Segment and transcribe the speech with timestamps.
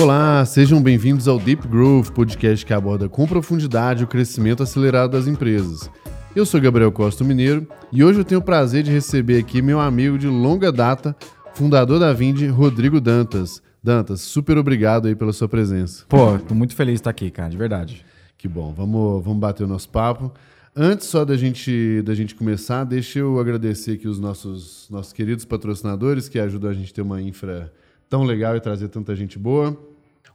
[0.00, 5.26] Olá, sejam bem-vindos ao Deep Growth, podcast que aborda com profundidade o crescimento acelerado das
[5.26, 5.90] empresas.
[6.34, 9.78] Eu sou Gabriel Costa Mineiro e hoje eu tenho o prazer de receber aqui meu
[9.78, 11.14] amigo de longa data,
[11.52, 13.62] fundador da Vindi, Rodrigo Dantas.
[13.84, 16.06] Dantas, super obrigado aí pela sua presença.
[16.08, 18.02] Pô, tô muito feliz de estar aqui, cara, de verdade.
[18.38, 20.32] Que bom, vamos, vamos bater o nosso papo.
[20.74, 25.44] Antes só da gente, da gente começar, deixa eu agradecer aqui os nossos, nossos queridos
[25.44, 27.70] patrocinadores que ajudam a gente a ter uma infra
[28.08, 29.89] tão legal e trazer tanta gente boa.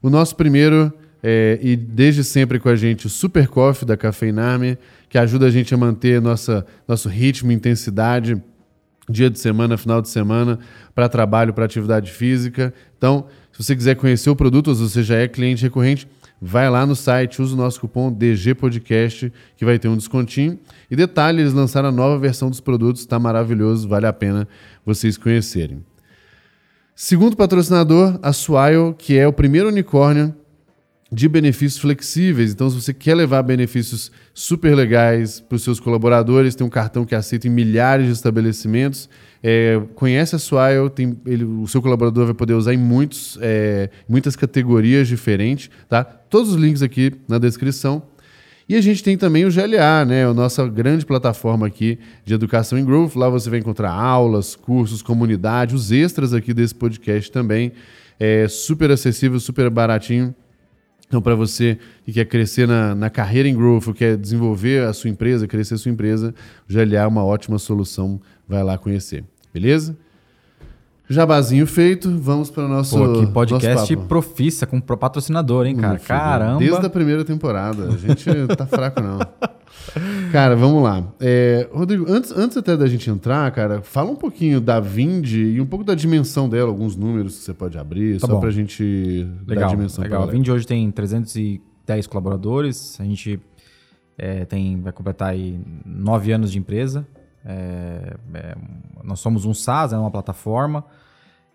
[0.05, 4.77] O nosso primeiro é, e desde sempre com a gente, o Super Coffee da Cafeinarme,
[5.09, 8.39] que ajuda a gente a manter nossa, nosso ritmo, intensidade,
[9.09, 10.59] dia de semana, final de semana,
[10.93, 12.71] para trabalho, para atividade física.
[12.95, 16.07] Então, se você quiser conhecer o produto, ou se você já é cliente recorrente,
[16.39, 20.59] vai lá no site, usa o nosso cupom DGPodcast, que vai ter um descontinho.
[20.91, 24.47] E detalhe, eles lançaram a nova versão dos produtos, está maravilhoso, vale a pena
[24.85, 25.83] vocês conhecerem.
[26.97, 30.33] Segundo patrocinador, a Swile, que é o primeiro unicórnio
[31.11, 32.53] de benefícios flexíveis.
[32.53, 37.05] Então, se você quer levar benefícios super legais para os seus colaboradores, tem um cartão
[37.05, 39.09] que aceita em milhares de estabelecimentos.
[39.43, 43.89] É, conhece a Swile, tem, ele, o seu colaborador vai poder usar em muitos, é,
[44.07, 45.69] muitas categorias diferentes.
[45.89, 46.01] Tá?
[46.01, 48.03] Todos os links aqui na descrição.
[48.67, 50.25] E a gente tem também o GLA, né?
[50.25, 53.15] a nossa grande plataforma aqui de educação em Growth.
[53.15, 57.71] Lá você vai encontrar aulas, cursos, comunidade, os extras aqui desse podcast também.
[58.19, 60.33] É super acessível, super baratinho.
[61.07, 65.11] Então, para você que quer crescer na, na carreira em growth, quer desenvolver a sua
[65.11, 66.33] empresa, crescer a sua empresa,
[66.67, 68.19] o GLA é uma ótima solução.
[68.47, 69.23] Vai lá conhecer.
[69.53, 69.95] Beleza?
[71.07, 72.97] Jabazinho feito, vamos para o nosso.
[72.97, 75.99] Pô, que podcast profissa com patrocinador, hein, cara?
[75.99, 76.59] Caramba!
[76.59, 77.89] Desde a primeira temporada.
[77.89, 78.25] A gente
[78.55, 79.19] tá fraco, não.
[80.31, 81.03] Cara, vamos lá.
[81.19, 85.61] É, Rodrigo, antes, antes até da gente entrar, cara, fala um pouquinho da Vind e
[85.61, 88.51] um pouco da dimensão dela, alguns números que você pode abrir, tá só para a
[88.51, 93.39] gente legal, dar dimensão Legal, a Vind hoje tem 310 colaboradores, a gente
[94.17, 97.07] é, tem, vai completar aí nove anos de empresa.
[97.45, 98.55] É, é,
[99.03, 100.83] nós somos um SaaS, é uma plataforma.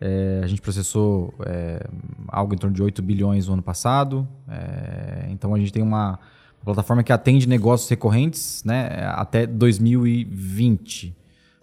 [0.01, 1.87] É, a gente processou é,
[2.29, 4.27] algo em torno de 8 bilhões no ano passado.
[4.49, 6.19] É, então a gente tem uma
[6.61, 11.17] uma plataforma que atende negócios recorrentes né, até 2020.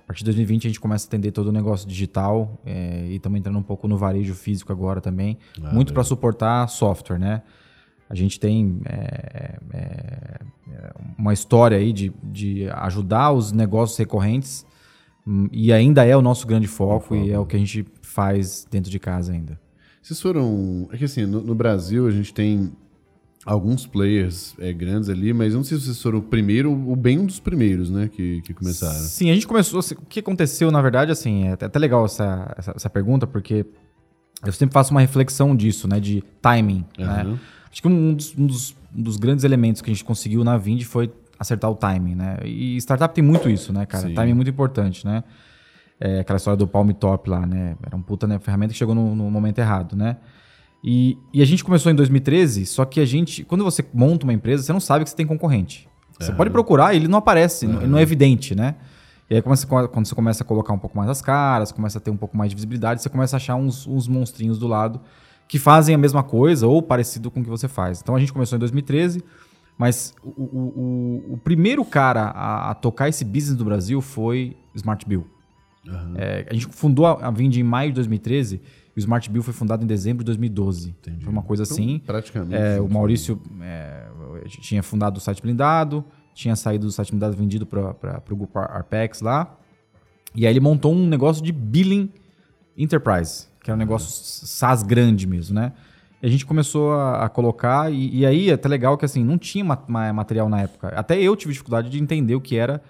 [0.03, 3.15] A partir de 2020 a gente começa a atender todo o negócio digital é, e
[3.15, 7.43] estamos entrando um pouco no varejo físico agora também, ah, muito para suportar software, né?
[8.09, 10.39] A gente tem é, é,
[11.17, 14.65] uma história aí de, de ajudar os negócios recorrentes
[15.25, 18.65] hum, e ainda é o nosso grande foco e é o que a gente faz
[18.69, 19.59] dentro de casa ainda.
[20.01, 20.87] Vocês foram.
[20.91, 22.71] É que assim, no, no Brasil a gente tem
[23.47, 27.17] alguns players é, grandes ali, mas não sei se vocês foram o primeiro ou bem
[27.17, 28.99] um dos primeiros, né, que, que começaram.
[28.99, 29.79] Sim, a gente começou.
[29.79, 33.65] Assim, o que aconteceu, na verdade, assim, é até legal essa, essa, essa, pergunta, porque
[34.45, 36.85] eu sempre faço uma reflexão disso, né, de timing.
[36.99, 37.05] Uhum.
[37.05, 37.39] Né?
[37.77, 40.57] Acho que um dos, um, dos, um dos, grandes elementos que a gente conseguiu na
[40.57, 42.37] Vind foi acertar o timing, né?
[42.43, 44.07] E startup tem muito isso, né, cara?
[44.07, 44.15] Sim.
[44.15, 45.23] Timing é muito importante, né?
[45.99, 47.75] É, aquela história do Palm Top lá, né?
[47.85, 50.17] Era um puta né, ferramenta que chegou no, no momento errado, né?
[50.83, 54.33] E, e, a gente começou em 2013, só que a gente, quando você monta uma
[54.33, 55.87] empresa, você não sabe que você tem concorrente.
[56.19, 56.37] Você uhum.
[56.37, 57.73] pode procurar, ele não aparece, uhum.
[57.73, 58.73] não, não é evidente, né?
[59.29, 62.09] E aí, quando você começa a colocar um pouco mais as caras, começa a ter
[62.09, 64.99] um pouco mais de visibilidade, você começa a achar uns, uns monstrinhos do lado
[65.47, 68.01] que fazem a mesma coisa ou parecido com o que você faz.
[68.01, 69.23] Então a gente começou em 2013,
[69.77, 75.05] mas o, o, o, primeiro cara a, a, tocar esse business do Brasil foi Smart
[75.07, 75.25] Bill.
[75.85, 76.13] Uhum.
[76.15, 78.61] É, a gente fundou a, a Vind em maio de 2013
[78.97, 80.89] o Smart Bill foi fundado em dezembro de 2012.
[80.89, 81.23] Entendi.
[81.23, 81.99] Foi uma coisa então, assim.
[81.99, 82.55] Praticamente.
[82.55, 84.07] É, o Maurício é,
[84.47, 86.03] tinha fundado o site blindado,
[86.33, 89.55] tinha saído do site blindado vendido para o grupo Arpex lá.
[90.33, 92.11] E aí ele montou um negócio de billing
[92.75, 94.07] enterprise, que é um negócio
[94.47, 95.73] SaaS grande mesmo, né?
[96.21, 99.21] E a gente começou a, a colocar, e, e, aí é até legal que assim,
[99.25, 100.87] não tinha ma material na época.
[100.95, 102.81] Até eu tive dificuldade de entender o que era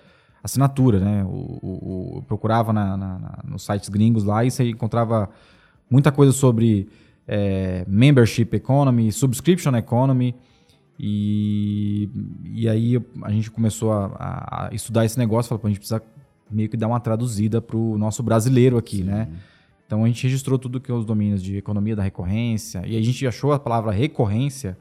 [0.44, 1.24] assinatura, né?
[1.24, 1.30] O,
[1.64, 5.32] o, o procurava na, na, na, nos sites gringos lá e você encontrava
[5.90, 6.88] muita coisa sobre
[7.28, 10.36] é, membership economy, subscription economy.
[11.00, 12.08] E,
[12.54, 16.04] e aí a gente começou a, a estudar esse negócio, falou, a gente precisa
[16.52, 19.06] meio que dar uma traduzida para o nosso brasileiro aqui, Sim.
[19.06, 19.28] né?
[19.88, 23.02] Então a gente registrou tudo que é os domínios de economia da recorrência e a
[23.02, 24.78] gente achou a palavra recorrência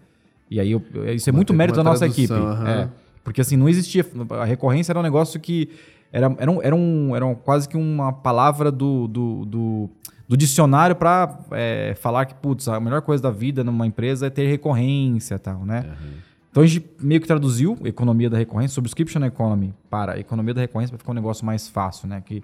[0.50, 0.82] e aí eu,
[1.14, 2.67] isso é muito mérito da nossa equipe, uhum.
[2.67, 2.88] é,
[3.25, 5.70] porque assim não existia a recorrência era um negócio que
[6.12, 9.91] era, era, um, era, um, era um, quase que uma palavra do, do, do
[10.29, 14.31] do dicionário para é, falar que, putz, a melhor coisa da vida numa empresa é
[14.31, 15.85] ter recorrência e tal, né?
[15.87, 16.17] Uhum.
[16.50, 20.91] Então a gente meio que traduziu economia da recorrência, subscription economy, para economia da recorrência
[20.91, 22.23] para ficar um negócio mais fácil, né?
[22.25, 22.43] Que,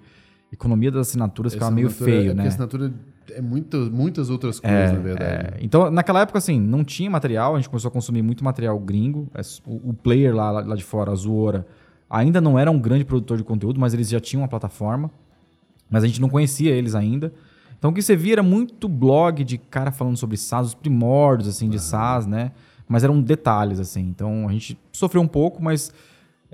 [0.53, 2.47] economia das assinaturas ficava meio feio, é porque né?
[2.47, 2.93] assinatura
[3.31, 5.55] é muitas, muitas outras coisas, na verdade.
[5.55, 8.77] É, então, naquela época, assim, não tinha material, a gente começou a consumir muito material
[8.79, 9.27] gringo.
[9.33, 11.65] É, O, o player lá, lá de fora, a Zuora,
[12.09, 15.09] ainda não era um grande produtor de conteúdo, mas eles já tinham uma plataforma.
[15.89, 17.33] Mas a gente não conhecia eles ainda.
[17.77, 21.49] Então, o que você via era muito blog de cara falando sobre SaaS, os primórdios,
[21.49, 22.51] assim, de SaaS, né?
[22.87, 24.01] Mas eram detalhes, assim.
[24.01, 25.93] Então, a gente sofreu um pouco, mas é,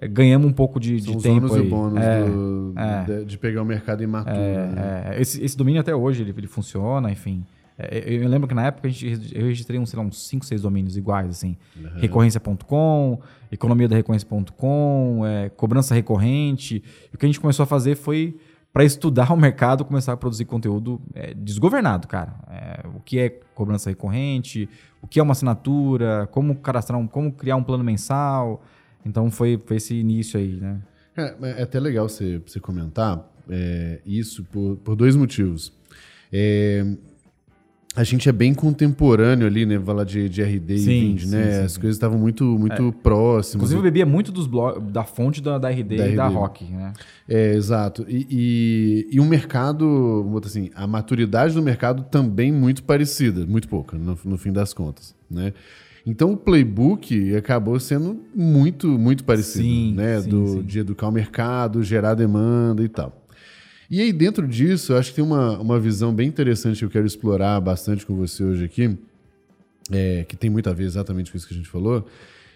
[0.07, 1.67] ganhamos um pouco de, São de os tempo e aí.
[1.69, 3.03] bônus É, do- é.
[3.03, 4.37] de, de pegar o mercado imaturo.
[4.37, 5.03] né?
[5.15, 7.43] é, esse, esse domínio até hoje ele, ele funciona, enfim.
[7.77, 10.27] É, eu, eu lembro que na época a gente, eu registrei uns, sei lá, uns
[10.27, 11.55] 5, 6 domínios iguais, assim.
[11.95, 13.19] Recorrência.com,
[13.51, 16.83] economia da recorrência.com, é, cobrança recorrente.
[17.11, 18.37] E o que a gente começou a fazer foi,
[18.73, 22.35] para estudar o mercado, começar a produzir conteúdo é, desgovernado, cara.
[22.49, 24.67] É, o que é cobrança recorrente,
[25.01, 28.61] o que é uma assinatura, como cadastrar, um, como criar um plano mensal.
[29.09, 30.79] Então foi, foi esse início aí, né?
[31.17, 35.73] É, é até legal você, você comentar é, isso por, por dois motivos.
[36.31, 36.85] É,
[37.95, 39.79] a gente é bem contemporâneo ali, né?
[39.79, 41.51] Falar de, de RD Sim, e Vind, né?
[41.51, 41.79] sim, As sim.
[41.81, 43.55] coisas estavam muito, muito próximas.
[43.55, 46.27] Inclusive eu bebia muito dos blog, da fonte da, da RD Da e da.
[46.27, 46.93] Rock, né?
[47.27, 48.05] É, exato.
[48.07, 53.67] E, e, e um mercado, botar assim, a maturidade do mercado também muito parecida, muito
[53.67, 55.51] pouca, no, no fim das contas, né?
[56.09, 60.19] Então o playbook acabou sendo muito, muito parecido, Sim, né?
[60.19, 60.63] sim, Do, sim.
[60.63, 63.25] De educar o mercado, gerar demanda e tal.
[63.91, 66.89] E aí, dentro disso, eu acho que tem uma, uma visão bem interessante que eu
[66.89, 68.97] quero explorar bastante com você hoje aqui,
[69.91, 72.05] é, que tem muito a ver exatamente com isso que a gente falou,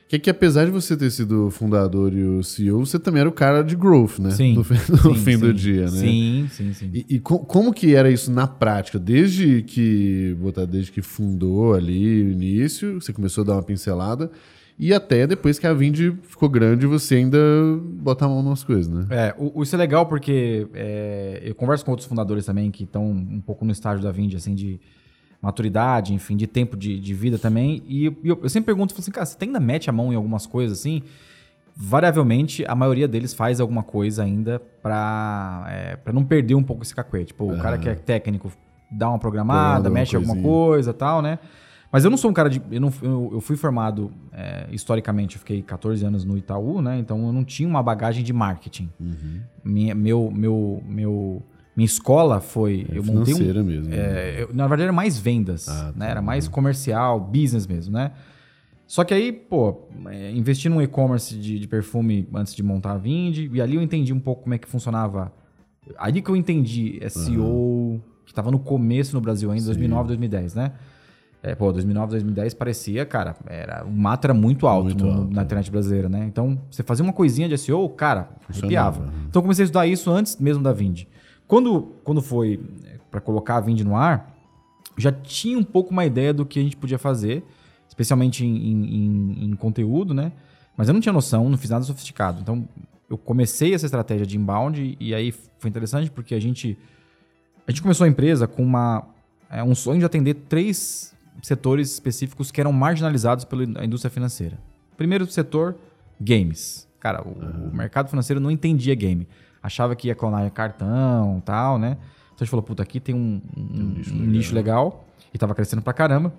[0.08, 3.22] que é que apesar de você ter sido o fundador e o CEO, você também
[3.22, 4.32] era o cara de growth, né?
[4.32, 4.54] Sim.
[4.56, 5.54] No, fim- no Sim, fim do sim.
[5.54, 5.90] dia, né?
[5.90, 6.92] Sim, sim, sim.
[6.94, 9.00] E, e co- como que era isso na prática?
[9.00, 14.30] Desde que, botar, desde que fundou ali o início, você começou a dar uma pincelada,
[14.78, 17.38] e até depois que a Vind ficou grande, você ainda
[18.02, 19.06] botar a mão nas coisas, né?
[19.10, 22.84] É, o, o- isso é legal porque é, eu converso com outros fundadores também que
[22.84, 24.80] estão um pouco no estágio da Vind, assim, de
[25.44, 27.84] maturidade, enfim, de tempo de, de vida também.
[27.86, 30.80] E eu, eu sempre pergunto, assim, cara, você ainda mete a mão em algumas coisas
[30.80, 31.04] assim?
[31.76, 36.84] Variavelmente, a maioria deles faz alguma coisa ainda pra, é, pra não perder um pouco
[36.84, 37.28] esse cacuete.
[37.28, 38.54] Tipo, o cara que é técnico
[38.90, 41.38] dá uma programada, Programa mexe em alguma coisa e tal, né?
[41.92, 42.62] Mas eu não sou um cara de.
[42.72, 46.98] Eu, não, eu, eu fui formado é, historicamente, eu fiquei 14 anos no Itaú, né?
[46.98, 48.90] Então eu não tinha uma bagagem de marketing.
[49.64, 51.44] Minha, meu, meu, meu,
[51.76, 52.86] minha escola foi.
[52.92, 53.64] É eu montei um.
[53.64, 53.90] mesmo.
[53.90, 53.96] né?
[53.98, 56.06] é, eu- na verdade, era mais vendas, Ah, né?
[56.06, 56.12] tá.
[56.12, 58.12] Era mais comercial, business mesmo, né?
[58.86, 62.98] Só que aí, pô, é, investi num e-commerce de, de perfume antes de montar a
[62.98, 65.32] Vind, e ali eu entendi um pouco como é que funcionava.
[65.98, 70.74] Ali que eu entendi SEO, que tava no começo no Brasil ainda, 2009, 2010, né?
[71.42, 75.34] É, pô, 2009, 2010 parecia, cara, era, o mato era muito alto, Muito no- alto,
[75.34, 76.26] na internet brasileira, né?
[76.26, 79.06] Então, você fazia uma coisinha de SEO, cara, arrepiava.
[79.08, 79.12] né?
[79.28, 81.04] Então, eu comecei a estudar isso antes mesmo da Vind.
[81.48, 82.60] Quando, quando foi
[83.12, 84.34] para colocar a Vind no ar,
[84.98, 87.44] já tinha um pouco uma ideia do que a gente podia fazer,
[87.88, 90.32] especialmente em, em- em- conteúdo, né?
[90.76, 92.42] Mas eu não tinha noção, não fiz nada sofisticado.
[92.42, 92.68] Então,
[93.10, 96.78] eu comecei essa estratégia de inbound e aí foi interessante porque a gente
[97.68, 99.06] a gente começou a empresa com uma
[99.50, 104.58] é, um sonho de atender três setores específicos que eram marginalizados pela indústria financeira.
[104.98, 105.76] Primeiro setor,
[106.20, 106.88] games.
[107.00, 109.28] Cara, o, o mercado financeiro não entendia game.
[109.64, 111.98] Achava que ia clonar cartão tal, né?
[112.28, 115.06] Então a gente falou, puta, aqui tem um, um- um nicho, legal.
[115.34, 116.32] e tava crescendo pra caramba.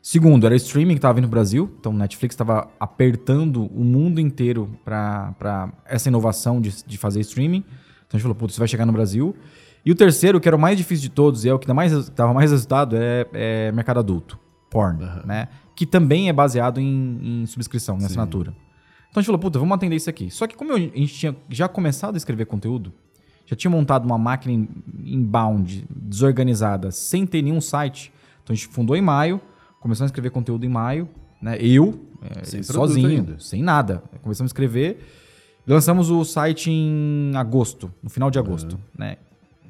[0.00, 1.74] Segundo, era streaming que tava vindo no Brasil.
[1.80, 7.58] Então, Netflix estava apertando o mundo inteiro para essa inovação de, de fazer streaming.
[8.06, 9.34] Então, a gente falou, putz, isso vai chegar no Brasil.
[9.84, 11.74] E o terceiro, que era o mais difícil de todos, e é o que dá
[11.74, 14.38] mais, dava mais resultado, é, é mercado adulto.
[14.70, 15.48] Porn, né?
[15.74, 18.54] Que também é baseado em, em subscrição, em assinatura.
[19.10, 20.30] Então, a gente falou, puta, vamos atender isso aqui.
[20.30, 22.92] Só que como eu- a gente tinha já começado a escrever conteúdo,
[23.46, 24.68] já tinha montado uma máquina in-
[25.04, 28.12] inbound, desorganizada, sem ter nenhum site.
[28.42, 29.40] Então, a gente fundou em maio,
[29.80, 31.08] começamos a escrever conteúdo em maio,
[31.40, 31.56] né?
[31.60, 33.38] Eu, é, Sem sozinho, ainda.
[33.40, 34.02] sem nada.
[34.22, 34.98] Começamos a escrever.
[35.66, 39.16] Lançamos o site em agosto, no final de agosto, né?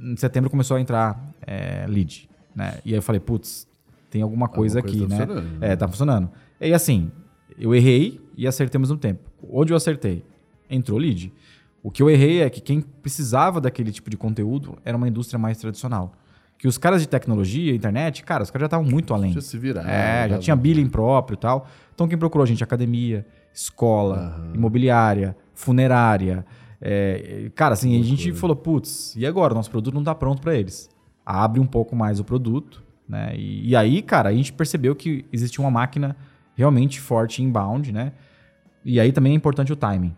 [0.00, 2.78] Em setembro começou a entrar é, lead, né?
[2.84, 3.66] E aí eu falei, putz,
[4.10, 5.26] tem alguma coisa coisa aqui, tá né?
[5.26, 6.30] funcionando, É, tá funcionando.
[6.60, 7.10] E assim,
[7.58, 9.20] eu errei e acertei ao mesmo tempo.
[9.50, 10.24] Onde eu acertei?
[10.70, 11.32] Entrou lead.
[11.82, 15.38] O que eu errei é que quem precisava daquele tipo de conteúdo era uma indústria
[15.38, 16.12] mais tradicional.
[16.56, 19.32] Que os caras de tecnologia, internet, cara, os caras já estavam muito além.
[19.32, 19.82] Já se virar.
[19.88, 21.68] É, já dava- tinha billing próprio e tal.
[21.94, 22.64] Então quem procurou a gente?
[22.64, 26.44] Academia, escola, imobiliária, funerária.
[26.80, 29.54] É, cara, assim, a gente falou, putz, e agora?
[29.54, 30.88] Nosso produto não tá pronto para eles.
[31.24, 33.34] Abre um pouco mais o produto, né?
[33.36, 36.16] E, e aí, cara, a gente percebeu que existia uma máquina
[36.56, 38.12] realmente forte inbound, né?
[38.84, 40.14] E aí também é importante o timing.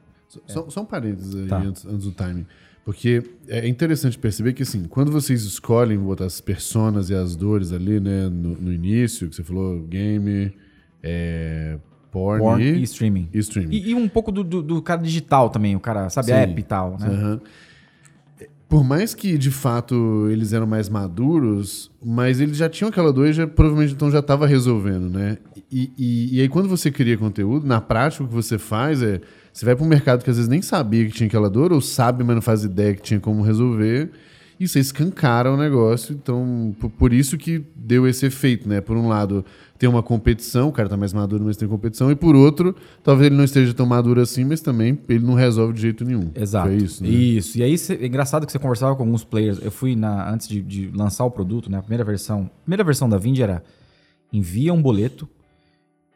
[0.47, 1.59] Só, só um parênteses aí Tá.
[1.59, 2.47] antes, antes do timing.
[2.85, 7.73] Porque é interessante perceber que, assim, quando vocês escolhem botar as personas e as dores
[7.73, 10.53] ali, né, no, no início, que você falou, game,
[11.03, 11.79] é,
[12.11, 13.29] porn, Porn e, e streaming.
[13.33, 13.75] e streaming.
[13.77, 16.33] E, e um pouco do, do, do cara digital também, o cara, sabe, Sim.
[16.35, 17.07] app e tal, né?
[17.09, 17.41] Aham.
[18.69, 23.27] Por mais que, de fato, eles eram mais maduros, mas eles já tinham aquela dor
[23.27, 25.39] e já, provavelmente então já estava resolvendo, né?
[25.73, 29.21] E, e, e aí, quando você cria conteúdo, na prática, o que você faz é...
[29.53, 31.81] Você vai para um mercado que às vezes nem sabia que tinha aquela dor, ou
[31.81, 34.11] sabe, mas não faz ideia que tinha como resolver,
[34.61, 36.15] e você escancara o negócio.
[36.15, 38.81] Então, por, por isso que deu esse efeito, né?
[38.81, 39.45] Por um lado,
[39.77, 43.27] tem uma competição, o cara tá mais maduro, mas tem competição, e por outro, talvez
[43.27, 46.31] ele não esteja tão maduro assim, mas também ele não resolve de jeito nenhum.
[46.33, 46.69] Exato.
[46.69, 47.09] Foi isso, né?
[47.09, 47.59] Isso.
[47.59, 49.59] E aí, cê- é engraçado que você conversava com alguns players.
[49.61, 51.79] Eu fui na antes de, de lançar o produto, né?
[51.79, 53.65] A primeira versão, a primeira versão da Vind era
[54.33, 55.29] envia um boleto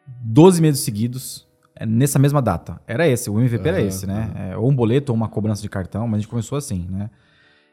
[0.06, 1.46] 12 meses seguidos
[1.76, 2.80] é, nessa mesma data.
[2.86, 4.32] Era esse, o MVP era esse, né?
[4.34, 7.10] É, ou um boleto ou uma cobrança de cartão, mas a gente começou assim, né?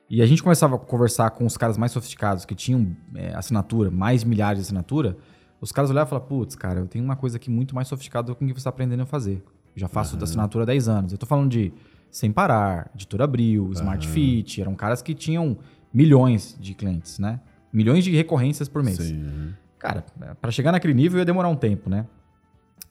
[0.09, 3.89] E a gente começava a conversar com os caras mais sofisticados, que tinham é, assinatura,
[3.89, 5.15] mais milhares de assinatura.
[5.61, 8.35] Os caras olhavam e falavam, putz, cara, eu tenho uma coisa aqui muito mais sofisticada
[8.35, 9.41] com o que você está aprendendo a fazer.
[9.73, 11.11] Eu já faço da assinatura há 10 anos.
[11.13, 11.71] Eu tô falando de
[12.09, 14.59] Sem Parar, Editora Abril, Smart Fit.
[14.59, 15.57] Eram caras que tinham
[15.93, 17.39] milhões de clientes, né?
[17.71, 18.97] Milhões de recorrências por mês.
[18.97, 19.53] Sim.
[19.79, 20.03] Cara,
[20.41, 22.05] para chegar naquele nível ia demorar um tempo, né?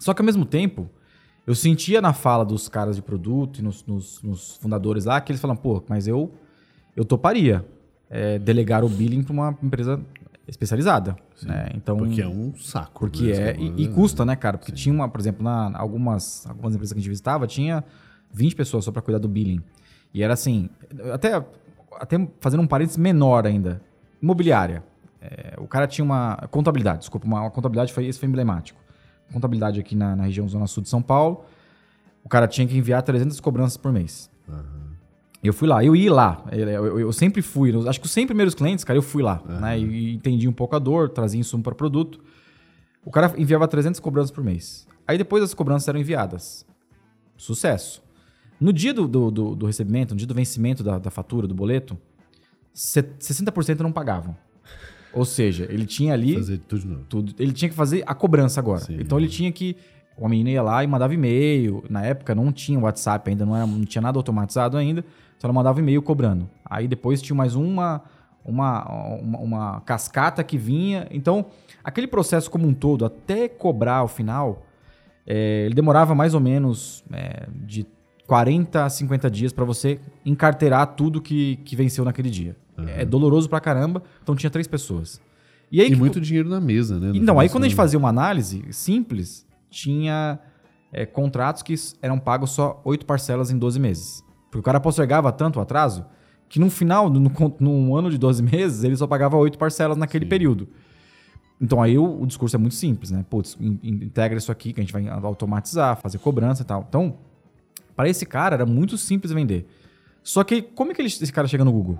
[0.01, 0.91] Só que ao mesmo tempo,
[1.47, 5.31] eu sentia na fala dos caras de produto e nos, nos- nos fundadores lá que
[5.31, 6.33] eles falam, pô, mas eu,
[6.97, 7.65] eu toparia
[8.09, 10.01] é, delegar o billing para uma empresa
[10.49, 11.15] especializada.
[11.43, 11.71] Né?
[11.75, 12.99] Então, Porque é um saco.
[13.01, 13.57] porque né, é.
[13.57, 13.95] E, e né?
[13.95, 14.59] custa, né, cara?
[14.59, 17.85] Porque tinha uma, por exemplo, na, algumas, algumas empresas que a gente visitava, tinha
[18.33, 19.61] 20 pessoas só para cuidar do billing.
[20.15, 20.69] E era assim,
[21.13, 21.45] até,
[22.01, 23.81] até fazendo um parênteses menor ainda,
[24.21, 24.83] imobiliária.
[25.21, 28.81] É, o cara tinha uma contabilidade, desculpa, uma, uma contabilidade, foi, esse foi emblemático.
[29.33, 31.45] Contabilidade aqui na, na região Zona Sul de São Paulo.
[32.25, 34.31] O cara tinha que enviar 300 cobranças por mês.
[35.43, 36.45] Eu fui lá, eu ia lá.
[36.53, 37.73] Eu, eu- eu sempre fui.
[37.89, 39.43] Acho que os 100 primeiros clientes, cara, eu fui lá.
[39.49, 42.21] Né, e, entendi um pouco a dor, trazia insumo para produto.
[43.05, 44.87] O cara enviava 300 cobranças por mês.
[45.09, 46.67] Aí depois as cobranças eram enviadas.
[47.37, 48.03] Sucesso.
[48.61, 51.55] No dia do, do, do- do recebimento, no dia do vencimento da, da fatura, do
[51.55, 51.97] boleto,
[52.75, 54.37] se- 60% não pagavam.
[55.13, 57.05] Ou seja, ele tinha ali Fazer tudo de novo.
[57.09, 57.35] tudo.
[57.39, 58.81] Ele tinha que fazer a cobrança agora.
[58.81, 58.99] Sim.
[59.01, 59.77] Então ele tinha que.
[60.17, 61.83] O menina ia lá e mandava e-mail.
[61.89, 65.01] Na época não tinha WhatsApp ainda, não, era, não tinha nada automatizado ainda.
[65.37, 66.49] Então ela mandava e-mail cobrando.
[66.65, 68.03] Aí depois tinha mais uma,
[68.45, 68.85] uma,
[69.17, 71.07] uma, uma cascata que vinha.
[71.11, 71.47] Então,
[71.83, 74.67] aquele processo como um todo, até cobrar ao final,
[75.27, 77.87] é, ele demorava mais ou menos é, de
[78.31, 82.57] 40 a 50 dias para você encarteirar tudo que, que venceu naquele dia.
[82.97, 84.05] É doloroso pra caramba.
[84.23, 85.21] Então tinha três pessoas.
[85.71, 87.11] E aí E que- muito dinheiro na mesa, né?
[87.13, 90.39] então, aí quando a gente fazia uma análise simples, tinha
[90.93, 94.25] é, contratos que eram pagos só oito parcelas em 12 meses.
[94.45, 96.05] Porque o cara postergava tanto o atraso
[96.49, 99.97] que no final, no, no, num ano de 12 meses, ele só pagava oito parcelas
[99.97, 100.69] naquele período.
[101.61, 103.25] Então aí o, o discurso é muito simples, né?
[103.29, 106.87] Putz, in- in- integra isso aqui que a gente vai automatizar, fazer cobrança e tal.
[106.89, 107.19] Então,
[108.01, 109.69] para esse cara era muito simples vender.
[110.23, 111.99] Só que como é que ele- esse cara chega no Google?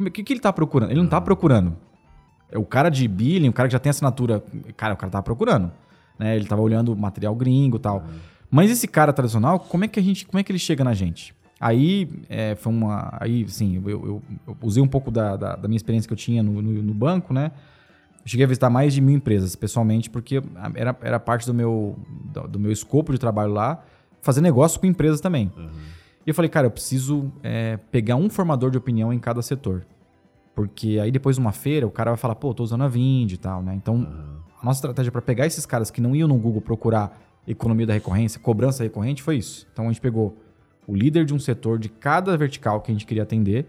[0.00, 0.90] O que, que ele tá procurando?
[0.92, 1.76] Ele não tá procurando.
[2.50, 4.42] É o cara de billing, o cara que já tem assinatura.
[4.78, 5.70] Cara, o cara tava procurando.
[6.18, 6.34] Né?
[6.36, 8.04] Ele tava olhando material gringo e tal.
[8.50, 10.24] Mas esse cara tradicional, como é que a gente.
[10.26, 11.34] Como é que ele chega na gente?
[11.60, 13.16] Aí é, foi uma.
[13.20, 16.18] Aí, sim, eu, eu- eu usei um pouco da, da- da minha experiência que eu
[16.18, 17.52] tinha no, no- no banco, né?
[18.24, 20.42] Eu cheguei a visitar mais de mil empresas, pessoalmente, porque
[20.74, 21.94] era, era parte do meu,
[22.32, 23.84] do, do meu escopo de trabalho lá,
[24.24, 25.52] fazer negócio com empresas também.
[26.26, 29.86] E eu falei, cara, eu preciso é, pegar um formador de opinião em cada setor.
[30.54, 33.32] Porque aí depois de uma feira, o cara vai falar, pô, tô usando a Vind
[33.32, 33.74] e tal, né?
[33.74, 34.08] Então,
[34.60, 37.92] a nossa estratégia para pegar esses caras que não iam no Google procurar economia da
[37.92, 39.66] recorrência, cobrança recorrente, foi isso.
[39.72, 40.36] Então a gente pegou
[40.86, 43.66] o líder de um setor de cada vertical que a gente queria atender.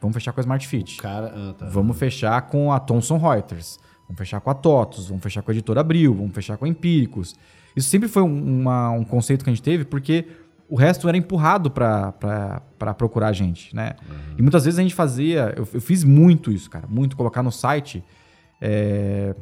[0.00, 0.96] Vamos fechar com a Smart Fit.
[0.98, 1.66] Cara, ah, tá.
[1.66, 3.78] Vamos fechar com a Thomson Reuters.
[4.06, 5.08] Vamos fechar com a TOTOS.
[5.08, 6.14] Vamos fechar com a Editora Abril.
[6.14, 7.36] Vamos fechar com a Empíricos.
[7.76, 10.26] Isso sempre foi um, uma- um conceito que a gente teve, porque
[10.68, 13.94] o resto era empurrado para procurar a gente, né?
[14.38, 15.52] E muitas vezes a gente fazia...
[15.56, 16.86] Eu, eu fiz muito isso, cara.
[16.88, 17.16] Muito.
[17.16, 18.04] Colocar no site...
[18.60, 19.34] é,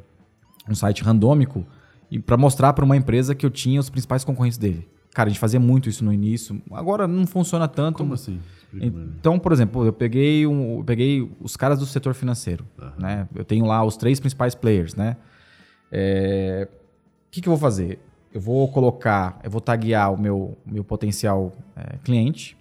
[0.68, 1.64] um site randômico
[2.10, 4.86] e para mostrar para uma empresa que eu tinha os principais concorrentes dele.
[5.14, 6.60] Cara, a gente fazia muito isso no início.
[6.72, 7.96] Agora não funciona tanto.
[7.98, 8.38] Como assim?
[8.72, 12.66] Então, por exemplo, eu peguei, um, eu peguei os caras do setor financeiro,
[12.98, 13.26] né?
[13.34, 15.16] Eu tenho lá os três principais players, né?
[15.90, 17.98] É, O que, que eu vou fazer?
[18.32, 22.56] Eu vou colocar, eu vou taguear o meu, meu potencial é, cliente.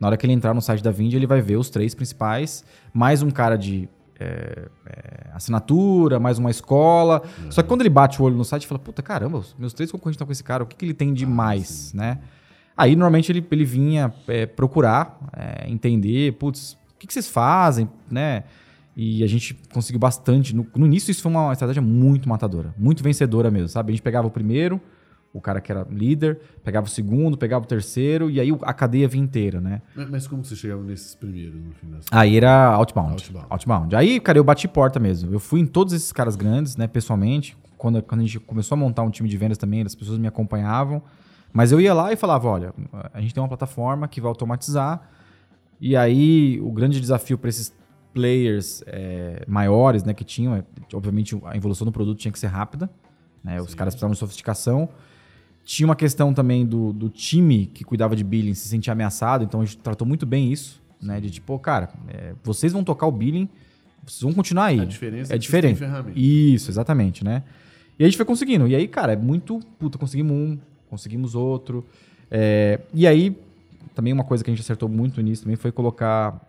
[0.00, 2.64] Na hora que ele entrar no site da Vind, ele vai ver os três principais,
[2.92, 3.88] mais um cara de
[4.18, 7.22] é, é, assinatura, mais uma escola.
[7.50, 9.72] Só que quando ele bate o olho no site, ele fala, puta, caramba, os meus
[9.72, 12.18] três concorrentes estão com esse cara, o que, que ele tem de mais, né?
[12.76, 17.88] Aí, normalmente, ele, ele vinha é, procurar, é, entender, putz, o que, que vocês fazem,
[18.10, 18.44] né?
[18.96, 20.54] E a gente conseguiu bastante.
[20.54, 23.90] No, no, início, isso foi uma estratégia muito matadora, muito vencedora mesmo, sabe?
[23.90, 24.80] A gente pegava o primeiro,
[25.32, 29.08] o cara que era líder, pegava o segundo, pegava o terceiro, e aí a cadeia
[29.08, 29.80] vinha inteira, né?
[30.10, 32.00] Mas, como você chegava nesses primeiros, no final?
[32.10, 33.46] Aí era outbound, outbound.
[33.48, 33.96] Outbound.
[33.96, 35.32] Aí, cara, eu bati porta mesmo.
[35.32, 37.56] Eu fui em todos esses caras grandes, né, pessoalmente.
[37.78, 40.28] Quando, quando a gente começou a montar um time de vendas também, as pessoas me
[40.28, 41.02] acompanhavam.
[41.52, 42.74] Mas eu ia lá e falava: olha,
[43.12, 45.08] a gente tem uma plataforma que vai automatizar.
[45.80, 47.74] E aí, o grande desafio para esses
[48.12, 50.62] players é, maiores, né, que tinham, é,
[50.94, 52.88] obviamente a evolução do produto tinha que ser rápida,
[53.42, 54.88] né, os caras precisavam de sofisticação.
[55.64, 59.60] Tinha uma questão também do, do time que cuidava de billing se sentir ameaçado, então
[59.60, 63.12] a gente tratou muito bem isso, né, de tipo, cara, é, vocês vão tocar o
[63.12, 63.48] billing,
[64.04, 64.80] vocês vão continuar aí.
[64.80, 65.80] A diferença é, é diferente.
[66.16, 67.44] Isso, exatamente, né?
[67.98, 68.66] E a gente foi conseguindo.
[68.66, 71.86] E aí, cara, é muito, puta, conseguimos um, conseguimos outro.
[72.30, 73.36] É, e aí,
[73.94, 76.40] também uma coisa que a gente acertou muito início também foi colocar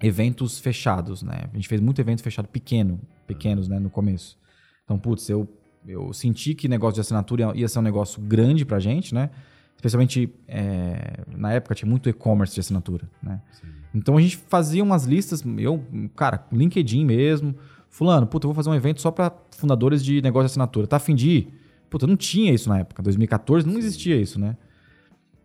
[0.00, 1.44] eventos fechados, né?
[1.52, 4.38] A gente fez muito evento fechado pequeno, pequenos, né, no começo.
[4.84, 5.48] Então, putz, eu,
[5.86, 9.30] eu senti que negócio de assinatura ia ser um negócio grande pra gente, né?
[9.74, 13.40] Especialmente é, na época tinha muito e-commerce de assinatura, né?
[13.52, 13.66] Sim.
[13.94, 15.82] Então a gente fazia umas listas, eu,
[16.14, 17.54] cara, LinkedIn mesmo,
[17.88, 20.86] fulano, puta, eu vou fazer um evento só para fundadores de negócio de assinatura.
[20.86, 21.54] Tá afim de ir?
[21.88, 24.56] Puta, não tinha isso na época, 2014 não existia isso, né?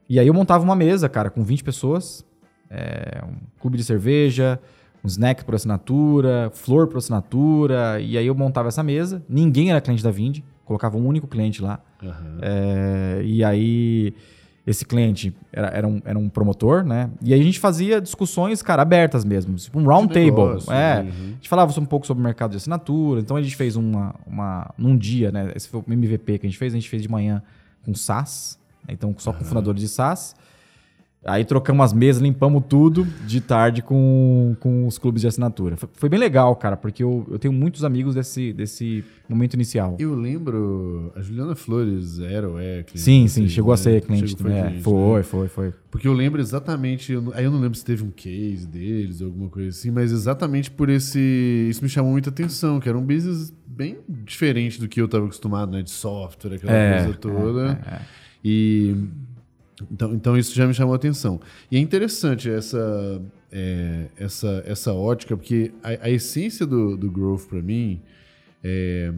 [0.10, 2.26] E aí eu montava uma mesa, cara, com 20 pessoas,
[2.70, 4.60] é, um clube de cerveja,
[5.04, 8.00] um snack por assinatura, flor por assinatura.
[8.00, 9.24] E aí eu montava essa mesa.
[9.28, 11.80] Ninguém era cliente da Vind, colocava um único cliente lá.
[12.02, 12.38] Uhum.
[12.42, 14.14] É, e aí
[14.66, 17.10] esse cliente era, era, um, era um promotor, né?
[17.22, 20.30] E aí a gente fazia discussões, cara, abertas mesmo, tipo um round table.
[20.30, 21.08] Negócio, é, uhum.
[21.08, 23.22] A gente falava um pouco sobre o mercado de assinatura.
[23.22, 25.52] Então a gente fez uma, uma num dia, né?
[25.56, 26.74] Esse foi o MVP que a gente fez.
[26.74, 27.42] A gente fez de manhã
[27.84, 28.94] com SaaS, né?
[28.94, 30.36] então só com fundadores de SaaS.
[31.24, 35.78] Aí trocamos as mesas, limpamos tudo de tarde com, com os clubes de assinatura.
[35.78, 39.96] Foi, foi bem legal, cara, porque eu, eu tenho muitos amigos desse, desse momento inicial.
[40.00, 43.00] Eu lembro, a Juliana Flores era ou é cliente?
[43.00, 43.74] Sim, sim, chegou né?
[43.76, 44.30] a ser cliente.
[44.30, 45.24] Chegou, foi, é, cliente, foi, né?
[45.24, 45.74] foi, foi.
[45.92, 49.28] Porque eu lembro exatamente, eu, aí eu não lembro se teve um case deles ou
[49.28, 51.68] alguma coisa assim, mas exatamente por esse.
[51.70, 55.26] Isso me chamou muita atenção, que era um business bem diferente do que eu estava
[55.26, 55.84] acostumado, né?
[55.84, 57.80] De software, aquela é, coisa toda.
[57.86, 58.02] É, é.
[58.44, 58.96] E
[59.92, 61.40] então, então isso já me chamou a atenção.
[61.70, 67.48] E é interessante essa, é, essa, essa ótica, porque a, a essência do, do growth
[67.48, 68.02] para mim
[68.64, 69.14] é,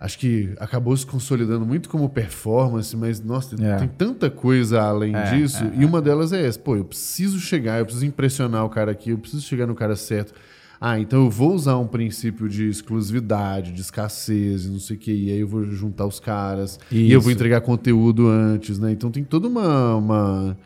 [0.00, 3.76] acho que acabou se consolidando muito como performance, mas nossa, é.
[3.76, 5.62] tem tanta coisa além é, disso.
[5.62, 6.02] É, e uma é.
[6.02, 9.42] delas é essa: pô, eu preciso chegar, eu preciso impressionar o cara aqui, eu preciso
[9.42, 10.32] chegar no cara certo.
[10.80, 15.12] Ah, então eu vou usar um princípio de exclusividade, de escassez, não sei o que,
[15.12, 16.94] e aí eu vou juntar os caras, Isso.
[16.94, 18.90] e eu vou entregar conteúdo antes, né?
[18.90, 20.58] Então tem toda uma, uma,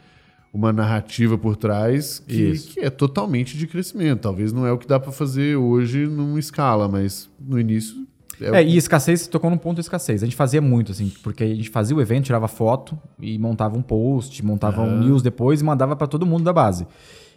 [0.53, 4.21] uma narrativa por trás que, que, é totalmente de crescimento.
[4.21, 8.07] Talvez não é o que dá para fazer hoje numa escala, mas no início
[8.41, 10.23] é, é, e escassez, você tocou num ponto de escassez.
[10.23, 13.77] A gente fazia muito, assim, porque a gente fazia o evento, tirava foto e montava
[13.77, 14.95] um post, montava uhum.
[14.95, 16.87] um news depois e mandava para todo mundo da base.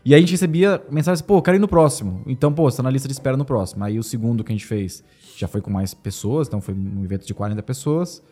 [0.07, 2.21] E aí a gente recebia mensagens, pô, quero ir no próximo.
[2.25, 3.83] Então, pô, você tá na lista de espera no próximo.
[3.83, 5.03] Aí o segundo que a gente fez
[5.35, 8.23] já foi com mais pessoas, então foi um evento de 40 pessoas.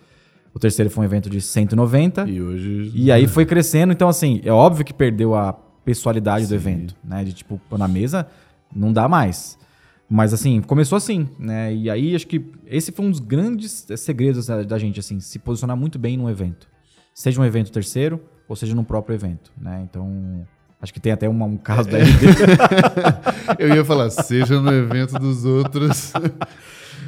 [0.53, 2.29] O terceiro foi um evento de 190.
[2.29, 2.91] E hoje.
[2.95, 3.91] E aí foi crescendo.
[3.91, 6.49] Então, assim, é óbvio que perdeu a pessoalidade Sim.
[6.49, 7.25] do evento, né?
[7.25, 8.25] De tipo, na mesa
[8.73, 9.57] não dá mais.
[10.09, 11.75] Mas assim, começou assim, né?
[11.75, 15.39] E aí acho que esse foi um dos grandes segredos da, da gente, assim, se
[15.39, 16.69] posicionar muito bem num evento.
[17.13, 19.81] Seja um evento terceiro ou seja no próprio evento, né?
[19.83, 20.47] Então,
[20.81, 21.91] Acho que tem até uma, um caso é.
[21.91, 22.25] da RD.
[23.59, 26.13] eu ia falar, seja no evento dos outros.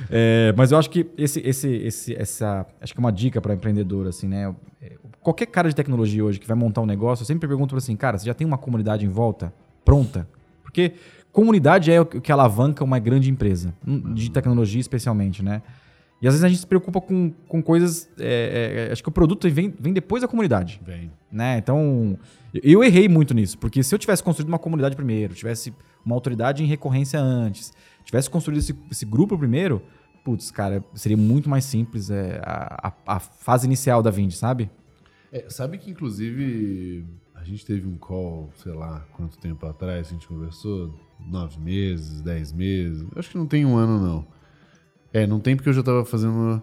[0.10, 3.54] É, mas eu acho que esse, esse, esse, essa, acho que é uma dica para
[3.54, 4.56] empreendedor, assim, né?
[5.22, 8.18] Qualquer cara de tecnologia hoje que vai montar um negócio, eu sempre pergunto assim, cara,
[8.18, 9.54] você já tem uma comunidade em volta
[9.84, 10.28] pronta?
[10.64, 10.94] Porque
[11.32, 13.74] comunidade é o que alavanca uma grande empresa,
[14.14, 15.62] de tecnologia especialmente, né?
[16.22, 18.10] E às vezes a gente se preocupa com, com coisas.
[18.20, 20.82] É, é, acho que o produto vem, vem depois da comunidade.
[20.84, 21.12] Vem.
[21.32, 21.58] Né?
[21.58, 22.18] Então,
[22.64, 26.64] eu errei muito nisso, porque se eu tivesse construído uma comunidade primeiro, tivesse uma autoridade
[26.64, 27.72] em recorrência antes,
[28.04, 29.82] tivesse construído esse, esse grupo primeiro,
[30.24, 34.72] putz, cara, seria muito mais simples é, a, a, a, fase inicial da Vind, sabe?
[35.32, 40.12] É, sabe que, inclusive, a gente teve um call, sei lá, quanto tempo atrás a
[40.12, 40.94] gente conversou?
[41.20, 43.06] Nove meses, dez meses.
[43.16, 44.37] Acho que não tem um ano, não.
[45.14, 46.62] É, não tem porque eu já estava fazendo.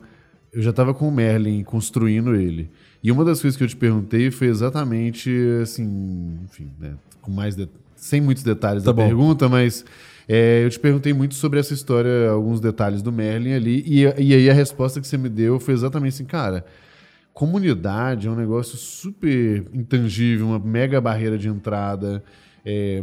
[0.53, 2.71] Eu já estava com o Merlin construindo ele.
[3.03, 5.31] E uma das coisas que eu te perguntei foi exatamente
[5.63, 9.07] assim, enfim, né, com mais de, sem muitos detalhes tá da bom.
[9.07, 9.85] pergunta, mas
[10.29, 14.35] é, eu te perguntei muito sobre essa história, alguns detalhes do Merlin ali, e, e
[14.35, 16.65] aí a resposta que você me deu foi exatamente assim, cara,
[17.35, 22.23] comunidade é um negócio super intangível, uma mega barreira de entrada.
[22.65, 23.03] É,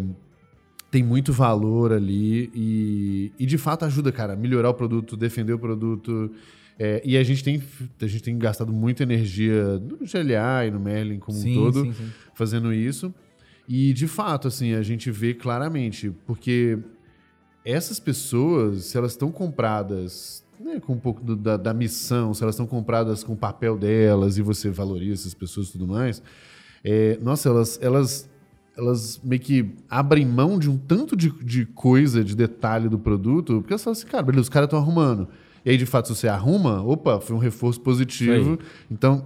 [0.91, 5.53] tem muito valor ali e, e de fato ajuda, cara, a melhorar o produto, defender
[5.53, 6.29] o produto.
[6.77, 7.63] É, e a gente, tem,
[8.01, 11.83] a gente tem gastado muita energia no GLA e no Merlin como Sim, um todo
[11.85, 12.09] sim, sim.
[12.33, 13.13] fazendo isso.
[13.69, 16.77] E de fato, assim, a gente vê claramente, porque
[17.63, 22.43] essas pessoas, se elas estão compradas né, com um pouco do- da, da missão, se
[22.43, 26.21] elas estão compradas com o papel delas e você valoriza essas pessoas e tudo mais,
[26.83, 28.29] é, nossa, elas, elas,
[28.81, 33.61] elas meio que abrem mão de um tanto de, de coisa, de detalhe do produto,
[33.61, 35.27] porque elas falam assim, cara, beleza, os caras estão arrumando.
[35.63, 38.57] E aí, de fato, se você arruma, opa, foi um reforço positivo.
[38.89, 39.25] Então,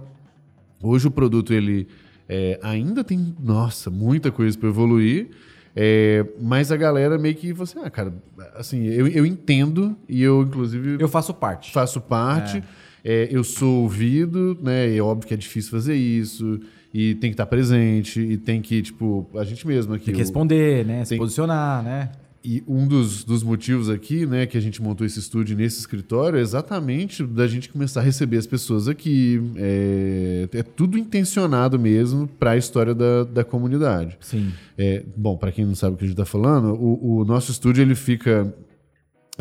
[0.82, 1.88] Hoje o produto ele
[2.28, 5.28] é, ainda tem, nossa, muita coisa para evoluir,
[5.74, 8.14] é, mas a galera meio que você, ah, cara,
[8.54, 11.72] assim, eu, eu entendo e eu inclusive Eu faço parte.
[11.72, 12.62] faço parte,
[13.04, 14.94] é, eu sou ouvido, né?
[14.94, 16.60] É óbvio que é difícil fazer isso
[16.98, 20.06] e tem que estar presente e tem que tipo a gente mesmo aqui.
[20.06, 21.04] Tem que o- responder, né?
[21.04, 22.10] Se tem- posicionar, né?
[22.48, 26.38] e um dos, dos motivos aqui, né, que a gente montou esse estúdio nesse escritório
[26.38, 29.42] é exatamente da gente começar a receber as pessoas aqui.
[29.56, 34.16] É, é tudo intencionado mesmo para a história da, da comunidade.
[34.20, 34.52] Sim.
[34.78, 37.50] É, bom, para quem não sabe o que a gente está falando, o, o nosso
[37.50, 38.54] estúdio ele fica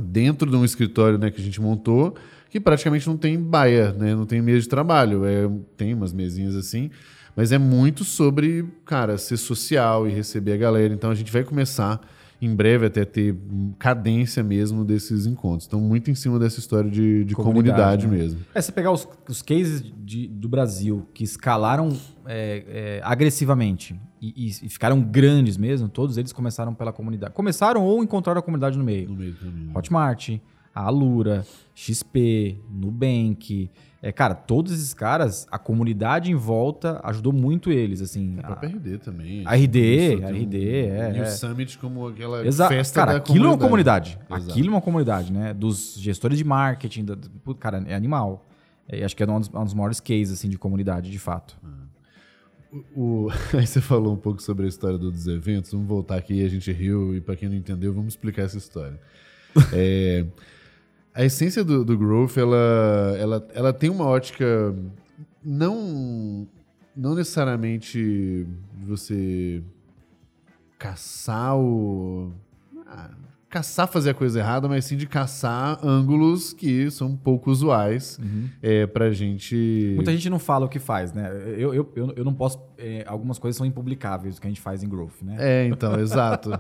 [0.04, 2.16] dentro de um escritório né, que a gente montou
[2.50, 5.26] que praticamente não tem baia, né, não tem mesa de trabalho.
[5.26, 6.90] É, tem umas mesinhas assim,
[7.36, 10.94] mas é muito sobre, cara, ser social e receber a galera.
[10.94, 12.00] Então a gente vai começar
[12.42, 13.36] em breve até ter
[13.80, 15.66] cadência mesmo desses encontros.
[15.68, 18.18] Então, muito em cima dessa história de, de Comunidade, comunidade, né?
[18.18, 18.40] mesmo.
[18.54, 21.90] É, você pegar os, os cases de- do Brasil que escalaram
[22.26, 27.34] é, é, agressivamente e, e- e ficaram grandes mesmo, todos eles começaram pela comunidade.
[27.34, 29.10] Começaram ou encontraram a comunidade no meio.
[29.10, 29.72] No meio caminho.
[29.74, 30.30] Hotmart,
[30.74, 33.70] a Alura, XP, Nubank.
[34.08, 38.36] É, cara, todos esses caras, a comunidade em volta ajudou muito eles, assim.
[38.38, 39.42] A própria RD também.
[39.48, 41.26] A RD, a RD, um- é, E o é.
[41.26, 42.72] Summit como aquela Exato.
[42.72, 44.20] festa Cara, da aquilo é uma comunidade.
[44.30, 44.52] Exato.
[44.52, 45.56] Aquilo é uma comunidade, né?
[45.56, 47.04] Dos gestores de marketing.
[47.06, 47.18] da-
[47.60, 48.48] cara, é animal.
[48.88, 51.58] É, acho que é um dos, um dos maiores cases assim, de comunidade, de fato.
[52.96, 55.72] O- aí você falou um pouco sobre a história do- dos eventos.
[55.72, 59.00] Vamos voltar aqui, a gente riu, e para quem não entendeu, vamos explicar essa história.
[59.74, 60.26] É,
[61.16, 64.76] a essência do, do Growth, ela, ela, ela tem uma ótica
[65.42, 66.46] não,
[66.94, 69.64] não necessariamente de você
[70.78, 72.34] caçar o.
[72.86, 73.12] ah,
[73.56, 78.20] caçar fazer a coisa errada, mas sim de caçar ângulos que são pouco usuais
[78.62, 79.94] é, pra gente.
[79.96, 81.32] Muita gente não fala o que faz, né?
[81.58, 82.60] Eu, eu, eu, eu não posso.
[82.78, 85.38] é, algumas coisas são impublicáveis, que a gente faz em growth, né?
[85.40, 86.52] É, então, exato.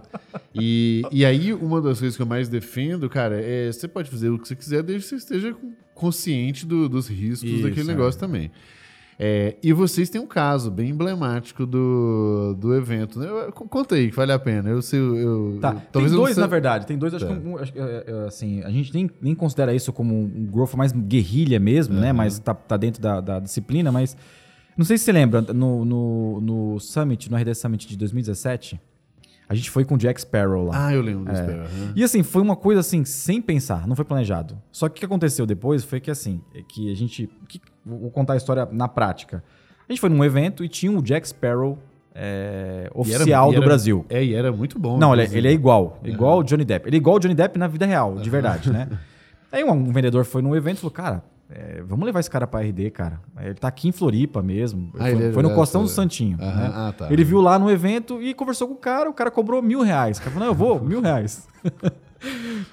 [0.53, 4.29] E, e aí, uma das coisas que eu mais defendo, cara, é você pode fazer
[4.29, 5.53] o que você quiser desde que você esteja
[5.93, 7.93] consciente do- dos riscos Isso, daquele é.
[7.93, 8.51] negócio também.
[9.17, 13.17] É, e vocês têm um caso bem emblemático do, do evento.
[13.17, 13.27] Né?
[13.29, 14.69] Eu- Conta aí, que vale a pena.
[14.69, 16.85] Eu sei, eu, Tá, tem dois, sei- na verdade.
[16.85, 17.33] Tem dois, acho Tá.
[17.33, 20.45] que um- acho que, é, é, assim, a gente nem, nem considera isso como um
[20.51, 22.11] growth mais guerrilha mesmo, né?
[22.11, 24.17] Mas tá, tá dentro da, da disciplina, mas.
[24.77, 28.77] Não sei se você lembra, no, no, no Summit, no RD Summit de 2017,
[29.47, 30.87] a gente foi com o Jack Sparrow lá.
[30.87, 31.35] Ah, eu lembro do É.
[31.35, 31.93] Sparrow, aham.
[31.95, 34.57] E assim, foi uma coisa assim, sem pensar, não foi planejado.
[34.71, 37.29] Só que o que aconteceu depois foi que assim, é que a gente.
[37.47, 39.43] que- vou contar a história na prática.
[39.87, 41.77] A gente foi num evento e tinha o Jack Sparrow
[42.13, 44.05] é, era- oficial e do era- Brasil.
[44.09, 44.97] É, e era muito bom.
[44.97, 45.39] Não, ele, inclusive.
[45.39, 45.99] ele é igual.
[46.03, 46.87] Igual o Johnny Depp.
[46.87, 48.87] Ele é igual o Johnny Depp na vida real, de verdade, né?
[49.51, 51.23] Aí um, um vendedor foi num evento e falou, cara,
[51.57, 53.21] é, vamos levar esse cara pra RD, cara.
[53.39, 54.91] Ele tá aqui em Floripa mesmo.
[54.95, 55.87] Ah, foi, é- foi no Costão do.
[55.87, 56.37] Santinho.
[56.41, 56.71] Aham, né?
[56.73, 57.07] ah, tá.
[57.11, 60.17] Ele viu lá no evento e conversou com o cara, o cara cobrou mil reais.
[60.17, 61.47] O cara falou, não, eu vou, mil reais.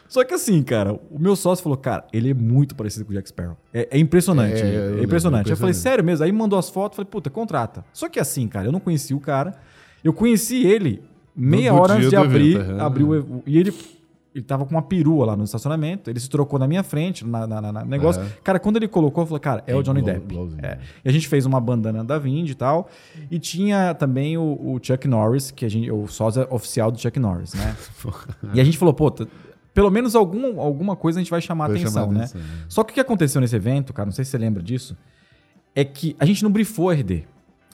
[0.09, 3.14] Só que assim, cara, o meu sócio falou, cara, ele é muito parecido com o
[3.14, 3.57] Jack Sparrow.
[3.73, 4.62] É, é impressionante.
[4.62, 5.51] É, eu É, impressionante.
[5.51, 5.77] Eu falei, impressionante.
[5.77, 6.25] sério mesmo?
[6.25, 7.85] Aí mandou as fotos, falei, puta, contrata.
[7.92, 9.55] Só que assim, cara, eu não conheci o cara.
[10.03, 11.03] Eu conheci ele
[11.37, 13.75] meia No hora antes de abrir, evento, abrir o, o- E ele,
[14.35, 17.47] ele tava com uma perua lá no estacionamento, ele se trocou na minha frente, na,
[17.47, 18.23] na- na- negócio.
[18.23, 18.31] Aham.
[18.42, 20.35] Cara, quando ele colocou, eu falei, cara, é, É o Johnny Depp.
[20.62, 20.79] É.
[21.05, 22.88] E a gente fez uma bandana da Vind e tal.
[23.31, 27.18] E tinha também o, o Chuck Norris, que a gente, o sósia oficial do Chuck
[27.21, 27.77] Norris, né?
[28.55, 29.27] e a gente falou, pô, t-
[29.75, 32.25] pelo menos algum, alguma coisa a gente vai chamar Vai atenção, chamar né?
[32.25, 32.47] atenção, né?
[32.68, 34.97] Só que o que aconteceu nesse evento, cara, não sei se você lembra disso,
[35.75, 37.25] é que a gente não brifou a RD.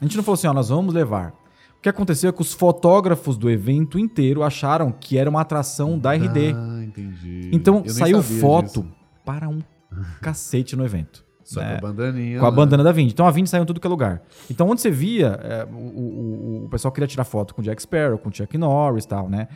[0.01, 1.33] A gente não falou assim, ó, nós vamos levar.
[1.79, 5.97] O que aconteceu é que os fotógrafos do evento inteiro acharam que era uma atração
[5.97, 6.53] da RD.
[6.53, 7.49] Ah, entendi.
[7.53, 8.87] então Eu saiu foto disso.
[9.25, 9.59] para um
[10.21, 11.23] cacete no evento.
[11.41, 11.79] Só né?
[11.79, 12.37] com a bandaninha.
[12.39, 12.55] Com a lá.
[12.55, 13.09] bandana da Vind.
[13.11, 14.21] Então a Vind saiu em tudo que é lugar.
[14.51, 17.81] Então onde você via, é, o, o- o- pessoal queria tirar foto com o Jack
[17.81, 19.47] Sparrow, com o Chuck Norris e tal, né?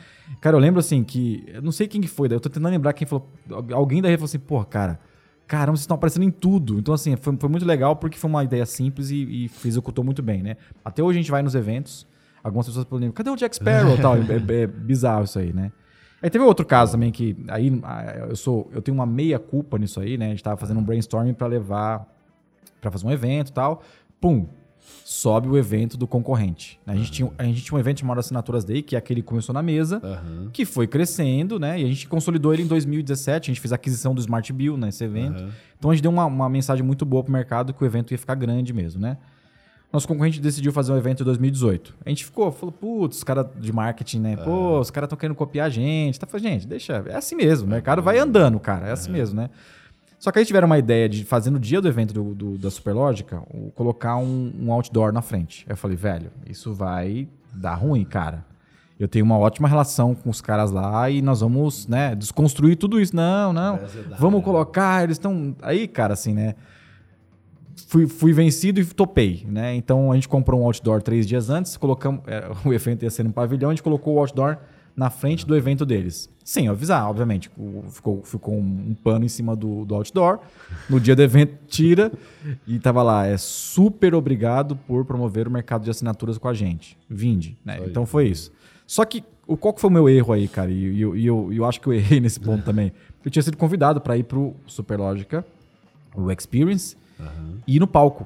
[0.41, 1.43] Cara, eu lembro assim que.
[1.47, 3.29] Eu não sei quem que foi, daí eu tô tentando lembrar quem falou.
[3.73, 4.99] Alguém daí falou assim, porra, cara,
[5.45, 6.79] caramba, vocês estão aparecendo em tudo.
[6.79, 10.23] Então, assim, foi, foi muito legal porque foi uma ideia simples e, e executou muito
[10.23, 10.55] bem, né?
[10.83, 12.07] Até hoje a gente vai nos eventos,
[12.43, 13.97] algumas pessoas perguntam, cadê o Jack Sparrow?
[13.97, 15.71] tal, é, é, é bizarro isso aí, né?
[16.21, 19.77] Aí teve outro caso também que aí ah, eu sou, eu tenho uma meia culpa
[19.77, 20.27] nisso aí, né?
[20.27, 22.07] A gente tava fazendo um brainstorming para levar
[22.79, 23.81] para fazer um evento e tal.
[24.21, 24.47] Pum,
[25.03, 26.79] sobe o evento do concorrente.
[26.85, 29.27] A gente, tinha, a gente tinha um evento chamado Assinaturas Day, que é aquele que
[29.27, 30.49] começou na mesa, Aham.
[30.51, 31.79] que foi crescendo, né?
[31.79, 33.49] E a gente consolidou ele em 2017.
[33.49, 35.39] A gente fez a aquisição do Smart Bill nesse evento.
[35.39, 35.51] Aham.
[35.77, 38.17] Então a gente deu uma, uma mensagem muito boa pro mercado que o evento ia
[38.17, 39.17] ficar grande mesmo, né?
[39.93, 41.93] Nosso concorrente decidiu fazer um evento em 2018.
[42.03, 44.35] A gente ficou, falou, putz, os caras de marketing, né?
[44.37, 46.19] Pô, os caras estão querendo copiar a gente.
[46.19, 47.67] Tá falando, gente, deixa, é assim mesmo.
[47.67, 48.87] O mercado vai andando, cara.
[48.87, 49.51] É assim mesmo, né?
[50.17, 52.71] Só que aí tiveram uma ideia de fazer no dia do evento do, do- da
[52.71, 53.43] Superlógica,
[53.75, 55.63] colocar um, um outdoor na frente.
[55.69, 58.43] Eu falei, velho, isso vai dar ruim, cara.
[58.99, 62.99] Eu tenho uma ótima relação com os caras lá e nós vamos, né, desconstruir tudo
[62.99, 63.15] isso.
[63.15, 63.79] Não, não.
[64.17, 64.45] Vamos né?
[64.45, 65.55] colocar, eles estão.
[65.61, 66.55] Aí, cara, assim, né?
[67.87, 69.75] Fui, fui vencido e topei, né?
[69.75, 72.21] Então a gente comprou um outdoor três dias antes, colocamos.
[72.27, 74.57] é, o evento ia ser no pavilhão, a gente colocou o outdoor
[74.95, 76.29] na frente do evento deles.
[76.43, 77.49] Sem avisar, obviamente.
[77.89, 80.39] Ficou, ficou um, um pano em cima do, do outdoor.
[80.87, 82.11] No dia do evento, tira.
[82.67, 86.97] E tava lá, é super obrigado por promover o mercado de assinaturas com a gente.
[87.09, 87.79] Vinde, né?
[87.85, 88.51] Então foi isso.
[88.85, 90.69] Só que o, qual que foi o meu erro aí, cara?
[90.69, 92.91] E, eu, eu, e eu acho que eu errei nesse ponto também.
[93.23, 95.45] Eu tinha sido convidado para ir pro Superlógica,
[96.15, 97.55] o Experience, Aham.
[97.67, 98.25] e ir no palco,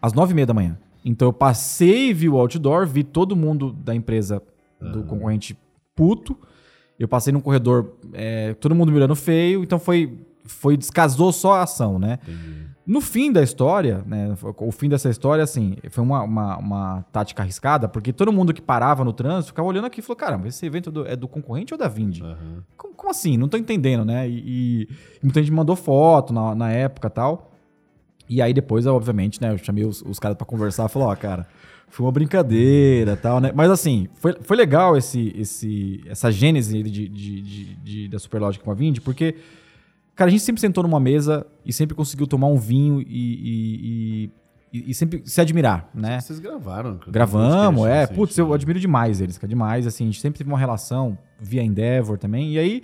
[0.00, 0.78] às nove e meia da manhã.
[1.04, 4.42] Então eu passei, vi o outdoor, vi todo mundo da empresa
[4.80, 5.56] do concorrente
[5.94, 6.36] puto.
[6.98, 11.54] Eu passei num corredor, é, todo mundo me olhando feio, então foi, foi descasou só
[11.54, 12.18] a ação, né?
[12.22, 12.62] Entendi.
[12.84, 14.34] No fim da história, né?
[14.58, 18.60] O fim dessa história, assim, foi uma, uma, uma tática arriscada, porque todo mundo que
[18.60, 21.28] parava no trânsito ficava olhando aqui e falou: caramba, esse evento é do- é do
[21.28, 22.20] concorrente ou da Vind?
[22.22, 22.64] Aham.
[22.76, 23.36] Como, como assim?
[23.36, 24.28] Não tô entendendo, né?
[24.28, 24.88] E, e-
[25.22, 27.51] muita gente mandou foto na, na época e tal.
[28.36, 29.52] E aí depois, obviamente, né?
[29.52, 31.46] Eu chamei os, os caras pra conversar e falou, ó, cara,
[31.88, 33.52] foi uma brincadeira e tal, né?
[33.54, 38.64] Mas assim, foi, foi legal esse, esse, essa gênese de, de, de, de- da Superlógica
[38.64, 39.34] com a Vind, porque,
[40.14, 44.30] cara, a gente sempre sentou numa mesa e sempre conseguiu tomar um vinho e, e,
[44.72, 46.18] e- e sempre se admirar, né?
[46.20, 46.98] Vocês gravaram?
[47.06, 48.00] Gravamos, é.
[48.00, 48.54] Recente, Putz, eu né?
[48.54, 49.48] admiro demais eles, cara.
[49.48, 50.04] Demais, assim.
[50.04, 52.52] A gente sempre teve uma relação via Endeavor também.
[52.54, 52.82] E aí,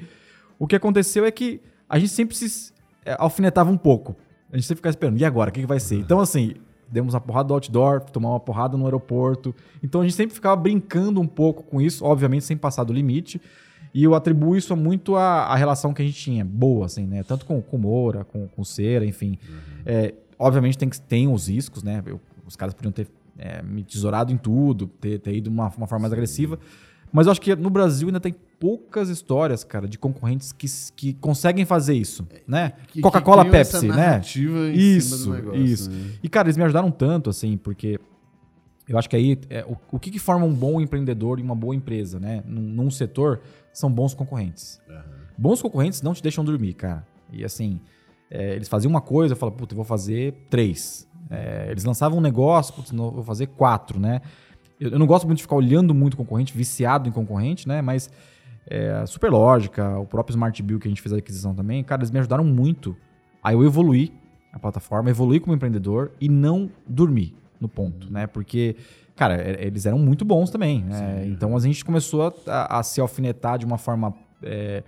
[0.59, 2.73] o que aconteceu é que a gente sempre se
[3.07, 4.15] é, alfinetava um pouco.
[4.53, 5.19] A gente sempre ficava esperando.
[5.19, 5.51] E agora?
[5.51, 5.97] O que, que vai ser?
[5.97, 6.55] Então, assim,
[6.91, 9.55] demos uma porrada do outdoor, tomar uma porrada no aeroporto.
[9.83, 13.41] Então, a gente sempre ficava brincando um pouco com isso, obviamente sem passar do limite.
[13.95, 17.23] E eu atribuo isso muito à, à relação que a gente tinha, boa, assim, né?
[17.23, 19.39] Tanto com, com o Moura, com, com o Cera, enfim.
[19.85, 22.03] É, obviamente tem, que- tem os riscos, né?
[22.07, 23.09] Eu- os caras podiam ter
[23.39, 26.59] é, me tesourado em tudo, ter, ter ido de uma, uma forma mais agressiva.
[27.13, 31.15] Mas eu acho que no Brasil ainda tem poucas histórias, cara, de concorrentes que, que
[31.15, 32.73] conseguem fazer isso, né?
[32.89, 34.21] Que Coca-Cola, Pepsi, né?
[34.77, 35.91] Isso, do negócio, isso.
[35.91, 36.13] né?
[36.23, 37.99] E, cara, eles me ajudaram tanto, assim, porque
[38.89, 41.55] eu acho que aí é, o, o que, que forma um bom empreendedor e uma
[41.55, 42.43] boa empresa, né?
[42.47, 43.41] Num, num setor,
[43.73, 44.81] são bons concorrentes.
[44.89, 45.05] Aham.
[45.37, 47.07] Bons concorrentes não te deixam dormir, cara.
[47.33, 47.81] E assim,
[48.31, 51.07] é, eles faziam uma coisa, eu falava, puta, eu vou fazer três.
[51.31, 54.21] É, eles lançavam um negócio, putz, não, vou fazer quatro, né?
[54.81, 57.81] Eu, eu não gosto muito de ficar olhando muito concorrente, viciado em concorrente, né?
[57.83, 58.11] Mas
[58.67, 62.01] é, a Superlógica, o próprio Smart Bill que a gente fez a aquisição também, cara,
[62.01, 62.97] eles me ajudaram muito
[63.43, 64.11] a eu evoluir
[64.53, 68.27] a plataforma, evoluir como empreendedor e não dormir no ponto, né?
[68.27, 68.77] Porque,
[69.17, 70.85] cara, é- eles eram muito bons também.
[70.85, 71.23] né?
[71.33, 74.83] Então a gente começou a, a- se alfinetar de uma forma é,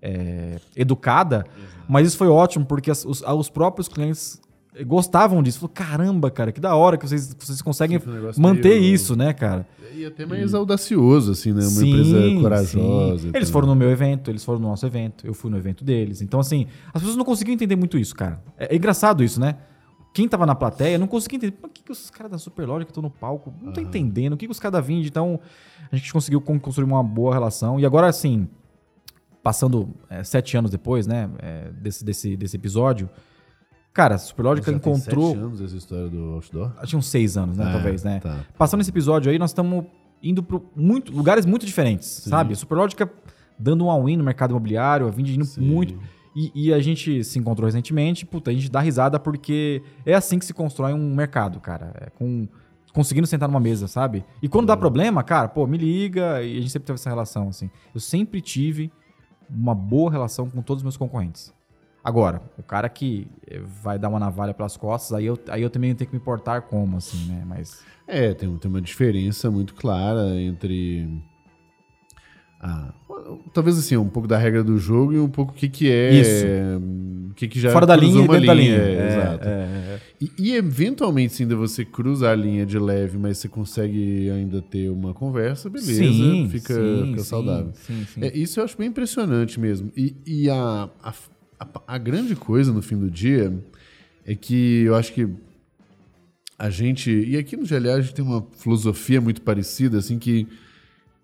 [0.00, 1.46] é, educada,
[1.88, 4.40] mas isso foi ótimo porque as- os, os próprios clientes
[4.84, 5.58] gostavam disso.
[5.60, 7.98] Falou, caramba, cara, que da hora que vocês, vocês conseguem
[8.36, 9.66] manter meio- isso, né, cara?
[9.94, 11.62] E até mais audacioso, assim, né?
[11.66, 13.22] Uma empresa corajosa.
[13.22, 13.30] sim.
[13.32, 15.82] e Eles foram no meu evento, eles foram no nosso evento, eu fui no evento
[15.84, 16.20] deles.
[16.20, 18.42] Então, assim, as pessoas não conseguiam entender muito isso, cara.
[18.58, 19.56] É, é engraçado isso, né?
[20.12, 21.52] Quem tava na plateia não conseguia entender.
[21.52, 23.52] Por que, que os caras da Superlógica estão no palco?
[23.62, 24.32] Não tô entendendo.
[24.32, 25.06] O que, que os caras da Vind?
[25.06, 25.38] Então,
[25.92, 27.78] a gente conseguiu con- construir uma boa relação.
[27.78, 28.48] E agora, assim,
[29.42, 33.08] passando é, sete anos depois, né, é, desse, desse, desse episódio,
[33.96, 35.30] cara, Superlógica tem encontrou.
[35.30, 36.72] sete anos essa história do outdoor?
[36.78, 38.20] Acho que uns seis anos, né, Ah, talvez, né?
[38.20, 38.44] tá.
[38.56, 39.84] Passando esse episódio aí, nós estamos
[40.22, 42.52] indo para muito, lugares muito diferentes, sabe?
[42.52, 43.10] A Superlógica
[43.58, 45.62] dando um all-in no mercado imobiliário, a Vind indo Sim.
[45.62, 45.98] muito.
[46.34, 50.38] E, e a gente se encontrou recentemente, puta, a gente dá risada porque é assim
[50.38, 51.92] que se constrói um mercado, cara.
[52.00, 52.46] É com
[52.92, 54.24] conseguindo sentar numa mesa, sabe?
[54.42, 54.66] E quando Uhum.
[54.68, 57.70] dá problema, cara, pô, me liga e a gente sempre teve essa relação, assim.
[57.94, 58.90] Eu sempre tive
[59.50, 61.52] uma boa relação com todos os meus concorrentes.
[62.06, 65.68] Agora, o cara que eh, vai dar uma navalha pelas costas, aí eu, aí eu
[65.68, 67.42] também tenho que me importar como, assim, né?
[67.44, 67.82] Mas.
[68.06, 71.20] É, tem, tem uma diferença muito clara entre.
[72.60, 72.94] Ah,
[73.52, 76.12] talvez assim, um pouco da regra do jogo e um pouco o que, que é
[76.14, 76.46] Isso.
[76.80, 78.74] hum, o que, que já Fora da linha e dentro da linha.
[78.76, 79.48] é, É, exato.
[79.48, 80.00] é, é.
[80.20, 84.62] E, e, eventualmente, se ainda você cruza a linha de leve, mas você consegue ainda
[84.62, 87.72] ter uma conversa, beleza, Sim, fica, sim, fica saudável.
[87.74, 88.20] Sim, sim.
[88.22, 89.90] É, isso eu acho bem impressionante mesmo.
[89.96, 91.12] E, e a, a,
[91.58, 93.52] a, a grande coisa no fim do dia
[94.24, 95.28] é que eu acho que
[96.58, 97.10] a gente.
[97.10, 100.46] E aqui no GLA a gente tem uma filosofia muito parecida, assim, que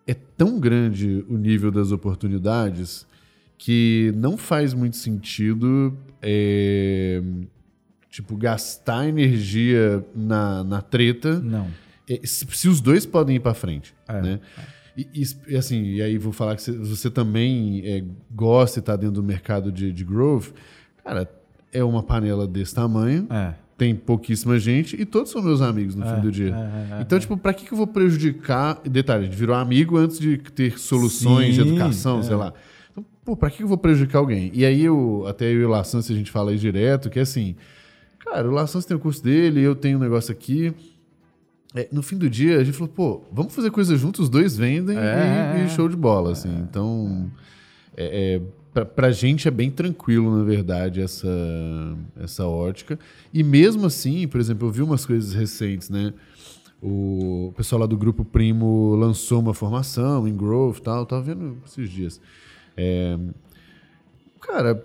[0.07, 3.07] é tão grande o nível das oportunidades
[3.57, 5.97] que não faz muito sentido.
[6.21, 7.23] é,
[8.11, 11.66] tipo, gastar energia na, na treta Não.
[12.09, 14.40] é, se, se os dois podem ir para frente, É, né?
[14.59, 18.95] E, e, e assim, e aí vou falar que você, também é, gosta e está
[18.97, 20.49] dentro do mercado de, de growth,
[21.05, 21.31] cara,
[21.73, 23.55] é uma panela desse tamanho, É.
[23.79, 26.55] tem pouquíssima gente e todos são meus amigos no fim do dia.
[26.55, 28.81] é, é, então, tipo, para que, que eu vou prejudicar?
[28.85, 32.23] Detalhe, a gente virou amigo antes de ter soluções de Sim, educação, é.
[32.23, 32.53] sei lá.
[32.91, 34.51] Então, pô, pra que que eu vou prejudicar alguém?
[34.55, 37.23] E aí, eu, até eu e o Laçance, a gente fala aí direto, que é
[37.23, 37.57] assim,
[38.19, 40.75] cara, o Laçance tem o curso dele, eu tenho um negócio aqui.
[41.75, 44.57] É, no fim do dia, a gente falou, pô, vamos fazer coisa juntos, os dois
[44.57, 46.55] vendem É, e, é, e show de bola, assim.
[46.61, 47.31] Então,
[47.97, 48.43] é, é,
[48.75, 51.29] pra, pra gente é bem tranquilo, na verdade, essa,
[52.21, 52.99] essa ótica.
[53.33, 56.13] E mesmo assim, por exemplo, eu vi umas coisas recentes, né?
[56.83, 61.57] O pessoal lá do Grupo Primo lançou uma formação em Growth e tal, tava vendo
[61.65, 62.21] esses dias.
[62.77, 63.17] É,
[64.41, 64.85] cara,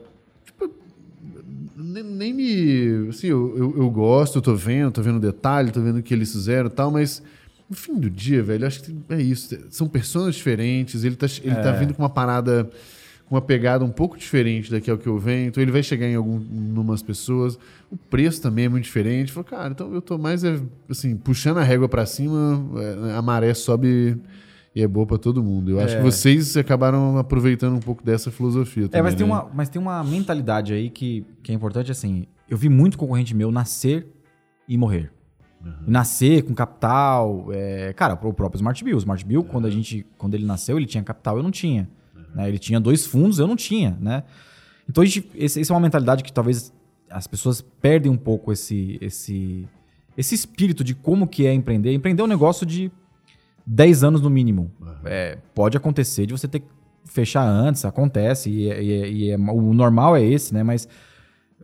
[1.77, 3.09] nem, nem me.
[3.09, 6.13] Assim, eu, eu, eu gosto, eu tô vendo, tô vendo detalhe, tô vendo o que
[6.13, 7.21] eles fizeram e tal, mas
[7.69, 9.55] no fim do dia, velho, acho que é isso.
[9.69, 12.69] São pessoas diferentes, ele tá, ele tá vindo com uma parada,
[13.25, 16.15] com uma pegada um pouco diferente daquela que eu venho, então ele vai chegar em
[16.15, 17.59] algumas pessoas.
[17.91, 19.31] O preço também é muito diferente.
[19.31, 20.59] Falei, cara, então eu tô mais, é,
[20.89, 24.17] assim, puxando a régua pra cima, é, a maré sobe.
[24.75, 25.71] E é boa pra todo mundo.
[25.71, 25.97] Eu acho É.
[25.97, 28.99] que vocês acabaram aproveitando um pouco dessa filosofia também.
[28.99, 29.33] É, mas tem, né?
[29.33, 32.25] uma, mas tem uma mentalidade aí que, que é importante, assim.
[32.47, 34.07] Eu vi muito concorrente meu nascer
[34.67, 35.11] e morrer.
[35.85, 37.47] E Nascer com capital.
[37.51, 38.95] é, cara, o próprio Smart Bill.
[38.95, 41.89] O Smart Bill, quando, a gente, quando ele nasceu, ele tinha capital, eu não tinha.
[42.35, 42.47] né?
[42.47, 44.23] Ele tinha dois fundos, eu não tinha, né?
[44.87, 46.71] Então, gente, esse, essa é uma mentalidade que talvez
[47.09, 49.67] as pessoas perdem um pouco esse, esse,
[50.15, 51.91] esse espírito de como que é empreender.
[51.93, 52.91] Empreender é um negócio de
[53.67, 54.71] 10 anos no mínimo.
[55.05, 56.67] É, pode acontecer de você ter que
[57.05, 60.63] fechar antes, acontece, e, é- e é- e é- o normal é esse, né?
[60.63, 60.87] Mas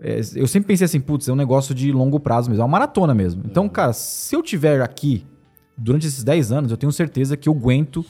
[0.02, 2.72] é, eu sempre pensei assim, putz, é um negócio de longo prazo mesmo, é uma
[2.72, 3.44] maratona mesmo.
[3.46, 5.26] Então, cara, se eu tiver aqui
[5.78, 8.06] durante esses 10 anos, eu tenho certeza que eu aguento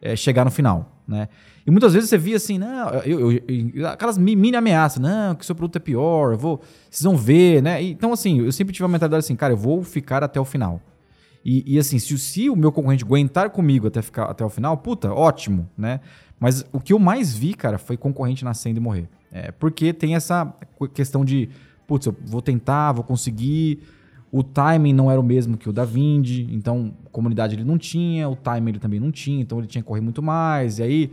[0.00, 1.28] é, chegar no final, né?
[1.66, 3.42] E muitas vezes você via assim, não, eu, eu-
[3.74, 7.16] eu- aquelas mi- mini ameaças, não, que seu produto é pior, eu vou, vocês vão
[7.16, 7.82] ver, né?
[7.82, 10.44] E, então, assim, eu sempre tive a mentalidade assim, cara, eu vou ficar até o
[10.44, 10.80] final.
[11.44, 14.76] E, e, assim, se, se o meu concorrente aguentar comigo até, ficar, até o final,
[14.76, 16.00] puta, ótimo, né?
[16.38, 19.08] Mas o que eu mais vi, cara, foi concorrente nascendo e morrer.
[19.30, 20.52] É, porque tem essa
[20.94, 21.48] questão de,
[21.86, 23.80] putz, eu vou tentar, vou conseguir.
[24.30, 28.28] O timing não era o mesmo que o da Vindi, então comunidade ele não tinha,
[28.28, 30.78] o timing ele também não tinha, então ele tinha que correr muito mais.
[30.78, 31.12] E aí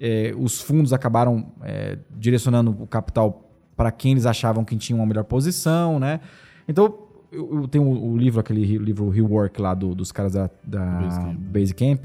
[0.00, 5.06] é, os fundos acabaram é, direcionando o capital para quem eles achavam que tinha uma
[5.06, 6.20] melhor posição, né?
[6.66, 7.03] Então
[7.34, 11.36] eu, eu tenho o, livro, aquele livro Rework lá do- dos caras da, da Basecamp.
[11.38, 12.04] Basecamp.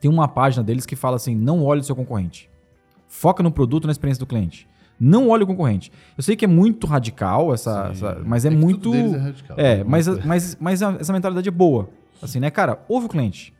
[0.00, 2.48] Tem uma página deles que fala assim: não olhe o seu concorrente.
[3.06, 4.68] Foca no produto, na experiência do cliente.
[5.00, 5.92] Não olhe o concorrente.
[6.16, 8.92] Eu sei que é muito radical, essa, essa- mas é, que muito.
[8.94, 9.56] é radical.
[9.58, 11.88] É, mas, mas, mas a- essa mentalidade é boa.
[12.20, 12.80] Assim, né, cara?
[12.88, 13.54] Ouve o cliente.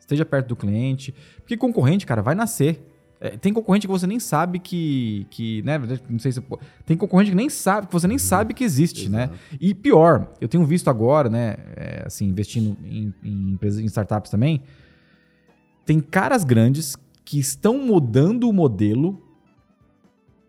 [0.00, 1.14] Esteja perto do cliente.
[1.36, 2.89] Porque concorrente, cara, vai nascer.
[3.20, 5.26] É, tem concorrente que você nem sabe que.
[5.30, 5.78] que né,
[6.08, 6.42] não sei se.
[6.86, 9.24] Tem concorrente que nem sabe, que você nem sabe que existe, né?
[9.24, 9.38] Exato.
[9.60, 11.56] E pior, eu tenho visto agora, né?
[11.76, 14.62] é, assim, investindo em, em empresas, em startups também.
[15.84, 19.20] Tem caras grandes que estão mudando o modelo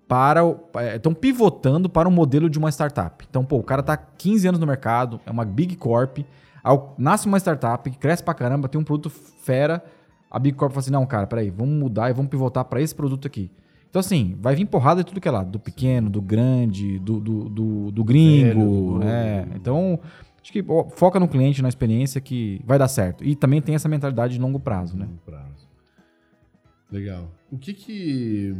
[0.07, 0.45] para.
[0.45, 3.25] o- é, Estão pivotando para o modelo de uma startup.
[3.29, 6.19] Então, pô, o cara tá 15 anos no mercado, é uma big corp,
[6.63, 9.83] ao- nasce uma startup que cresce pra caramba, tem um produto fera.
[10.31, 12.95] A Big Corp fala assim: não, cara, peraí, vamos mudar e vamos pivotar para esse
[12.95, 13.51] produto aqui.
[13.89, 17.19] Então, assim, vai vir porrada de tudo que é lá, do pequeno, do grande, do,
[17.19, 18.99] do, do, do gringo, Velho, do novo.
[18.99, 19.47] né?
[19.53, 19.99] Então,
[20.41, 23.21] acho que ó, foca no cliente, na experiência que vai dar certo.
[23.25, 25.05] E também tem essa mentalidade de longo prazo, né?
[25.05, 25.67] Longo prazo.
[26.89, 27.29] Legal.
[27.51, 28.55] O que que...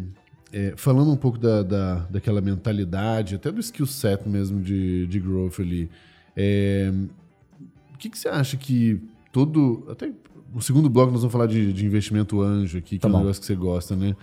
[0.52, 5.18] é, falando um pouco da, da, daquela mentalidade, até do skill set mesmo de, de
[5.18, 5.90] growth ali,
[6.36, 6.92] é,
[7.94, 9.02] o que que você acha que
[9.32, 9.86] todo...
[9.90, 10.12] Até
[10.54, 13.14] o segundo bloco nós vamos falar de, de investimento anjo aqui, que Tá é um
[13.14, 13.20] bom.
[13.20, 14.16] negócio que você gosta, né?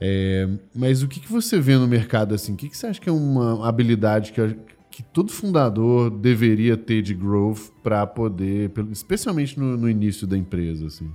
[0.00, 2.52] É, mas o que, que você vê no mercado assim?
[2.52, 4.56] O que, que você acha que é uma habilidade que,
[4.90, 10.86] que todo fundador deveria ter de growth para poder, especialmente no, no início da empresa,
[10.86, 11.10] assim?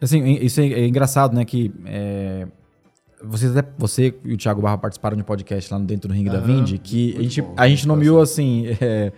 [0.00, 1.44] Assim, isso é, é engraçado, né?
[1.44, 2.48] Que é,
[3.22, 6.14] Você, até, você e o Thiago Barra participaram de um podcast lá no Dentro do
[6.14, 9.12] Ringue da Aham, Vindy, que a gente, bom, a gente nomeou assim: é,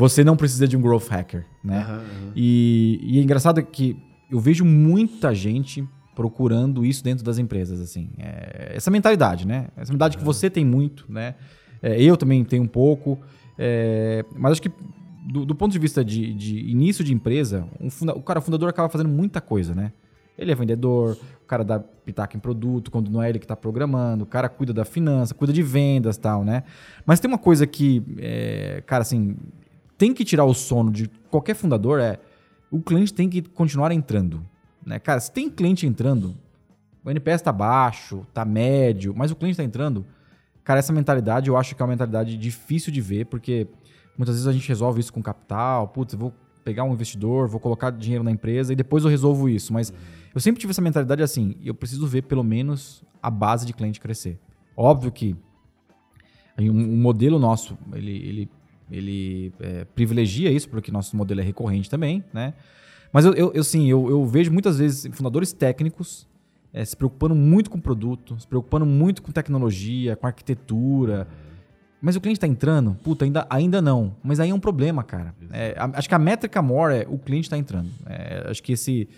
[0.00, 1.80] você não precisa de um growth hacker, né?
[1.82, 2.02] Aham.
[2.34, 3.96] E, e é engraçado que
[4.30, 5.86] eu vejo muita gente
[6.16, 8.10] procurando isso dentro das empresas, assim.
[8.18, 9.68] É, essa mentalidade, né?
[9.76, 11.34] Essa mentalidade que você tem muito, né?
[11.82, 13.18] É, eu também tenho um pouco.
[13.58, 14.70] é, mas acho que
[15.30, 18.68] do, do ponto de vista de, de início de empresa, um funda- o cara fundador
[18.70, 19.92] acaba fazendo muita coisa, né?
[20.38, 23.54] Ele é vendedor, o cara dá pitaco em produto, quando não é ele que está
[23.54, 26.62] programando, o cara cuida da finança, cuida de vendas e tal, né?
[27.04, 29.36] Mas tem uma coisa que, é, cara, assim,
[30.00, 32.18] tem que tirar o sono de qualquer fundador é
[32.70, 34.42] o cliente tem que continuar entrando.
[34.84, 34.98] Né?
[34.98, 36.34] Cara, se tem cliente entrando,
[37.04, 40.06] o NPS tá baixo, tá médio, mas o cliente tá entrando,
[40.64, 43.68] cara, essa mentalidade eu acho que é uma mentalidade difícil de ver, porque
[44.16, 46.32] muitas vezes a gente resolve isso com capital, putz, eu vou
[46.64, 49.70] pegar um investidor, vou colocar dinheiro na empresa e depois eu resolvo isso.
[49.70, 49.92] Mas
[50.34, 54.00] eu sempre tive essa mentalidade assim, eu preciso ver pelo menos a base de cliente
[54.00, 54.38] crescer.
[54.74, 55.36] Óbvio que
[56.58, 58.50] um, um modelo nosso, ele, ele,
[58.90, 62.54] ele é, privilegia isso, porque nosso modelo é recorrente também, né?
[63.12, 66.28] Mas eu, eu, eu, sim, eu, eu vejo muitas vezes fundadores técnicos
[66.72, 71.26] é, se preocupando muito com o produto, se preocupando muito com tecnologia, com arquitetura.
[72.00, 72.96] Mas o cliente está entrando?
[73.02, 74.14] Puta, ainda, ainda não.
[74.22, 75.34] Mas aí é um problema, cara.
[75.52, 77.90] É, a- acho que a métrica maior é o cliente está entrando.
[78.06, 79.08] É, acho que esse,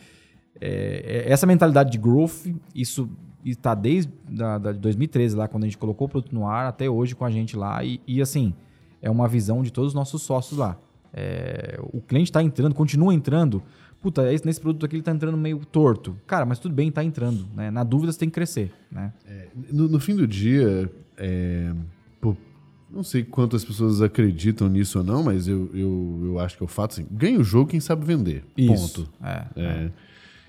[0.61, 3.09] é, é, essa mentalidade de growth, isso
[3.45, 6.66] está desde da, da de 2013, lá, quando a gente colocou o produto no ar,
[6.66, 7.85] até hoje com a gente lá.
[7.85, 8.55] E, e, assim,
[9.03, 10.79] é uma visão de todos os nossos sócios lá.
[11.13, 13.63] É, o cliente está entrando, continua entrando.
[14.01, 16.17] Puta, esse- nesse produto aqui ele está entrando meio torto.
[16.27, 17.47] Cara, mas tudo bem, está entrando.
[17.55, 17.71] Né?
[17.71, 18.73] Na dúvida você tem que crescer.
[18.91, 19.13] Né?
[19.71, 21.73] No, no fim do dia, é,
[22.21, 22.35] pô,
[22.91, 26.67] não sei quantas pessoas acreditam nisso ou não, mas eu, eu, eu acho que é
[26.67, 28.43] o fato assim: ganha o jogo quem sabe vender.
[28.57, 29.03] Isso.
[29.05, 29.11] Ponto.
[29.23, 29.47] É.
[29.57, 29.91] É.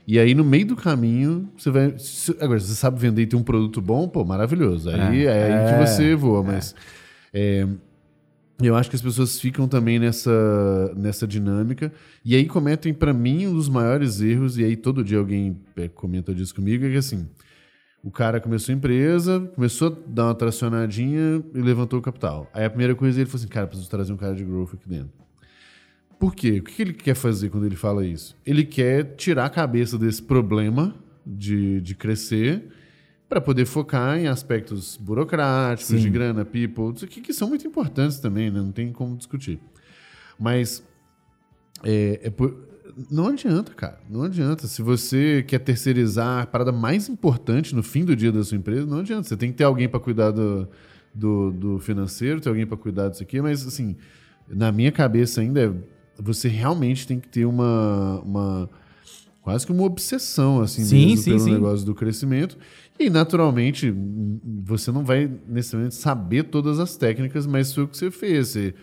[0.07, 1.95] E aí, no meio do caminho, você vai.
[2.41, 4.89] agora, se você sabe vender e tem um produto bom, pô, maravilhoso.
[4.89, 6.75] Aí é, É, aí que é, você voa, mas.
[8.67, 11.91] Eu acho que as pessoas ficam também nessa, nessa dinâmica.
[12.23, 15.87] E aí cometem, pra mim, um dos maiores erros, e aí todo dia alguém é,
[15.87, 17.27] comenta disso comigo, é que assim.
[18.03, 22.49] O cara começou a empresa, começou a dar uma tracionadinha e levantou o capital.
[22.53, 24.89] Aí a primeira coisa ele falou assim: cara, preciso trazer um cara de growth aqui
[24.89, 25.13] dentro.
[26.19, 26.59] Por quê?
[26.59, 28.35] O que ele quer fazer quando ele fala isso?
[28.45, 30.93] Ele quer tirar a cabeça desse problema
[31.25, 32.67] de, de crescer
[33.33, 35.97] para poder focar em aspectos burocráticos, Sim.
[35.97, 38.59] de grana, people, aqui que são muito importantes também, né?
[38.61, 39.59] Não tem como discutir.
[40.39, 40.83] Mas
[41.83, 42.55] é, é por-
[43.09, 43.99] não adianta, cara.
[44.07, 44.67] Não adianta.
[44.67, 48.85] Se você quer terceirizar a parada mais importante no fim do dia da sua empresa,
[48.85, 49.23] não adianta.
[49.27, 50.67] Você tem que ter alguém para cuidar do,
[51.11, 53.95] do, do financeiro, ter alguém para cuidar disso aqui, mas assim,
[54.47, 55.73] na minha cabeça ainda, é,
[56.21, 58.21] você realmente tem que ter uma.
[58.23, 58.69] uma
[59.41, 61.51] quase que uma obsessão, assim, Sim, mesmo sim, pelo sim.
[61.51, 62.57] negócio do crescimento.
[62.99, 63.93] E, naturalmente,
[64.63, 68.49] você não vai necessariamente saber todas as técnicas, mas foi o que você fez.
[68.49, 68.73] Você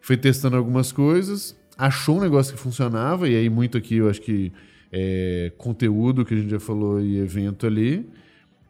[0.00, 4.20] foi testando algumas coisas, achou um negócio que funcionava, e aí muito aqui eu acho
[4.20, 4.52] que
[4.90, 8.06] é conteúdo que a gente já falou e evento ali.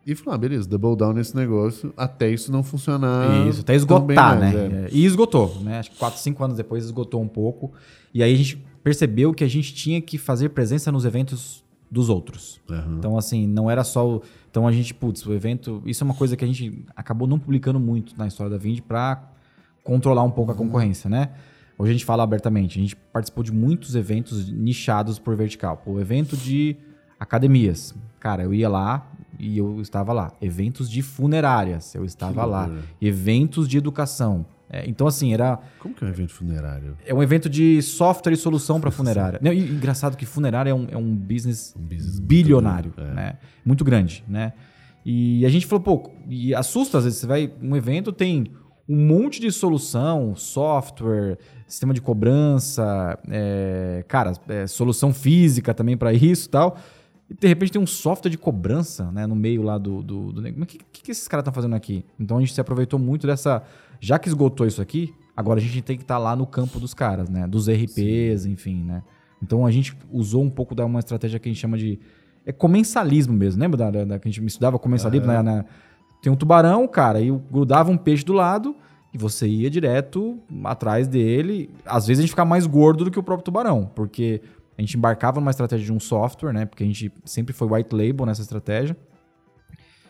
[0.05, 3.47] E falou, ah, beleza, double down nesse negócio até isso não funcionar.
[3.47, 4.87] Isso, até esgotar, mais, né?
[4.87, 4.89] é.
[4.91, 5.79] E esgotou, né?
[5.79, 7.73] Acho que 4, 5 anos depois esgotou um pouco.
[8.13, 12.09] E aí a gente percebeu que a gente tinha que fazer presença nos eventos dos
[12.09, 12.61] outros.
[12.69, 12.97] Aham.
[12.99, 14.23] Então, assim, não era só o.
[14.53, 15.83] Então a gente, putz, o evento.
[15.87, 18.81] Isso é uma coisa que a gente acabou não publicando muito na história da Vind
[18.81, 19.33] para
[19.83, 21.31] controlar um pouco a concorrência, né?
[21.79, 22.79] Hoje a gente fala abertamente.
[22.79, 25.79] A gente participou de muitos eventos nichados por vertical.
[25.79, 26.77] Pô, evento de
[27.19, 27.95] academias.
[28.21, 30.33] Cara, eu ia lá e eu estava lá.
[30.39, 32.71] Eventos de funerárias, eu estava lá.
[33.01, 34.45] Eventos de educação.
[34.73, 35.59] É, então, assim, era.
[35.79, 36.97] Como que é um evento funerário?
[37.05, 39.39] É um evento de software e solução para funerária.
[39.43, 43.11] Não, e engraçado que funerária é um, é um business, Um business muito bilionário, grande,
[43.11, 43.15] é.
[43.15, 43.39] né?
[43.63, 44.55] Muito grande, né?
[45.05, 48.47] E a gente falou, pô, e assusta às vezes, você vai, um evento tem
[48.89, 56.13] um monte de solução, software, sistema de cobrança, é, cara, é, solução física também para
[56.13, 56.77] isso e tal.
[57.29, 60.41] E de repente tem um software de cobrança, né, no meio lá do, do, do
[60.43, 60.61] negócio.
[60.61, 62.05] Mas o que, que esses caras estão fazendo aqui?
[62.19, 63.63] Então a gente se aproveitou muito dessa.
[64.05, 66.93] Já que esgotou isso aqui, agora a gente tem que estar lá no campo dos
[66.93, 67.47] caras, né?
[67.47, 69.03] Dos RPs, enfim, né?
[69.41, 72.01] Então a gente usou um pouco da uma estratégia que a gente chama de.
[72.45, 73.61] É comensalismo mesmo.
[73.63, 75.27] Lembra da, da- da que a gente estudava comensalismo?
[75.29, 75.65] Na, na-
[76.21, 78.75] tem um tubarão, cara, e grudava um peixe do lado
[79.15, 81.71] e você ia direto atrás dele.
[81.87, 84.41] Às vezes a gente ficava mais gordo do que o próprio tubarão, porque
[84.77, 86.65] a gente embarcava numa estratégia de um software, né?
[86.67, 88.97] Porque a gente sempre foi white label nessa estratégia.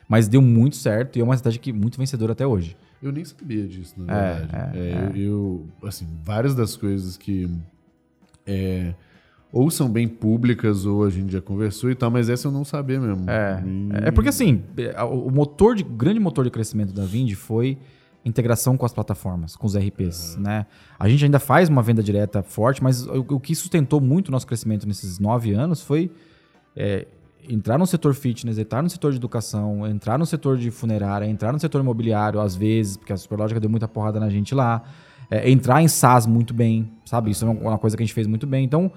[0.08, 2.76] Mas deu muito certo e é uma estratégia que é muito vencedora até hoje.
[3.02, 4.78] Eu nem sabia disso, na É, verdade.
[4.78, 7.50] é, É, Eu, eu, assim, várias das coisas que
[8.46, 8.94] é,
[9.52, 12.64] ou são bem públicas, ou a gente já conversou e tal, mas essa eu não
[12.64, 13.28] sabia mesmo.
[13.28, 14.62] É, é porque assim,
[15.10, 17.76] o motor de, grande motor de crescimento da Vind foi
[18.24, 20.42] integração com as plataformas, com os RPs, uhum.
[20.42, 20.66] né?
[20.98, 24.30] A gente ainda faz uma venda direta forte, mas o, o que sustentou muito o
[24.30, 26.10] nosso crescimento nesses nove anos foi
[26.74, 27.06] é,
[27.48, 31.52] entrar no setor fitness, entrar no setor de educação, entrar no setor de funerária, entrar
[31.52, 34.82] no setor imobiliário, às vezes, porque a Superlógica deu muita porrada na gente lá,
[35.30, 37.30] é, entrar em SaaS muito bem, sabe?
[37.30, 38.64] Isso é uma coisa que a gente fez muito bem.
[38.64, 38.92] Então,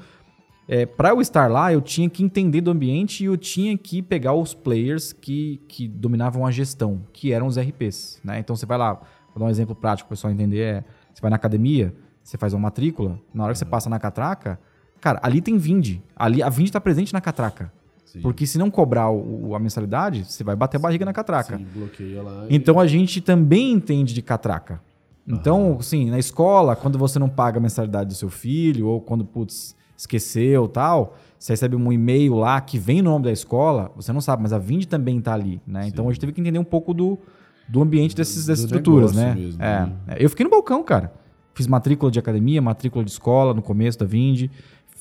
[0.68, 4.02] é, para eu estar lá, eu tinha que entender do ambiente e eu tinha que
[4.02, 8.20] pegar os players que, que dominavam a gestão, que eram os RPs.
[8.24, 8.40] Né?
[8.40, 10.84] Então você vai lá, vou dar um exemplo prático para o pessoal entender: é,
[11.14, 11.94] você vai na academia,
[12.24, 14.60] você faz uma matrícula, na hora que você passa na catraca,
[15.00, 16.00] cara, ali tem Vind.
[16.16, 17.72] Ali, a Vind está presente na catraca.
[18.16, 18.22] Sim.
[18.22, 21.58] Porque se não cobrar o, a mensalidade, você vai bater a barriga na catraca.
[21.58, 22.46] Sim, bloqueia lá.
[22.50, 24.80] Então a gente também entende de catraca.
[25.28, 29.26] Então, assim, na escola, quando você não paga a mensalidade do seu filho, ou quando,
[29.26, 34.14] putz, esqueceu tal, você recebe um e-mail lá que vem no nome da escola, você
[34.14, 35.84] não sabe, mas a Vind também está ali, né?
[35.84, 35.90] Sim.
[35.90, 37.18] Então a gente teve que entender um pouco do,
[37.68, 39.34] do ambiente dessas, dessas estruturas, né?
[39.34, 39.86] Mesmo, é.
[39.86, 39.94] né?
[40.20, 41.12] Eu fiquei no balcão, cara.
[41.56, 44.50] Fiz matrícula de academia, matrícula de escola no começo da Vind.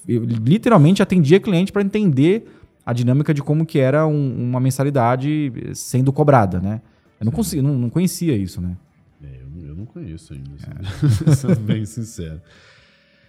[0.07, 2.47] Eu literalmente atendia cliente para entender
[2.85, 6.81] a dinâmica de como que era um, uma mensalidade sendo cobrada, né?
[7.21, 8.77] Eu não, consegui, não, não conhecia isso, né?
[9.23, 11.35] É, eu, eu, não conheço ainda, assim, é.
[11.35, 12.41] sendo bem sincero.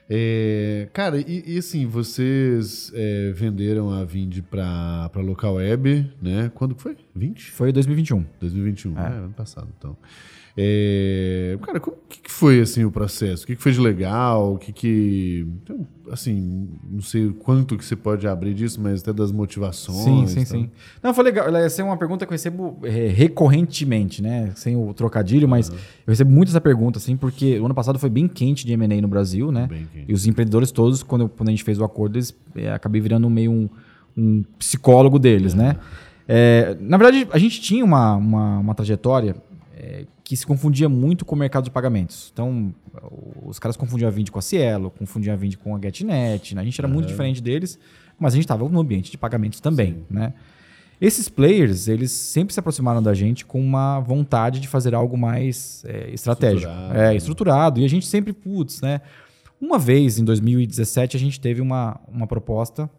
[0.10, 6.52] É, cara, e, e, assim, vocês é, venderam a Vind para local web, né?
[6.54, 6.98] Quando que foi?
[7.16, 7.52] 20?
[7.52, 8.26] Foi 2021.
[8.40, 9.98] 2021, é, é ano passado, então.
[10.58, 13.44] É, cara, o que, que, foi assim o processo?
[13.44, 14.54] O que, que foi de legal?
[14.54, 19.12] O que que então, assim, não sei quanto que você pode abrir disso, mas até
[19.12, 20.30] das motivações.
[20.30, 20.70] Sim, sim, sim.
[21.04, 21.54] Não, foi legal.
[21.58, 24.54] Essa é uma pergunta que eu recebo é, recorrentemente, né?
[24.56, 25.76] Sem o trocadilho, mas uhum.
[25.76, 29.02] eu recebo muito essa pergunta, assim, porque o ano passado foi bem quente de M&A
[29.02, 29.68] no Brasil, né?
[29.68, 30.06] Bem quente.
[30.08, 33.02] E os empreendedores todos, quando, eu, quando a gente fez o acordo, eles é, acabei
[33.02, 33.70] virando meio um,
[34.16, 35.76] um psicólogo deles, né?
[36.30, 39.36] É, na verdade, a gente tinha uma, uma, uma trajetória
[39.86, 42.32] é, que se confundia muito com o mercado de pagamentos.
[42.34, 42.74] Então,
[43.46, 46.56] os caras confundiam a Vind com a Cielo, confundiam a Vind com a GetNet.
[46.56, 46.62] Né?
[46.62, 46.94] A gente era uhum.
[46.96, 47.78] muito diferente deles,
[48.18, 50.04] mas a gente estava no ambiente de pagamentos também.
[50.10, 50.34] Né?
[51.00, 55.84] Esses players, eles sempre se aproximaram da gente com uma vontade de fazer algo mais
[55.86, 57.00] é, estratégico, estruturado.
[57.00, 57.80] É, estruturado.
[57.82, 59.02] E a gente sempre, putz, né?
[59.62, 62.90] Uma vez, em 2017, a gente teve uma, uma proposta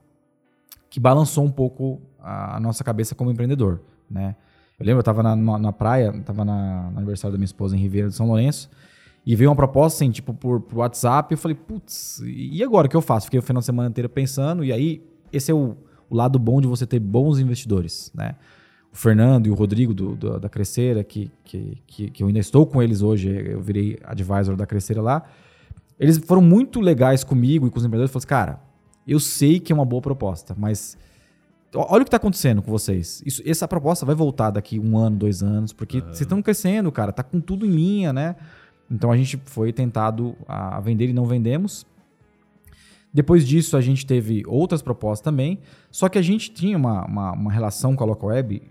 [0.89, 4.37] que balançou um pouco a, a nossa cabeça como empreendedor, né?
[4.79, 7.77] Eu lembro, eu estava na, na, na, praia, estava na, no aniversário da minha esposa
[7.77, 8.69] em Ribeira de São Lourenço,
[9.25, 12.91] e veio uma proposta assim, tipo, por, por WhatsApp, eu falei, putz, e agora o
[12.91, 13.27] que eu faço?
[13.27, 15.03] Fiquei o final de semana inteiro pensando, e aí,
[15.33, 15.77] esse é o,
[16.09, 18.37] o lado bom de você ter bons investidores, né?
[18.93, 22.39] O Fernando e o Rodrigo do, do, da Crescera, que, que, que, que eu ainda
[22.39, 25.23] estou com eles hoje, eu virei advisor da Crescera lá,
[25.99, 28.67] eles foram muito legais comigo e com os empreendedores, falaram assim, cara,
[29.07, 30.99] eu sei que é uma boa proposta, mas
[31.75, 33.23] Olha o que está acontecendo com vocês.
[33.27, 37.13] Isso, essa proposta vai voltar daqui um ano, dois anos, porque vocês estão crescendo, cara.
[37.13, 38.37] Tá com tudo em linha, né?
[38.91, 41.85] Então a gente foi tentado a vender e não vendemos.
[43.13, 45.59] Depois disso, a gente teve outras propostas também.
[45.91, 48.63] Só que a gente tinha uma, uma, uma relação com a Local Web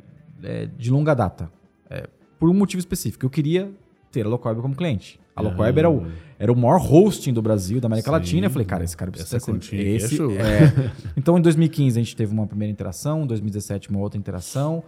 [0.44, 1.52] é, de longa data.
[1.90, 2.08] É,
[2.40, 3.26] por um motivo específico.
[3.26, 3.72] Eu queria
[4.12, 5.20] ter a Local Web como cliente.
[5.36, 6.08] A era o,
[6.40, 8.12] era o maior hosting do Brasil, da América Sim.
[8.14, 8.46] Latina.
[8.48, 10.22] Eu falei, cara, esse cara precisa Essa ser esse.
[10.22, 10.92] É, é.
[11.18, 14.84] então, em 2015, a gente teve uma primeira interação, em 2017, uma outra interação.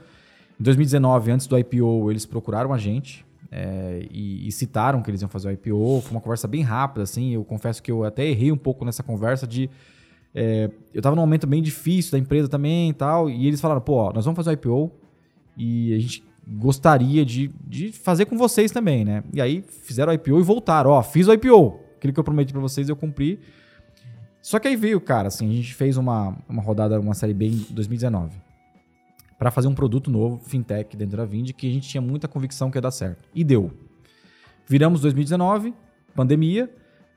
[0.60, 5.22] Em 2019, antes do IPO, eles procuraram a gente é, e, e, citaram que eles
[5.22, 6.02] iam fazer o IPO.
[6.02, 7.34] Foi uma conversa bem rápida, assim.
[7.34, 9.70] Eu confesso que eu até errei um pouco nessa conversa de.
[10.34, 13.30] É, eu estava num momento bem difícil da empresa também e tal.
[13.30, 14.92] E eles falaram, pô, ó, nós vamos fazer o IPO
[15.58, 19.24] e a gente gostaria de, de fazer com vocês também, né?
[19.34, 20.92] E aí fizeram o IPO e voltaram.
[20.92, 21.80] Ó, fiz o IPO.
[21.98, 23.40] Aquilo que eu prometi para vocês eu cumpri.
[24.42, 27.48] Só que aí veio, cara, assim, a gente fez uma, uma rodada, uma série B
[27.48, 28.38] em 2019.
[29.38, 32.72] para fazer um produto novo, fintech, dentro da Vind, que a gente tinha muita convicção
[32.72, 33.28] que ia dar certo.
[33.36, 33.72] E deu.
[34.66, 35.74] Viramos 2019,
[36.16, 36.74] pandemia.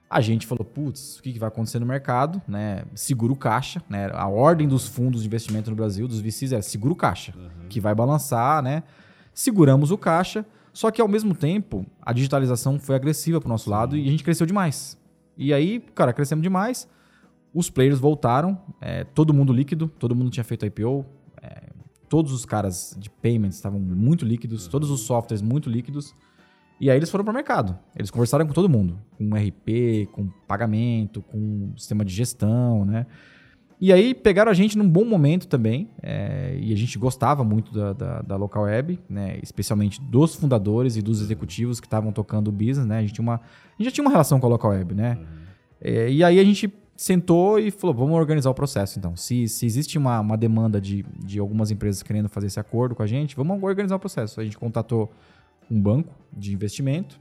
[0.08, 2.42] A gente falou, putz, o que, vai acontecer no mercado?
[2.48, 2.82] Né?
[2.96, 4.10] Seguro caixa, né?
[4.12, 7.68] A ordem dos fundos de investimento no Brasil, dos VCs, era seguro caixa, uhum.
[7.68, 8.82] que vai balançar, né?
[9.32, 13.68] Seguramos o caixa, só que ao mesmo tempo a digitalização foi agressiva para o nosso
[13.68, 14.98] lado e a gente cresceu demais.
[15.36, 16.88] E aí, cara, crescemos demais,
[17.52, 21.04] os players voltaram, é, todo mundo líquido, todo mundo tinha feito IPO,
[21.42, 21.70] é,
[22.08, 24.70] todos os caras de payments estavam muito líquidos, uhum.
[24.70, 26.14] todos os softwares muito líquidos.
[26.80, 27.78] E aí eles foram para o mercado.
[27.94, 33.06] Eles conversaram com todo mundo, com RP, com pagamento, com sistema de gestão, né?
[33.80, 37.72] E aí pegaram a gente num bom momento também, é, e a gente gostava muito
[37.72, 42.48] da, da, da, Local Web, né, especialmente dos fundadores e dos executivos que estavam tocando
[42.48, 42.98] o business, né?
[42.98, 45.16] A gente, tinha uma, a gente já tinha uma relação com a Local Web, né?
[45.18, 45.26] Uhum.
[45.80, 49.16] É, e aí a gente sentou e falou: vamos organizar o processo então.
[49.16, 53.02] Se, se existe uma, uma demanda de, de algumas empresas querendo fazer esse acordo com
[53.02, 54.38] a gente, vamos organizar o processo.
[54.38, 55.10] A gente contatou
[55.70, 57.18] um banco de investimento,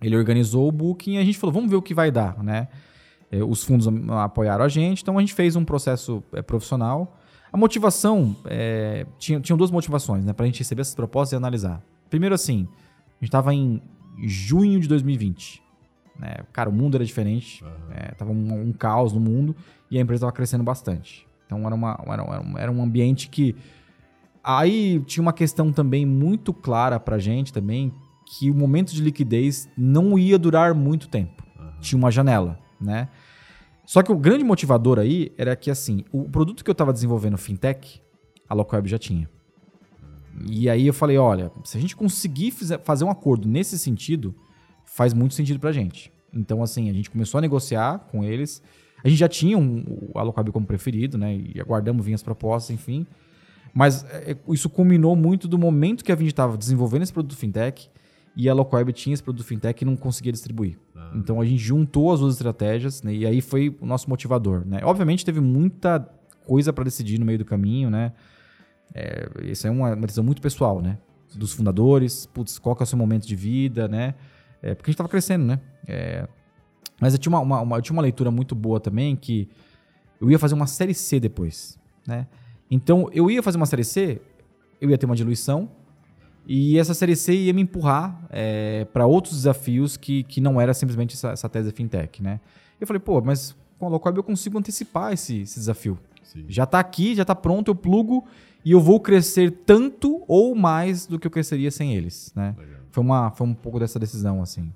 [0.00, 2.68] ele organizou o booking e a gente falou: vamos ver o que vai dar, né?
[3.30, 3.88] É, os fundos
[4.22, 7.16] apoiaram a gente, então a gente fez um processo é, profissional.
[7.52, 11.36] A motivação, é, tinha, tinham duas motivações, né, para a gente receber essas propostas e
[11.36, 11.82] analisar.
[12.10, 13.80] Primeiro, assim, a gente estava em
[14.18, 15.62] junho de 2020.
[16.18, 16.36] Né?
[16.52, 17.70] Cara, o mundo era diferente, uhum.
[17.92, 19.54] é, tava um, um, caos no mundo
[19.90, 21.26] e a empresa estava crescendo bastante.
[21.46, 23.54] Então era, uma, era, era um ambiente que.
[24.42, 27.92] Aí tinha uma questão também muito clara pra gente também,
[28.26, 31.42] que o momento de liquidez não ia durar muito tempo.
[31.58, 31.70] Uhum.
[31.80, 33.08] Tinha uma janela, né?
[33.86, 37.36] Só que o grande motivador aí era que, assim, o produto que eu estava desenvolvendo,
[37.36, 38.00] fintech,
[38.48, 39.28] a Localweb já tinha.
[40.46, 42.52] E aí eu falei, olha, se a gente conseguir
[42.82, 44.34] fazer um acordo nesse sentido,
[44.84, 46.12] faz muito sentido pra gente.
[46.32, 48.62] Então, assim, a gente começou a negociar com eles.
[49.04, 51.36] A gente já tinha um, o Alocab como preferido, né?
[51.36, 53.06] E aguardamos vir as propostas, enfim.
[53.72, 57.90] Mas é, isso culminou muito do momento que a Vind estava desenvolvendo esse produto fintech
[58.36, 60.78] e a Localweb tinha esse produto fintech e não conseguia distribuir.
[60.94, 61.12] Ah.
[61.14, 63.14] Então a gente juntou as duas estratégias né?
[63.14, 64.64] e aí foi o nosso motivador.
[64.66, 64.80] Né?
[64.82, 66.00] Obviamente teve muita
[66.44, 68.12] coisa para decidir no meio do caminho, né?
[68.94, 70.98] É, isso é uma, uma decisão muito pessoal, né?
[71.34, 74.14] Dos fundadores, putz, qual que é o seu momento de vida, né?
[74.62, 75.60] É, porque a gente estava crescendo, né?
[75.86, 76.28] É,
[77.00, 79.48] mas eu tinha uma, uma, uma, eu tinha uma leitura muito boa também que
[80.20, 82.26] eu ia fazer uma série C depois, né?
[82.70, 84.20] Então eu ia fazer uma série C,
[84.80, 85.70] eu ia ter uma diluição
[86.46, 90.74] e essa série C ia me empurrar é, para outros desafios que, que não era
[90.74, 92.40] simplesmente essa, essa tese fintech, né?
[92.80, 95.98] Eu falei, pô, mas com a Locob eu consigo antecipar esse, esse desafio.
[96.22, 96.44] Sim.
[96.48, 98.24] Já está aqui, já está pronto, eu plugo
[98.64, 102.54] e eu vou crescer tanto ou mais do que eu cresceria sem eles, né?
[102.90, 104.72] Foi, uma, foi um pouco dessa decisão, assim.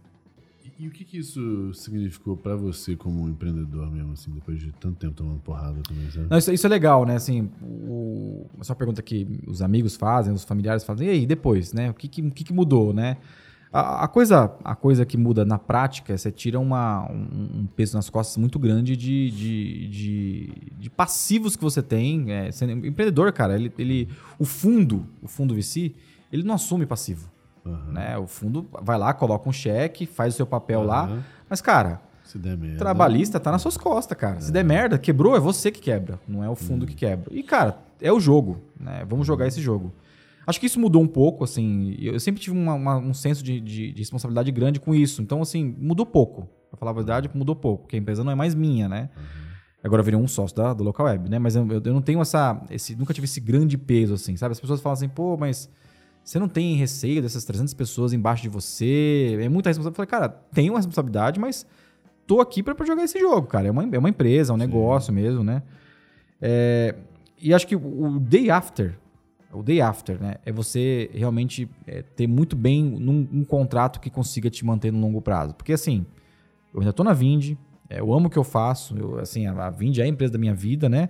[0.79, 4.97] E, o que, que isso significou para você como empreendedor mesmo, assim, depois de tanto
[4.97, 6.29] tempo tomando porrada também, sabe?
[6.31, 7.17] Não, isso, isso, é legal, né?
[7.17, 11.27] Assim, o, essa é uma pergunta que os amigos fazem, os familiares fazem, e aí,
[11.27, 11.91] depois, né?
[11.91, 13.17] O que, que, que, que mudou, né?
[13.73, 17.97] A, a, coisa, a coisa que muda na prática, você tira uma, um, um peso
[17.97, 22.33] nas costas muito grande de, de, de, de passivos que você tem.
[22.33, 24.09] É, sendo empreendedor, cara, ele, ele,
[24.39, 25.93] o fundo, o fundo VC,
[26.33, 27.29] ele não assume passivo.
[27.71, 27.93] Uhum.
[27.93, 28.19] Né?
[28.19, 30.87] O fundo vai lá, coloca um cheque, faz o seu papel uhum.
[30.87, 31.23] lá.
[31.49, 32.79] Mas, cara, se der merda.
[32.79, 34.37] Trabalhista tá nas suas costas, cara.
[34.37, 34.41] É.
[34.41, 36.89] Se der merda, quebrou, é você que quebra, não é o fundo uhum.
[36.89, 37.35] que quebra.
[37.35, 39.05] E, cara, é o jogo, né?
[39.09, 39.93] Vamos jogar esse jogo.
[40.47, 41.95] Acho que isso mudou um pouco, assim.
[42.01, 45.21] Eu sempre tive uma, uma, um senso de, de, de, responsabilidade grande com isso.
[45.21, 46.49] Então, assim, mudou pouco.
[46.71, 49.11] Pra falar a verdade, mudou pouco, porque a empresa não é mais minha, né?
[49.17, 49.49] Uhum.
[49.85, 51.39] Agora eu virei um sócio da, do local web, né?
[51.39, 52.61] Mas eu, eu, não tenho essa.
[52.71, 54.53] Esse, nunca tive esse grande peso, assim, sabe?
[54.53, 55.71] As pessoas falam assim, pô, mas
[56.29, 59.39] você não tem receio dessas 300 pessoas embaixo de você?
[59.41, 59.89] É muita responsabilidade.
[59.89, 61.67] Eu falei, cara, tenho uma responsabilidade, mas
[62.27, 63.69] tô aqui para jogar esse jogo, cara.
[63.69, 64.67] É uma, é uma empresa, é um Sim.
[64.67, 65.63] negócio mesmo, né?
[66.39, 66.95] É,
[67.41, 68.99] e acho que o day after,
[69.51, 70.35] o day after, né?
[70.45, 75.01] É você realmente é, ter muito bem num, um contrato que consiga te manter no
[75.01, 75.55] longo prazo.
[75.55, 76.05] Porque assim,
[76.75, 77.57] eu ainda tô na Vind,
[77.89, 80.35] é, eu amo o que eu faço, eu, assim, a, a Vind é a empresa
[80.35, 81.09] da minha vida, né?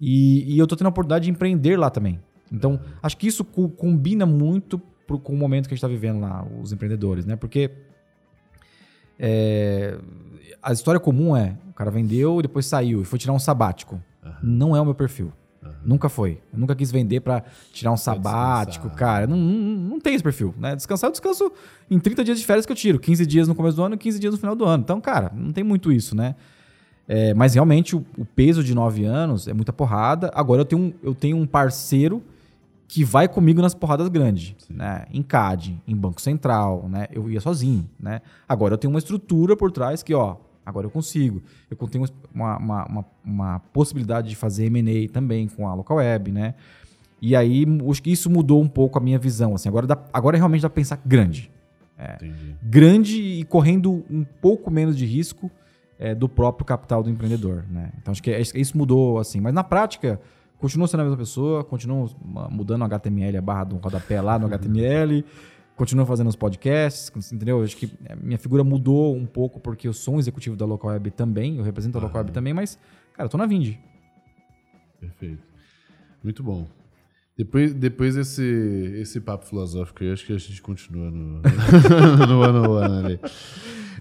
[0.00, 2.18] E, e eu tô tendo a oportunidade de empreender lá também.
[2.52, 5.88] Então, acho que isso co combina muito pro, com o momento que a gente está
[5.88, 7.36] vivendo lá, os empreendedores, né?
[7.36, 7.70] Porque
[9.18, 9.98] é,
[10.62, 14.00] a história comum é, o cara vendeu, depois saiu e foi tirar um sabático.
[14.24, 14.32] Uhum.
[14.42, 15.32] Não é o meu perfil.
[15.62, 15.70] Uhum.
[15.84, 16.40] Nunca foi.
[16.52, 17.42] Eu nunca quis vender para
[17.72, 19.26] tirar um sabático, cara.
[19.26, 20.76] Não, não, não tem esse perfil, né?
[20.76, 21.50] Descansar, eu descanso
[21.90, 22.98] em 30 dias de férias que eu tiro.
[22.98, 24.82] 15 dias no começo do ano e 15 dias no final do ano.
[24.82, 26.34] Então, cara, não tem muito isso, né?
[27.08, 30.30] É, mas realmente o, o, peso de 9 anos é muita porrada.
[30.34, 32.22] Agora eu tenho um, eu tenho um parceiro
[32.88, 35.04] que vai comigo nas porradas grandes, né?
[35.12, 37.06] Em CAD, em Banco Central, né?
[37.12, 38.22] Eu ia sozinho, né?
[38.48, 40.36] Agora eu tenho uma estrutura por trás que, ó,
[40.68, 41.42] Agora eu consigo.
[41.70, 46.30] Eu tenho uma, uma, uma, uma possibilidade de fazer M&A também com a local web,
[46.30, 46.54] né?
[47.22, 49.54] E aí, acho que isso mudou um pouco a minha visão.
[49.54, 51.50] Assim, agora, dá, agora realmente dá pra pensar grande.
[51.96, 52.18] É,
[52.62, 55.50] grande e correndo um pouco menos de risco
[55.98, 57.64] é, do próprio capital do empreendedor.
[57.70, 57.90] Né?
[58.00, 59.40] Então acho que é, isso mudou assim.
[59.40, 60.20] Mas na prática,
[60.58, 62.10] continua sendo a mesma pessoa, continua
[62.50, 65.24] mudando o HTML, a barra do rodapé lá no HTML.
[65.76, 67.62] continuo fazendo os podcasts, entendeu?
[67.62, 67.88] Acho que
[68.20, 71.62] minha figura mudou um pouco porque eu sou um executivo da Local Web também, eu
[71.62, 72.78] represento a Local Web também, mas,
[73.14, 73.76] cara, eu tô na Vind.
[75.00, 75.42] Perfeito.
[76.22, 76.66] Muito bom.
[77.36, 78.42] Depois, depois desse
[79.00, 81.40] esse papo filosófico aí, acho que a gente continua no,
[82.26, 83.20] no ano ano ali.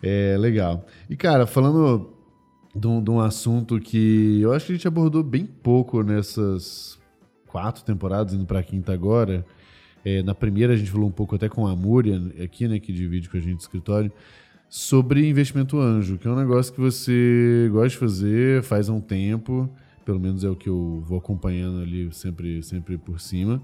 [0.01, 0.83] É legal.
[1.07, 2.16] E, cara, falando
[2.77, 6.99] de um, de um assunto que eu acho que a gente abordou bem pouco nessas
[7.47, 9.45] quatro temporadas, indo pra quinta agora,
[10.05, 12.93] é, na primeira a gente falou um pouco até com a Múria aqui, né, que
[12.93, 14.11] divide com a gente o escritório,
[14.69, 19.69] sobre investimento anjo, que é um negócio que você gosta de fazer faz um tempo,
[20.05, 23.61] pelo menos é o que eu vou acompanhando ali sempre, sempre por cima.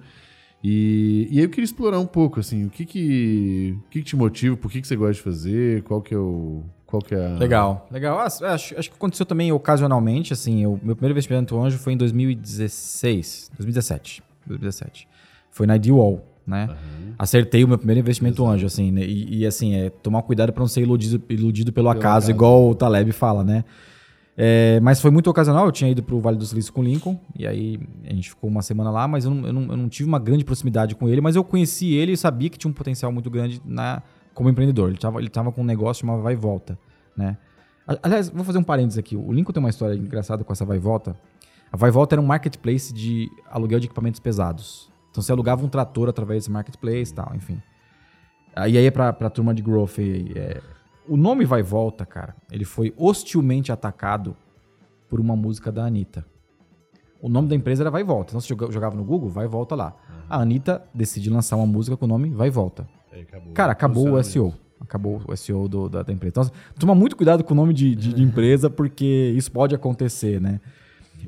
[0.63, 4.05] E, e aí eu queria explorar um pouco, assim, o que que, o que, que
[4.05, 6.63] te motiva, por que, que você gosta de fazer, qual que é o...
[6.93, 7.27] Qual que é.
[7.39, 8.19] Legal, legal.
[8.19, 8.45] Ah, acho,
[8.77, 14.21] acho que aconteceu também ocasionalmente, assim, o meu primeiro investimento anjo foi em 2016, 2017,
[14.45, 15.07] 2017.
[15.49, 16.69] Foi na Ideal, né?
[16.69, 17.13] Uhum.
[17.17, 18.53] Acertei o meu primeiro investimento Exato.
[18.53, 19.01] anjo, assim, né?
[19.01, 22.29] e, e, assim, é tomar cuidado para não ser iludido, iludido pelo, pelo acaso, acaso,
[22.29, 23.65] igual o Taleb fala, né?
[24.37, 27.19] É, mas foi muito ocasional, eu tinha ido pro Vale do Silício com o Lincoln,
[27.35, 29.89] e aí a gente ficou uma semana lá, mas eu não, eu, não, eu não,
[29.89, 32.73] tive uma grande proximidade com ele, mas eu conheci ele e sabia que tinha um
[32.73, 34.03] potencial muito grande na,
[34.33, 34.89] como empreendedor.
[34.89, 36.77] Ele estava ele tava com um negócio chamado Vai e Volta,
[37.15, 37.37] né?
[38.01, 39.15] Aliás, vou fazer um parênteses aqui.
[39.15, 41.15] O Lincoln tem uma história engraçada com essa Vai e Volta.
[41.71, 44.89] A Vai e Volta era um marketplace de aluguel de equipamentos pesados.
[45.11, 47.61] Então você alugava um trator através desse marketplace e tal, enfim.
[48.55, 50.61] E aí é pra, pra turma de growth é,
[51.07, 54.35] o nome Vai Volta, cara, ele foi hostilmente atacado
[55.09, 56.25] por uma música da Anitta.
[57.21, 58.31] O nome da empresa era Vai Volta.
[58.31, 59.95] Então, você jogava no Google, Vai Volta lá.
[60.09, 60.15] Uhum.
[60.29, 62.87] A Anitta decide lançar uma música com o nome Vai Volta.
[63.21, 63.53] Acabou.
[63.53, 64.53] Cara, acabou o SEO.
[64.79, 66.31] Acabou o SEO do, da, da, empresa.
[66.31, 70.41] Então, toma muito cuidado com o nome de, de, de empresa, porque isso pode acontecer,
[70.41, 70.59] né?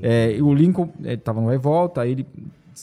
[0.02, 2.28] É, o Lincoln estava no Vai Volta, aí ele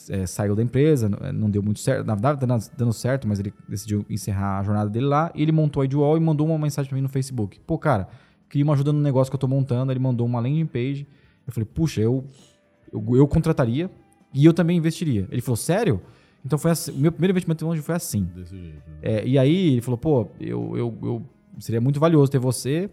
[0.09, 3.53] é, saiu da empresa, não deu muito certo, na verdade dando, dando certo, mas ele
[3.69, 5.31] decidiu encerrar a jornada dele lá.
[5.35, 7.61] E ele montou a Idwall e mandou uma mensagem para mim no Facebook.
[7.61, 8.09] Pô, cara,
[8.49, 9.93] queria uma ajuda no negócio que eu tô montando.
[9.93, 11.07] Ele mandou uma landing page.
[11.47, 12.25] Eu falei, puxa, eu,
[12.93, 13.91] eu, eu contrataria
[14.33, 15.29] e eu também investiria.
[15.31, 16.01] Ele falou, sério?
[16.45, 18.25] Então foi assim, o meu primeiro investimento longe foi assim.
[18.35, 18.83] Desse jeito.
[18.89, 18.97] Né?
[19.03, 21.23] É, e aí ele falou, pô, eu, eu, eu
[21.59, 22.91] seria muito valioso ter você.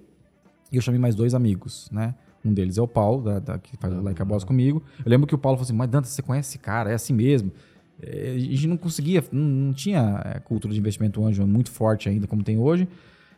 [0.71, 2.13] E eu chamei mais dois amigos, né?
[2.45, 4.83] Um deles é o Paulo, da, da que faz o Like a Boss comigo.
[5.03, 6.91] Eu lembro que o Paulo falou assim: Mas Danta, você conhece esse cara?
[6.91, 7.51] É assim mesmo.
[8.01, 12.07] É, a gente não conseguia, não, não tinha é, cultura de investimento anjo muito forte
[12.07, 12.87] ainda, como tem hoje.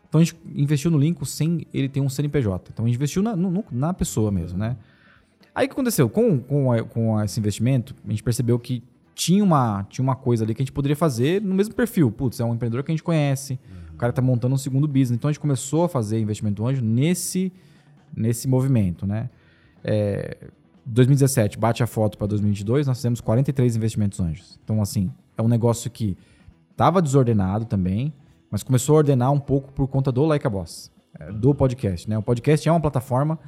[0.08, 2.70] Então a gente investiu no Lincoln sem ele ter um CNPJ.
[2.74, 4.76] Então a gente investiu na, no, na pessoa mesmo, né?
[5.56, 6.10] Aí o que aconteceu?
[6.10, 8.84] Com, com, a, com esse investimento, a gente percebeu que
[9.14, 12.12] tinha uma, tinha uma coisa ali que a gente poderia fazer no mesmo perfil.
[12.12, 13.96] Putz, é um empreendedor que a gente conhece, uhum.
[13.96, 15.12] o cara está montando um segundo business.
[15.12, 17.52] Então a gente começou a fazer investimento anjo nesse
[18.16, 19.30] nesse movimento, né?
[19.84, 20.38] É,
[20.86, 24.60] 2017 bate a foto para 2022, nós fizemos 43 investimentos anjos.
[24.64, 26.18] Então, assim, é um negócio que
[26.72, 28.14] estava desordenado também,
[28.50, 32.10] mas começou a ordenar um pouco por conta do Like a Boss, é, do podcast,
[32.10, 32.18] né?
[32.18, 33.40] O podcast é uma plataforma,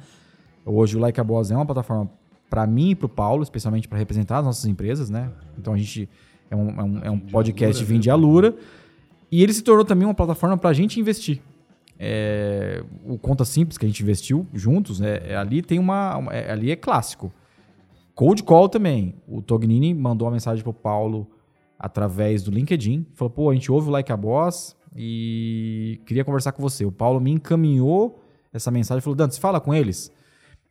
[0.64, 2.10] hoje o Like a Boss é uma plataforma
[2.54, 5.28] para mim e para o Paulo, especialmente para representar as nossas empresas, né?
[5.58, 6.08] Então a gente
[6.48, 8.54] é um, é um, é um podcast de Vinde Alura.
[9.28, 11.40] E ele se tornou também uma plataforma para a gente investir.
[11.98, 16.52] É, o Conta Simples que a gente investiu juntos, né, é, ali tem uma, é,
[16.52, 17.32] ali é clássico.
[18.14, 19.16] Cold Call também.
[19.26, 21.26] O Tognini mandou uma mensagem pro Paulo
[21.76, 23.04] através do LinkedIn.
[23.14, 26.84] Falou, pô, a gente ouve o Like a Boss e queria conversar com você.
[26.84, 30.12] O Paulo me encaminhou essa mensagem e falou, Dantes, fala com eles.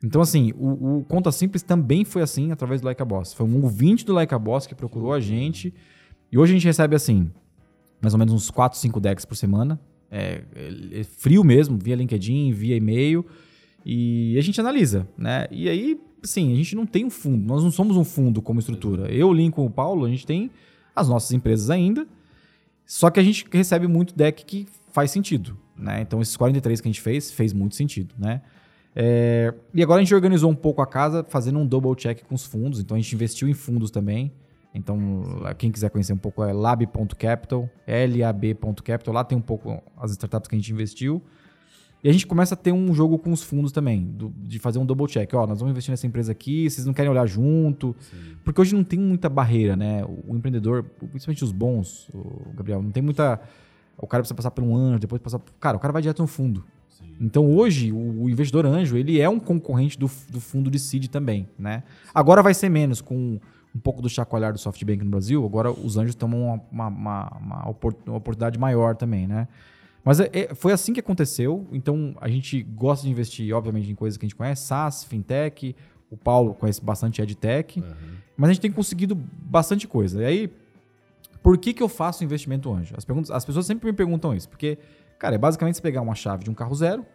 [0.01, 3.33] Então, assim, o, o, Conta Simples também foi assim através do Like a Boss.
[3.33, 5.73] Foi um ouvinte do Like a Boss que procurou a gente.
[6.31, 7.31] E hoje a gente recebe, assim,
[8.01, 9.79] mais ou menos uns 4, 5 decks por semana
[10.13, 10.43] é,
[10.91, 13.25] é frio mesmo, via LinkedIn, via e-mail,
[13.83, 15.47] e a gente analisa, né?
[15.49, 18.59] E aí, sim, a gente não tem um fundo, nós não somos um fundo como
[18.59, 19.11] estrutura.
[19.11, 20.51] Eu, Lincoln, o Paulo, a gente tem
[20.95, 22.07] as nossas empresas ainda,
[22.85, 26.01] só que a gente recebe muito deck que faz sentido, né?
[26.01, 28.43] Então, esses 43 que a gente fez, fez muito sentido, né?
[28.95, 32.35] É, e agora a gente organizou um pouco a casa, fazendo um double check com
[32.35, 32.79] os fundos.
[32.79, 34.31] Então a gente investiu em fundos também.
[34.73, 34.99] Então,
[35.57, 39.13] quem quiser conhecer um pouco é lab.capital, lab.capital.
[39.13, 41.21] Lá tem um pouco as startups que a gente investiu.
[42.03, 44.77] E a gente começa a ter um jogo com os fundos também, do, de fazer
[44.77, 45.31] um double check.
[45.33, 47.95] Ó, nós vamos investir nessa empresa aqui, vocês não querem olhar junto.
[47.99, 48.35] Sim.
[48.43, 50.03] Porque hoje não tem muita barreira, né?
[50.03, 53.39] O, o, empreendedor, principalmente os bons, o Gabriel, não tem muita.
[53.97, 55.39] O cara precisa passar por um anjo, depois passar.
[55.61, 56.65] Cara, o cara vai direto no fundo.
[57.19, 61.07] Então hoje, o, o, investidor anjo, ele é um concorrente do, do fundo de seed
[61.07, 61.83] também, né?
[62.13, 63.39] Agora vai ser menos com
[63.75, 67.37] um pouco do chacoalhar do SoftBank no Brasil, agora os anjos tomam uma, uma, uma,
[67.39, 69.47] uma oportunidade maior também, né?
[70.03, 71.65] Mas é, é, foi assim que aconteceu.
[71.71, 75.75] Então a gente gosta de investir, obviamente, em coisas que a gente conhece, SaaS, fintech.
[76.11, 77.79] O Paulo conhece bastante EdTech.
[77.79, 77.85] Uhum.
[78.35, 80.21] Mas a gente tem conseguido bastante coisa.
[80.21, 80.53] E aí,
[81.41, 82.93] por que, que eu faço investimento anjo?
[82.97, 84.49] As, perguntas, as pessoas sempre me perguntam isso.
[84.49, 84.77] Porque,
[85.23, 87.05] cara, é basicamente você pegar uma chave de um carro zero,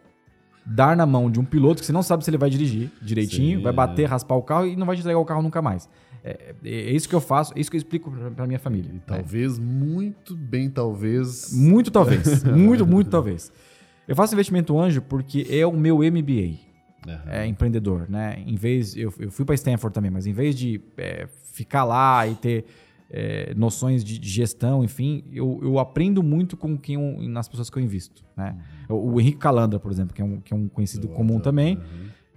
[0.65, 3.59] dar na mão de um piloto que você não sabe se ele vai dirigir direitinho,
[3.59, 4.05] Sim, vai bater, é.
[4.07, 5.87] raspar o carro e não vai te entregar o carro nunca mais.
[6.23, 8.91] É, é, é, isso que eu faço, é isso que eu explico para minha família.
[8.91, 11.53] E talvez, muito bem, talvez.
[11.53, 12.43] Muito talvez.
[12.51, 13.51] muito, muito talvez.
[14.07, 16.57] Eu faço investimento anjo porque é o meu MBA.
[17.05, 17.19] Uhum.
[17.27, 18.41] É empreendedor, né?
[18.43, 18.97] Em vez.
[18.97, 22.65] Eu, eu fui para Stanford também, mas em vez de é, ficar lá e ter
[23.11, 27.77] é, noções de, gestão, enfim, eu, eu aprendo muito com quem eu- nas pessoas que
[27.77, 28.55] eu invisto, né?
[28.87, 31.79] O, o Henrique Calandra, por exemplo, que é um, que é um conhecido comum também.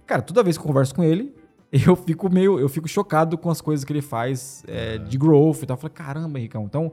[0.05, 1.33] Cara, toda vez que eu converso com ele,
[1.71, 5.63] eu fico meio, eu fico chocado com as coisas que ele faz é, de growth
[5.63, 5.75] e tal.
[5.75, 6.65] Eu falei, caramba, Henricão.
[6.65, 6.91] Então,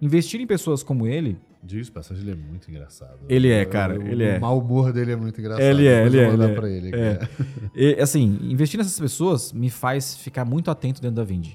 [0.00, 3.20] investir em pessoas como ele, Diz passagem, ele é muito engraçado.
[3.28, 4.38] Ele é, cara, O- ele o é.
[4.40, 5.62] mau humor dele é muito engraçado.
[5.64, 6.56] Ele é, ele é, vou mandar ele é.
[6.56, 6.96] pra ele aqui.
[6.98, 7.28] É.
[7.76, 11.50] E, assim, investir nessas pessoas me faz ficar muito atento dentro da Vind.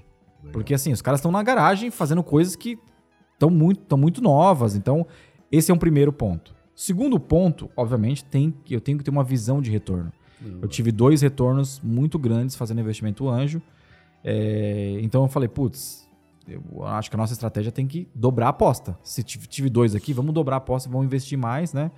[0.52, 2.78] Porque assim, os caras estão na garagem fazendo coisas que
[3.34, 4.76] estão muito, tão muito novas.
[4.76, 5.06] Então,
[5.52, 6.56] esse é um primeiro ponto.
[6.76, 10.12] Segundo ponto, obviamente, tem que eu tenho que ter uma visão de retorno.
[10.62, 13.60] Eu tive dois retornos muito grandes fazendo investimento anjo.
[14.24, 16.08] É, então eu falei, putz,
[16.48, 18.98] eu acho que a nossa estratégia tem que dobrar a aposta.
[19.04, 21.90] Se tive, dois aqui, vamos dobrar a aposta, vamos investir mais, né?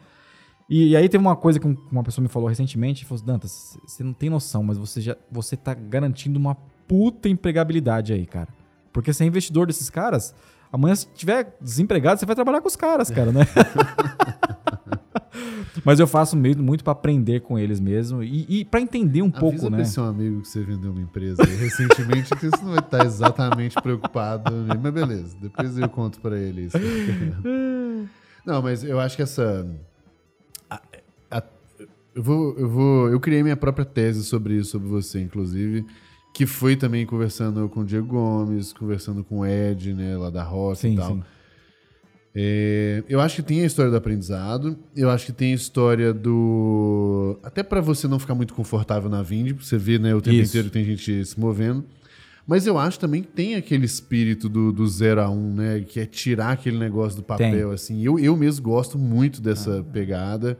[0.69, 3.25] E, e aí teve uma coisa que um- uma pessoa me falou recentemente, falou assim,
[3.25, 6.55] Dantas, você não tem noção, mas você já você tá garantindo uma
[6.89, 8.49] puta empregabilidade aí, cara.
[8.91, 10.33] Porque você é investidor desses caras,
[10.73, 13.41] amanhã se tiver desempregado, você vai trabalhar com os caras, cara, né?
[15.85, 19.31] mas eu faço mesmo muito pra aprender com eles mesmo e, e para entender um
[19.31, 19.77] pouco, Avisa né?
[19.77, 23.05] pra esse um amigo que você vendeu uma empresa recentemente que você não vai estar
[23.05, 24.51] exatamente preocupado.
[24.51, 24.73] né?
[24.81, 26.77] Mas beleza, depois eu conto pra ele isso.
[28.45, 29.67] Não, mas eu acho que essa.
[30.69, 30.81] a-
[31.29, 31.43] a-
[32.15, 33.09] eu, vou, eu vou.
[33.09, 35.85] Eu criei minha própria tese sobre isso, sobre você, inclusive.
[36.39, 40.41] Que foi também conversando com o Diego Gomes, conversando com o Ed, né, lá da
[40.41, 41.15] Roça e Sim, tal.
[41.15, 41.23] sim.
[42.33, 46.13] É, eu acho que tem a história do aprendizado, eu acho que tem a história
[46.13, 47.37] do.
[47.43, 50.37] Até pra você não ficar muito confortável na Vind, porque você vê né, o tempo
[50.37, 50.51] Isso.
[50.51, 51.83] inteiro que tem gente se movendo.
[52.47, 55.81] Mas eu acho também que tem aquele espírito do, do zero a um, né?
[55.85, 58.01] Que é tirar aquele negócio do papel, assim.
[58.01, 60.57] Eu, eu mesmo gosto muito dessa pegada.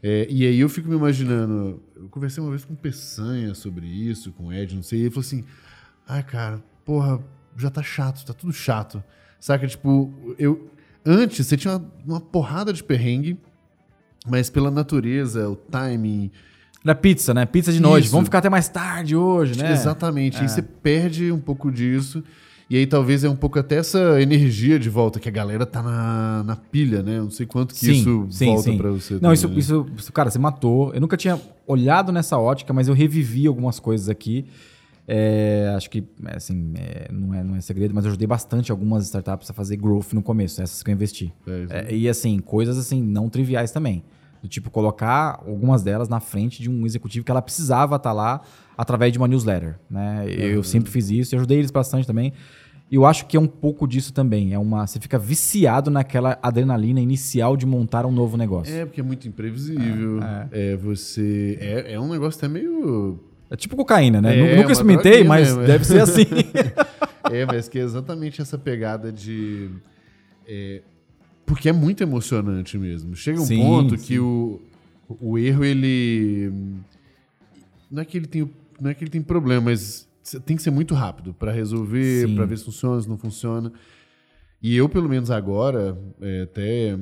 [0.00, 1.82] É, e aí eu fico me imaginando.
[1.96, 5.02] Eu conversei uma vez com o Peçanha sobre isso, com o Ed, não sei, e
[5.02, 5.44] ele falou assim:
[6.06, 7.20] ai, cara, porra,
[7.56, 9.02] já tá chato, tá tudo chato.
[9.40, 9.66] Saca?
[9.66, 10.70] Tipo, eu.
[11.04, 13.38] Antes você tinha uma, uma porrada de perrengue,
[14.26, 16.30] mas pela natureza, o timing,
[16.84, 17.46] Era pizza, né?
[17.46, 18.04] Pizza de noite.
[18.04, 18.12] Isso.
[18.12, 19.72] Vamos ficar até mais tarde hoje, né?
[19.72, 20.38] Exatamente.
[20.38, 22.22] Aí você perde um pouco disso.
[22.68, 25.82] E aí talvez é um pouco até essa energia de volta, que a galera tá
[25.82, 27.18] na, na pilha, né?
[27.18, 29.14] Eu Não sei quanto que Sim, isso sim, volta pra você.
[29.14, 29.92] Não, também, isso, né?
[29.96, 30.92] isso, cara, você matou.
[30.92, 34.46] Eu nunca tinha olhado nessa ótica, mas eu revivi algumas coisas aqui.
[35.08, 38.72] É, acho que, é, assim, é, não, é, não é segredo, mas eu ajudei bastante
[38.72, 41.32] algumas startups a fazer growth no começo, essas que eu investi.
[41.46, 41.86] É.
[41.88, 44.02] É, e, assim, coisas, assim, não triviais também.
[44.46, 48.40] Do tipo, colocar algumas delas na frente de um executivo que ela precisava estar lá
[48.78, 50.24] através de uma newsletter, né?
[50.28, 52.32] Eu sempre fiz isso, eu ajudei eles bastante também.
[52.88, 54.54] E eu acho que é um pouco disso também.
[54.54, 58.72] É uma, você fica viciado naquela adrenalina inicial de montar um novo negócio.
[58.72, 60.20] É, porque é muito imprevisível.
[60.52, 61.58] É, você.
[61.60, 63.18] É, é um negócio até meio.
[63.50, 64.38] É tipo cocaína, né?
[64.38, 65.66] É, Nu- Nunca experimentei, mas mesmo, é.
[65.66, 66.24] deve ser assim.
[67.28, 69.68] É, mas que é exatamente essa pegada de.
[70.46, 70.82] é,
[71.46, 73.14] porque é muito emocionante mesmo.
[73.16, 74.04] Chega um Sim, ponto sim.
[74.04, 74.60] que o,
[75.20, 76.52] o erro, ele.
[77.90, 80.06] Não é que ele tem, não é que ele tem problema, mas
[80.44, 83.72] tem que ser muito rápido pra resolver, pra ver se funciona, se não funciona.
[84.60, 86.98] E eu, pelo menos agora, é, até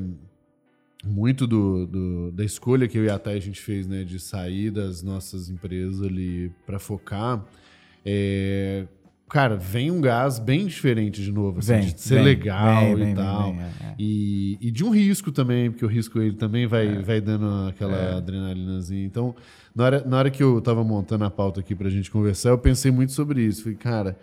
[1.06, 4.18] muito do, do- da escolha que eu e a Thay a gente fez, né, de
[4.20, 7.42] sair das nossas empresas ali pra focar,
[8.04, 8.86] é,
[9.28, 13.12] cara, vem um gás bem diferente de novo, assim, Vem, de ser vem, legal vem,
[13.12, 13.48] e tal.
[13.50, 13.58] é,
[13.88, 13.94] é.
[13.98, 17.96] E, e de um risco também, porque o risco ele também vai, vai dando aquela
[17.96, 18.14] É.
[18.16, 19.04] adrenalinazinha.
[19.04, 19.34] Então,
[19.74, 22.58] na hora, na hora que eu tava montando a pauta aqui pra gente conversar, eu
[22.58, 23.62] pensei muito sobre isso.
[23.64, 24.18] Falei, cara,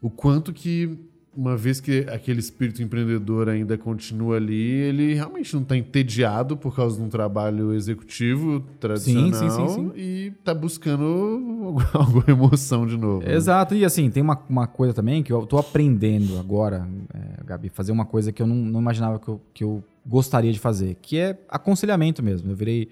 [0.00, 0.98] o quanto que,
[1.34, 6.76] uma vez que aquele espírito empreendedor ainda continua ali, ele realmente não tá entediado por
[6.76, 9.92] causa de um trabalho executivo tradicional sim, sim, sim.
[9.96, 13.26] e tá buscando alguma emoção de novo.
[13.26, 13.34] né?
[13.34, 17.70] Exato, e assim, tem uma, uma coisa também que eu tô aprendendo agora, é, Gabi,
[17.70, 20.96] fazer uma coisa que eu não, não imaginava que eu, que eu gostaria de fazer,
[21.00, 22.50] que é aconselhamento mesmo.
[22.50, 22.90] Eu virei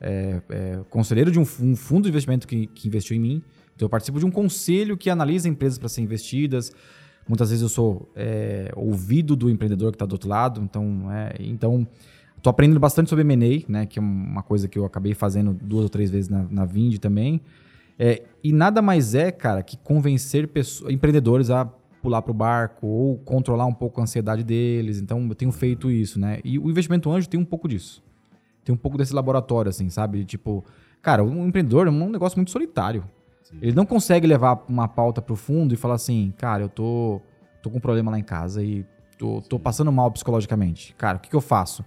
[0.00, 3.42] é, é, conselheiro de um, um fundo de investimento que, que investiu em mim,
[3.76, 6.72] então eu participo de um conselho que analisa empresas para serem investidas.
[7.26, 11.34] Muitas vezes eu sou é, ouvido do empreendedor que está do outro lado, então, é,
[11.40, 11.86] então
[12.42, 15.84] tô aprendendo bastante sobre M&A, né, que é uma coisa que eu acabei fazendo duas
[15.84, 17.40] ou três vezes na, na Vind também.
[17.98, 21.64] É, e nada mais é, cara, que convencer pessoas, empreendedores a
[22.02, 25.00] pular pro barco ou controlar um pouco a ansiedade deles.
[25.00, 26.38] Então, eu tenho feito isso, né?
[26.44, 28.02] E o investimento anjo tem um pouco disso.
[28.62, 30.24] Tem um pouco desse laboratório, assim, sabe?
[30.24, 30.62] Tipo,
[31.00, 33.04] cara, um empreendedor é um negócio muito solitário.
[33.60, 37.20] Ele não consegue levar uma pauta pro fundo e falar assim, cara, eu tô,
[37.62, 38.84] tô com um problema lá em casa e
[39.18, 40.94] tô, tô passando mal psicologicamente.
[40.96, 41.84] Cara, o que, que eu faço?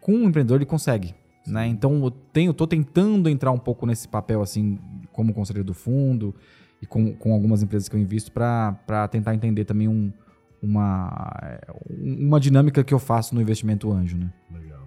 [0.00, 1.14] Com um empreendedor ele consegue.
[1.46, 1.66] Né?
[1.66, 4.78] Então eu tenho, tô tentando entrar um pouco nesse papel assim,
[5.12, 6.34] como conselheiro do fundo.
[6.80, 10.12] e com, com algumas empresas que eu invisto para tentar entender também um,
[10.62, 11.58] uma,
[11.98, 14.32] uma dinâmica que eu faço no investimento anjo, né?
[14.50, 14.82] Legal.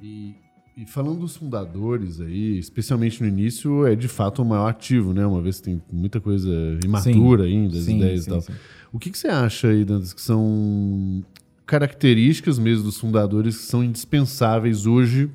[0.00, 0.36] E,
[0.76, 5.24] e falando dos fundadores aí, especialmente no início, é de fato o maior ativo, né?
[5.24, 6.50] Uma vez que tem muita coisa
[6.84, 8.56] imatura sim, ainda, as sim, ideias sim, e tal.
[8.92, 11.24] O que, que você acha aí, Dantas, que são
[11.64, 15.30] características mesmo dos fundadores que são indispensáveis hoje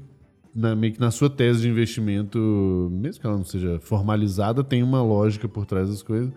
[0.56, 4.84] na, meio que na sua tese de investimento, mesmo que ela não seja formalizada, tem
[4.84, 6.32] uma lógica por trás das coisas.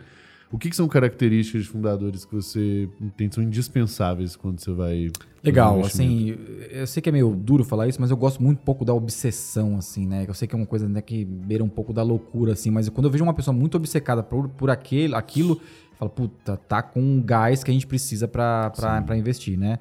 [0.55, 5.11] O que, que são características de fundadores que você entende são indispensáveis quando você vai.
[5.43, 6.39] Legal, assim,
[6.71, 9.77] eu sei que é meio duro falar isso, mas eu gosto muito pouco da obsessão,
[9.77, 10.25] assim, né?
[10.29, 12.89] Eu sei que é uma coisa né, que beira um pouco da loucura, assim, mas
[12.89, 16.81] quando eu vejo uma pessoa muito obcecada por, por aquele, aquilo, eu falo, puta, tá
[16.81, 19.81] com um gás que a gente precisa para investir, né?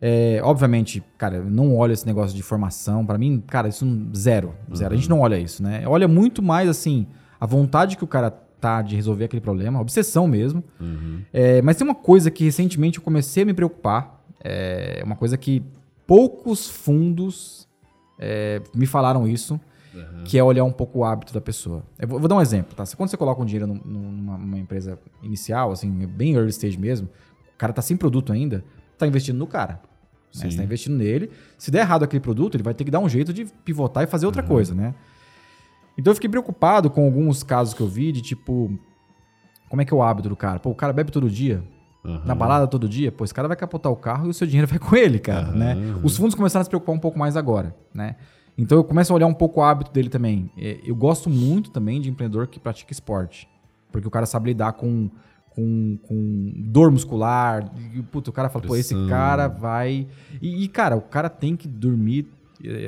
[0.00, 3.04] É, obviamente, cara, eu não olho esse negócio de formação.
[3.04, 3.84] para mim, cara, isso
[4.16, 4.54] zero.
[4.74, 4.90] Zero.
[4.90, 4.94] Uhum.
[4.94, 5.86] A gente não olha isso, né?
[5.86, 7.06] Olha muito mais assim,
[7.38, 10.62] a vontade que o cara tá de resolver aquele problema, obsessão mesmo.
[10.80, 11.22] Uhum.
[11.32, 14.24] É, mas tem uma coisa que recentemente eu comecei a me preocupar.
[14.42, 15.62] É uma coisa que
[16.06, 17.68] poucos fundos
[18.18, 19.60] é, me falaram isso.
[19.94, 20.24] Uhum.
[20.24, 21.82] Que é olhar um pouco o hábito da pessoa.
[21.98, 22.84] Eu vou, vou dar um exemplo, tá?
[22.96, 27.08] Quando você coloca um dinheiro numa, numa empresa inicial, assim, bem early stage mesmo,
[27.54, 28.62] o cara tá sem produto ainda,
[28.96, 29.72] tá investindo no cara.
[29.74, 29.80] Né?
[30.30, 31.30] Você está investindo nele.
[31.56, 34.06] Se der errado aquele produto, ele vai ter que dar um jeito de pivotar e
[34.06, 34.48] fazer outra uhum.
[34.48, 34.94] coisa, né?
[35.98, 38.70] Então eu fiquei preocupado com alguns casos que eu vi de tipo.
[39.68, 40.58] Como é que é o hábito do cara?
[40.58, 41.62] Pô, o cara bebe todo dia,
[42.02, 42.22] uhum.
[42.24, 44.66] na balada todo dia, pô, esse cara vai capotar o carro e o seu dinheiro
[44.70, 45.56] vai com ele, cara, uhum.
[45.58, 45.76] né?
[46.02, 48.16] Os fundos começaram a se preocupar um pouco mais agora, né?
[48.56, 50.50] Então eu começo a olhar um pouco o hábito dele também.
[50.56, 53.48] É, eu gosto muito também de empreendedor que pratica esporte,
[53.92, 55.10] porque o cara sabe lidar com
[55.58, 57.68] com, com dor muscular.
[57.92, 58.96] E, puta, o cara fala, Pressão.
[58.96, 60.06] pô, esse cara vai.
[60.40, 62.28] E, e, cara, o cara tem que dormir.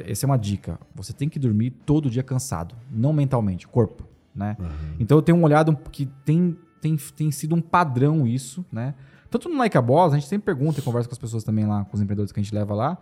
[0.07, 0.79] Essa é uma dica.
[0.95, 4.05] Você tem que dormir todo dia cansado, não mentalmente, corpo,
[4.35, 4.57] né?
[4.59, 4.97] Uhum.
[4.99, 8.95] Então eu tenho um olhado que tem, tem, tem sido um padrão isso, né?
[9.31, 11.65] Tanto no Like a Boss, a gente sempre pergunta e conversa com as pessoas também
[11.65, 12.99] lá, com os empreendedores que a gente leva lá.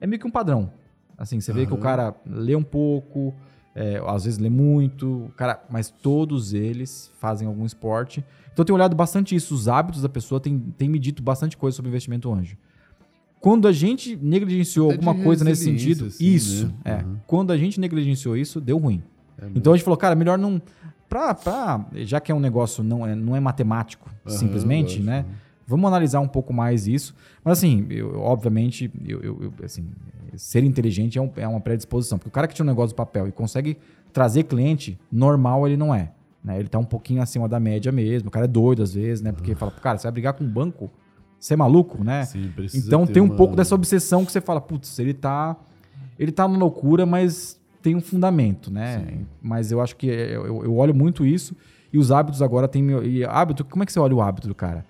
[0.00, 0.72] É meio que um padrão.
[1.18, 1.56] Assim, você uhum.
[1.56, 3.34] vê que o cara lê um pouco,
[3.74, 8.24] é, às vezes lê muito, cara, mas todos eles fazem algum esporte.
[8.52, 11.56] Então eu tenho olhado bastante isso, os hábitos da pessoa tem, tem me dito bastante
[11.56, 12.56] coisa sobre investimento anjo.
[13.42, 17.00] Quando a gente negligenciou Até alguma coisa nesse sentido, assim, isso, né?
[17.00, 17.04] é.
[17.04, 17.16] Uhum.
[17.26, 19.02] Quando a gente negligenciou isso, deu ruim.
[19.36, 20.62] É então a gente falou, cara, melhor não.
[21.08, 25.26] Pra, pra, já que é um negócio não é, não é matemático, uhum, simplesmente, né?
[25.66, 27.16] Vamos analisar um pouco mais isso.
[27.42, 29.88] Mas assim, eu, obviamente, eu, eu, assim,
[30.36, 32.18] ser inteligente é, um, é uma predisposição.
[32.18, 33.76] Porque o cara que tinha um negócio de papel e consegue
[34.12, 36.12] trazer cliente, normal ele não é.
[36.44, 36.60] Né?
[36.60, 38.28] Ele tá um pouquinho acima da média mesmo.
[38.28, 39.32] O cara é doido às vezes, né?
[39.32, 40.88] Porque fala, cara, você vai brigar com um banco?
[41.42, 42.24] Você é maluco, né?
[42.24, 43.34] Sim, então tem um uma...
[43.34, 45.56] pouco dessa obsessão que você fala, putz, ele tá.
[46.16, 49.00] Ele tá na loucura, mas tem um fundamento, né?
[49.00, 49.26] Sim.
[49.42, 51.56] Mas eu acho que é, eu, eu, olho muito isso.
[51.92, 52.88] E os hábitos agora tem.
[53.04, 54.86] E hábito, como é que você olha o hábito do cara?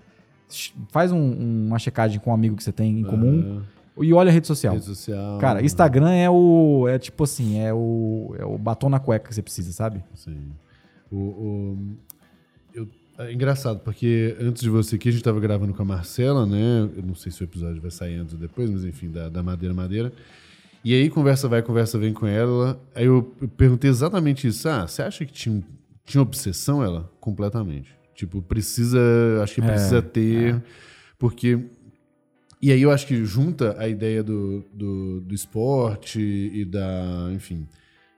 [0.91, 3.63] Faz um, uma checagem com um amigo que você tem em comum.
[3.99, 4.75] E olha a rede social.
[4.75, 5.39] Rede social.
[5.39, 6.87] Cara, Instagram é o.
[6.87, 10.05] É tipo assim, é o, é o batom na cueca que você precisa, sabe?
[10.15, 10.53] Sim.
[11.11, 11.79] O, o,
[13.29, 16.89] é engraçado, porque antes de você aqui, a gente estava gravando com a Marcela, né?
[16.97, 19.43] Eu não sei se o episódio vai sair antes ou depois, mas enfim, da, da
[19.43, 20.13] Madeira Madeira.
[20.85, 22.81] E aí, conversa vai, conversa vem com ela.
[22.95, 23.23] Aí eu
[23.57, 24.69] perguntei exatamente isso.
[24.69, 25.63] Ah, você acha que tinha,
[26.05, 27.11] tinha obsessão ela?
[27.21, 27.95] Completamente.
[28.15, 28.99] Tipo, precisa.
[29.43, 30.55] Acho que precisa é, ter.
[30.57, 30.63] É.
[31.19, 31.59] Porque.
[32.61, 37.31] E aí eu acho que junta a ideia do, do, do esporte e da.
[37.33, 37.67] Enfim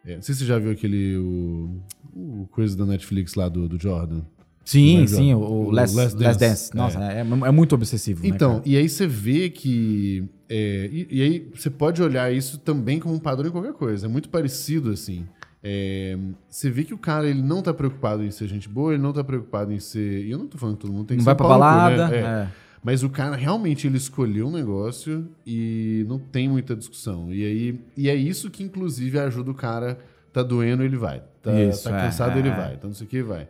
[0.05, 1.17] é, não sei se você já viu aquele.
[1.17, 1.83] O,
[2.15, 4.23] o coisa da Netflix lá do, do Jordan.
[4.65, 5.47] Sim, sim, Jordan.
[5.47, 6.25] o, o Last, Last, Dance.
[6.25, 6.77] Last Dance.
[6.77, 7.19] Nossa, é.
[7.19, 7.51] É, é.
[7.51, 8.23] muito obsessivo.
[8.23, 10.25] Né, então, né, e aí você vê que.
[10.49, 14.07] É, e, e, aí você pode olhar isso também como um padrão em qualquer coisa.
[14.07, 15.27] É muito parecido assim.
[15.63, 16.17] É,
[16.49, 19.13] você vê que o cara ele não tá preocupado em ser gente boa, ele não
[19.13, 20.25] tá preocupado em ser.
[20.25, 21.43] E eu não tô falando que todo mundo tem que não ser.
[21.43, 22.09] Não vai pra balada.
[22.09, 22.17] Né?
[22.17, 22.21] É.
[22.21, 22.49] é.
[22.83, 27.33] Mas o cara realmente ele escolheu um negócio e não tem muita discussão.
[27.33, 29.99] E aí e é isso que inclusive ajuda o cara
[30.35, 31.23] tá doendo, ele vai.
[31.41, 32.55] Tá, Isso, tá é, cansado, é, ele é.
[32.55, 32.75] vai.
[32.75, 33.49] Então, não sei o que, vai.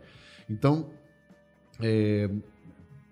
[0.49, 0.87] Então,
[1.81, 2.29] é,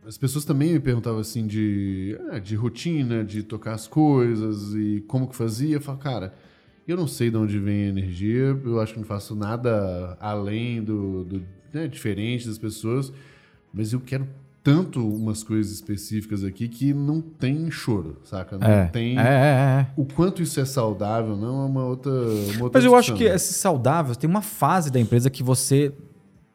[0.05, 5.03] as pessoas também me perguntavam assim de, ah, de rotina, de tocar as coisas e
[5.07, 5.75] como que fazia.
[5.75, 6.33] Eu falo, cara,
[6.87, 10.83] eu não sei de onde vem a energia, eu acho que não faço nada além
[10.83, 11.43] do, do
[11.73, 13.11] né, diferente das pessoas,
[13.73, 14.27] mas eu quero
[14.61, 18.57] tanto umas coisas específicas aqui que não tem choro, saca?
[18.57, 19.19] Não é, tem.
[19.19, 22.11] É, é, é, o quanto isso é saudável, não é uma outra.
[22.11, 25.91] Uma outra Mas eu acho que esse saudável tem uma fase da empresa que você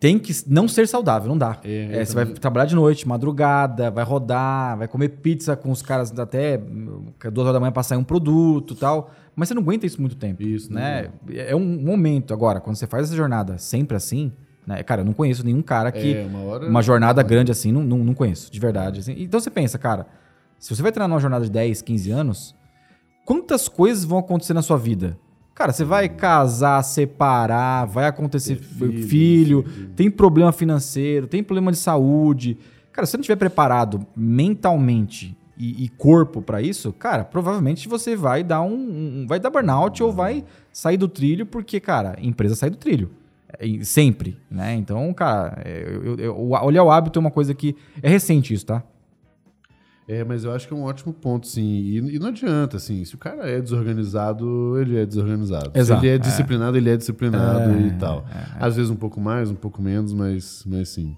[0.01, 1.59] tem que não ser saudável, não dá.
[1.65, 5.83] É, é você vai trabalhar de noite, madrugada, vai rodar, vai comer pizza com os
[5.83, 9.11] caras até duas horas da manhã para sair um produto tal.
[9.35, 10.43] Mas você não aguenta isso muito tempo.
[10.43, 11.11] Isso, né?
[11.31, 12.33] É um momento.
[12.33, 14.33] Agora, quando você faz essa jornada sempre assim,
[14.67, 14.83] Né?
[14.83, 16.15] Cara, eu não conheço nenhum cara que.
[16.15, 19.01] É, uma hora- uma jornada grande assim, não, não, não conheço, de verdade.
[19.01, 19.15] assim.
[19.17, 20.07] Então você pensa, cara,
[20.59, 22.55] se você vai treinar numa jornada de 10, 15 anos,
[23.25, 25.17] quantas coisas vão acontecer na sua vida?
[25.59, 29.89] Cara, você vai casar, separar, vai acontecer filho, filho, filho.
[29.97, 32.57] tem problema financeiro, tem problema de saúde.
[32.93, 38.15] Cara, se você não estiver preparado mentalmente e, e corpo pra isso, cara, provavelmente você
[38.15, 38.73] vai dar um,
[39.23, 42.77] um- vai dar burnout ou vai sair do trilho porque, cara, a empresa sai do
[42.77, 43.11] trilho.
[43.59, 44.77] É, Sempre, né?
[44.77, 48.55] Então, cara, é, eu, eu, eu, olhar o hábito é uma coisa que é recente
[48.55, 48.85] isso, tá?
[50.09, 51.63] É, mas eu acho que é um ótimo ponto, sim.
[51.63, 55.71] E, e não adianta, assim, se o cara é desorganizado, ele é desorganizado.
[55.75, 56.19] Exato, Se ele é é.
[56.19, 58.25] disciplinado, ele é disciplinado É, e tal.
[58.59, 61.15] Às vezes um pouco mais, um pouco menos, mas, mas sim.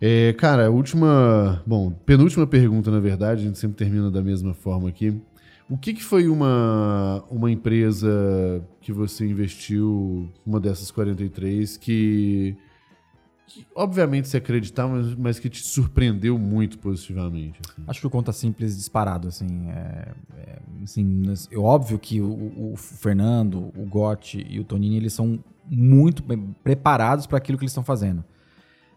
[0.00, 1.62] É, cara, última.
[1.64, 5.16] Bom, penúltima pergunta, na verdade, a gente sempre termina da mesma forma aqui.
[5.70, 8.10] O que, que foi uma, uma empresa
[8.80, 12.56] que você investiu, uma dessas 43, que,
[13.52, 17.60] que obviamente se acreditar, mas, mas que te surpreendeu muito positivamente?
[17.68, 17.82] assim?
[17.86, 22.76] Acho que o Conta Simples disparado, assim, é, é, assim, é óbvio que o, o
[22.76, 26.22] Fernando, o Gotti e o Tonini, eles são muito
[26.64, 28.24] preparados para aquilo que eles estão fazendo.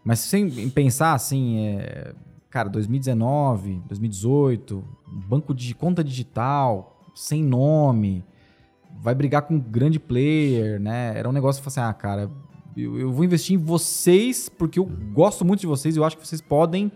[0.02, 2.14] Mas sem em pensar, assim, é,
[2.48, 4.82] cara, 2019, 2018,
[5.28, 8.24] banco de conta digital, sem nome,
[9.02, 11.12] vai brigar com um grande player, né?
[11.14, 12.30] Era um negócio que assim, ah, cara,
[12.76, 16.16] eu, eu vou investir em vocês porque eu gosto muito de vocês e eu acho
[16.16, 16.92] que vocês podem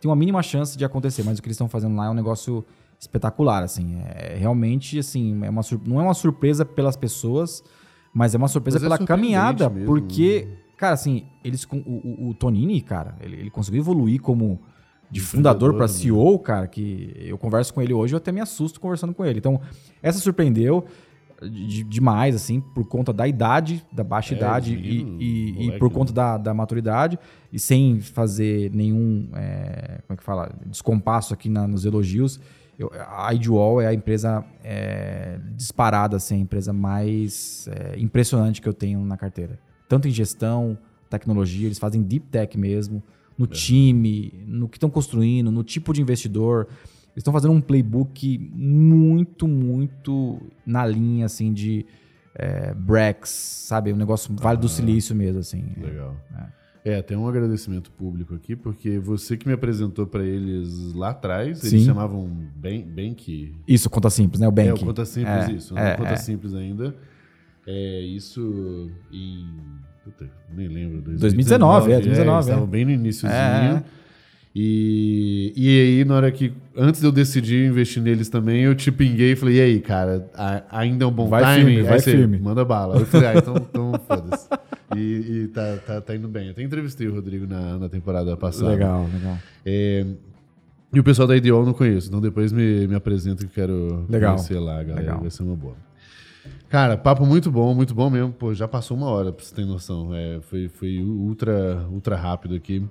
[0.00, 2.14] ter uma mínima chance de acontecer, mas o que eles estão fazendo lá é um
[2.14, 2.64] negócio
[2.98, 7.62] espetacular, assim, é realmente, assim, é uma não é uma surpresa pelas pessoas,
[8.12, 10.56] mas é uma surpresa Mas é pela surpreendente caminhada, mesmo, porque, né?
[10.76, 14.60] cara, assim, eles, o, o, o Tonini, cara, ele, ele conseguiu evoluir como
[15.10, 16.02] de fundador para também.
[16.02, 19.38] CEO, cara, que eu converso com ele hoje, eu até me assusto conversando com ele.
[19.38, 19.60] Então,
[20.02, 20.84] essa surpreendeu
[21.42, 25.78] de- demais, assim, por conta da idade, da baixa É, idade e, menino, e- e
[25.78, 25.94] por né?
[25.94, 27.18] conta da, da maturidade,
[27.52, 32.40] e sem fazer nenhum, é, como é que fala, descompasso aqui na- nos elogios.
[32.78, 38.68] Eu, a Ideal é a empresa é, disparada, assim, a empresa mais é, impressionante que
[38.68, 39.58] eu tenho na carteira.
[39.88, 40.76] Tanto em gestão,
[41.08, 43.02] tecnologia, eles fazem deep tech mesmo,
[43.38, 46.66] no time, no que estão construindo, no tipo de investidor.
[47.14, 51.86] Eles estão fazendo um playbook muito, muito na linha, assim, de
[52.34, 53.92] é, Brex, sabe?
[53.92, 55.64] Um negócio Vale do Silício mesmo, assim.
[55.80, 56.16] Legal.
[56.84, 61.64] É, tem um agradecimento público aqui, porque você que me apresentou pra eles lá atrás,
[61.64, 61.86] eles Sim.
[61.86, 63.54] chamavam Ben- Bank.
[63.66, 64.48] Isso, conta simples, né?
[64.48, 64.68] O Bank.
[64.68, 65.72] É, o Conta Simples, É, isso.
[65.72, 66.16] Não é, é, Conta é.
[66.16, 66.94] Simples ainda.
[67.66, 69.46] É, isso em.
[70.04, 71.00] Puta, nem lembro.
[71.00, 72.70] 2019, é, 2019, eles estavam é.
[72.70, 73.84] bem no iníciozinho.
[74.56, 76.52] E, e aí, na hora que.
[76.76, 80.30] Antes de eu decidir investir neles também, eu te pinguei e falei: e aí, cara,
[80.34, 81.64] a- ainda é um bom Vai timing?
[81.74, 82.38] firme, vai você, firme.
[82.38, 82.96] Manda bala.
[83.00, 84.48] Eu falei: ah, então, então foda-se.
[84.96, 84.98] E,
[85.42, 86.44] e tá, tá, tá indo bem.
[86.46, 88.70] Eu até entrevistei o Rodrigo na, na temporada passada.
[88.70, 89.38] Legal, legal.
[89.66, 90.06] É,
[90.92, 93.54] e o pessoal da Ideal eu não conheço, então depois me, me apresenta que eu
[93.54, 94.36] quero Legal.
[94.36, 95.00] conhecer lá, galera.
[95.00, 95.20] Legal.
[95.20, 95.74] Vai ser uma boa.
[96.68, 98.32] Cara, papo muito bom, muito bom mesmo.
[98.32, 100.14] Pô, já passou uma hora, pra você ter noção.
[100.14, 102.84] É, foi, foi ultra, ultra rápido aqui.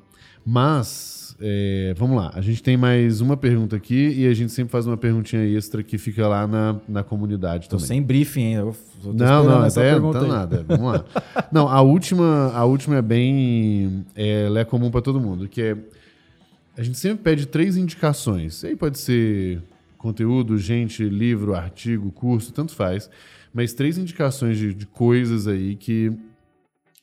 [0.46, 2.32] Mas, é, vamos lá.
[2.34, 5.84] A gente tem mais uma pergunta aqui e a gente sempre faz uma perguntinha extra
[5.84, 7.86] que fica lá na, na comunidade Tô também.
[7.88, 8.62] sem briefing ainda.
[8.62, 10.28] eu tô Não, não, essa até não tá aí.
[10.30, 10.64] nada.
[10.66, 11.06] Vamos lá.
[11.52, 14.06] Não, a última, a última é bem.
[14.16, 15.78] é, Ela é comum para todo mundo, que é.
[16.78, 18.64] A gente sempre pede três indicações.
[18.64, 19.62] Aí pode ser
[19.98, 23.10] conteúdo, gente, livro, artigo, curso, tanto faz.
[23.54, 26.12] Mas três indicações de, de coisas aí que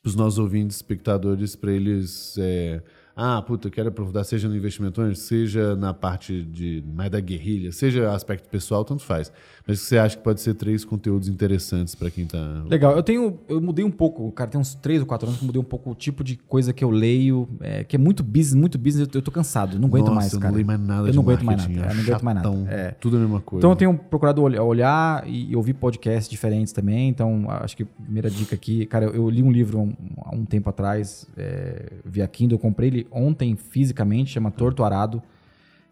[0.03, 2.37] os nossos ouvintes, espectadores, para eles.
[2.39, 2.81] é,
[3.23, 7.21] ah, puta, eu quero aprofundar, seja no investimento anjo, seja na parte de mais da
[7.21, 9.31] guerrilha, seja aspecto pessoal, tanto faz.
[9.67, 12.65] Mas você acha que pode ser três conteúdos interessantes para quem tá.
[12.67, 13.39] Legal, eu tenho.
[13.47, 15.65] Eu mudei um pouco, cara, tem uns 3 ou 4 anos que eu mudei um
[15.65, 19.07] pouco o tipo de coisa que eu leio, é, que é muito business, muito business,
[19.07, 20.51] eu, eu tô cansado, não aguento Nossa, mais, eu cara.
[20.51, 22.51] não leio mais nada Eu não aguento mais nada, é eu não aguento mais nada,
[22.71, 22.91] é.
[22.93, 23.61] Tudo a mesma coisa.
[23.61, 27.09] Então eu tenho procurado olh- olhar e ouvir podcasts diferentes também.
[27.09, 30.41] Então, acho que a primeira dica aqui, cara, eu, eu li um livro há um,
[30.41, 35.23] um tempo atrás, é, via Kindle, eu comprei ele ontem fisicamente, chama Torto Arado.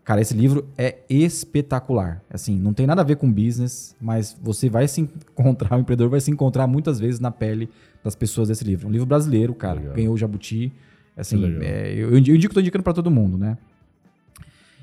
[0.04, 2.22] Cara, esse livro é espetacular.
[2.30, 6.08] Assim, não tem nada a ver com business, mas você vai se encontrar, o empreendedor
[6.08, 7.68] vai se encontrar muitas vezes na pele
[8.02, 8.88] das pessoas desse livro.
[8.88, 9.94] Um livro brasileiro, cara, Legal.
[9.94, 10.72] ganhou o Jabuti.
[11.16, 13.58] Assim, é, eu, eu indico, tô indicando para todo mundo, né?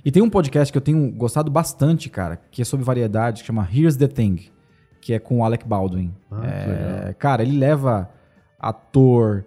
[0.05, 3.47] E tem um podcast que eu tenho gostado bastante, cara, que é sobre variedade, que
[3.47, 4.51] chama Here's the Thing,
[5.01, 6.13] que é com o Alec Baldwin.
[6.29, 8.07] Ah, É, cara, ele leva
[8.59, 9.43] ator,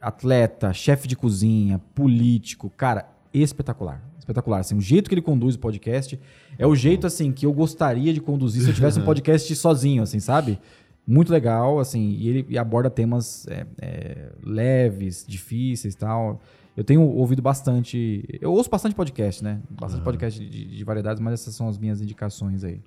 [0.00, 4.02] atleta, chefe de cozinha, político, cara, espetacular.
[4.18, 4.60] Espetacular.
[4.60, 6.18] Assim, o jeito que ele conduz o podcast
[6.58, 10.02] é o jeito assim que eu gostaria de conduzir se eu tivesse um podcast sozinho,
[10.02, 10.58] assim, sabe?
[11.06, 16.40] Muito legal, assim, e ele aborda temas é, é, leves, difíceis e tal.
[16.76, 18.24] Eu tenho ouvido bastante.
[18.40, 19.60] Eu ouço bastante podcast, né?
[19.68, 22.80] Bastante podcast de, de variedades, mas essas são as minhas indicações aí.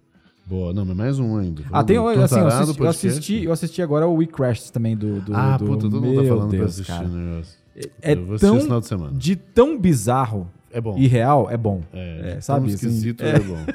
[0.46, 1.64] Boa, não, mas mais um ainda.
[1.72, 5.22] Ah, tem, assim, eu assisti, eu assisti, eu assisti agora o We Crashed também do,
[5.22, 7.06] do Ah, do, puta, todo mundo tá falando pra Deus, assistir cara.
[7.06, 7.58] o negócio.
[8.02, 9.18] É eu vou assistir tão, esse final de semana.
[9.18, 10.96] de tão bizarro É bom.
[10.98, 11.82] e real, é bom.
[11.94, 13.30] É, é, sabe, Tão assim, esquisito, é.
[13.36, 13.66] é bom.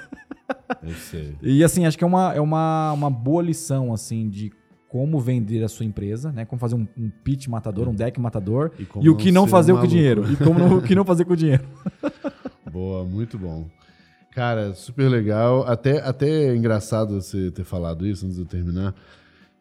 [0.82, 1.35] Eu sei.
[1.43, 4.53] E assim, acho que é uma, é uma, uma boa lição, assim, de
[4.89, 6.45] como vender a sua empresa, né?
[6.45, 8.70] Como fazer um, um pitch matador, um deck matador.
[8.78, 10.31] E E, o que não fazer um com o dinheiro.
[10.31, 11.65] E como não- o que não fazer com o dinheiro.
[12.70, 13.66] Boa, muito bom.
[14.39, 15.65] Cara, super legal.
[15.66, 18.94] Até, até é engraçado você ter falado isso antes de eu terminar.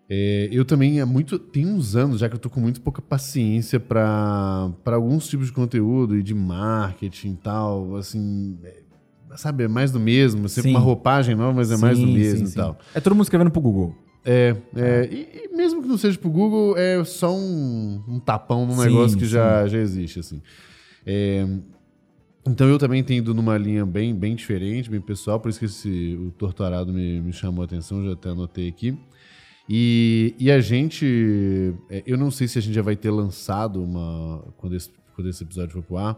[0.08, 1.40] É, eu também há muito.
[1.40, 5.52] Tem uns anos já que eu tô com muito pouca paciência para alguns tipos de
[5.52, 7.96] conteúdo e de marketing e tal.
[7.96, 8.56] Assim.
[8.64, 8.82] é,
[9.36, 10.46] sabe, é mais do mesmo.
[10.46, 10.76] É sempre Sim.
[10.76, 12.56] uma roupagem nova, mas é mais do Sim, mesmo sim, e sim.
[12.56, 12.78] tal.
[12.94, 13.96] É todo mundo escrevendo pro Google.
[14.24, 18.68] É, é, E, e mesmo que não seja pro Google, é só um, um tapão
[18.68, 19.32] num Sim, negócio que sim.
[19.32, 20.40] já, já existe, assim.
[21.04, 21.48] É,
[22.50, 25.66] então eu também tenho ido numa linha bem, bem diferente, bem pessoal, por isso que
[25.66, 28.98] esse, o Torturado me, me chamou a atenção, já até anotei aqui.
[29.70, 33.84] E, e a gente, é, eu não sei se a gente já vai ter lançado
[33.84, 36.18] uma, quando esse, quando esse episódio for pro ar,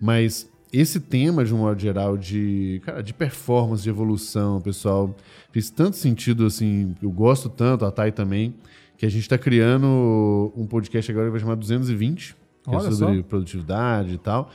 [0.00, 5.16] mas esse tema, de um modo geral, de, cara, de performance, de evolução, pessoal,
[5.50, 8.54] fez tanto sentido, assim, eu gosto tanto, a Thay também,
[8.96, 12.36] que a gente está criando um podcast agora que vai chamar 220, que
[12.66, 13.22] Olha é sobre só.
[13.22, 14.50] produtividade e tal.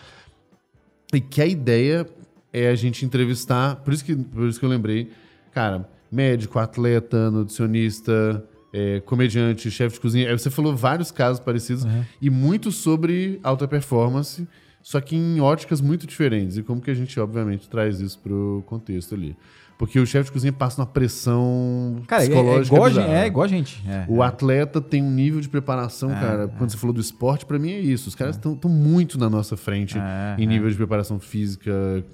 [1.13, 2.07] E que a ideia
[2.51, 5.09] é a gente entrevistar, por isso que, por isso que eu lembrei,
[5.51, 10.29] cara, médico, atleta, nutricionista, é, comediante, chefe de cozinha.
[10.29, 12.03] Aí você falou vários casos parecidos Uhum.
[12.21, 14.47] e muito sobre alta performance,
[14.81, 16.57] só que em óticas muito diferentes.
[16.57, 19.35] E como que a gente, obviamente, traz isso pro contexto ali.
[19.77, 23.01] Porque o chefe de cozinha passa uma pressão Cara, é, é, psicológica igual a gente,
[23.03, 23.17] bizarra.
[23.23, 23.83] é igual a gente.
[23.87, 24.27] É, O é.
[24.27, 26.47] atleta tem um nível de preparação, cara.
[26.57, 28.07] Quando você falou do esporte, pra mim é isso.
[28.07, 30.45] Os caras estão muito na nossa frente É, em é.
[30.45, 31.71] nível de preparação física,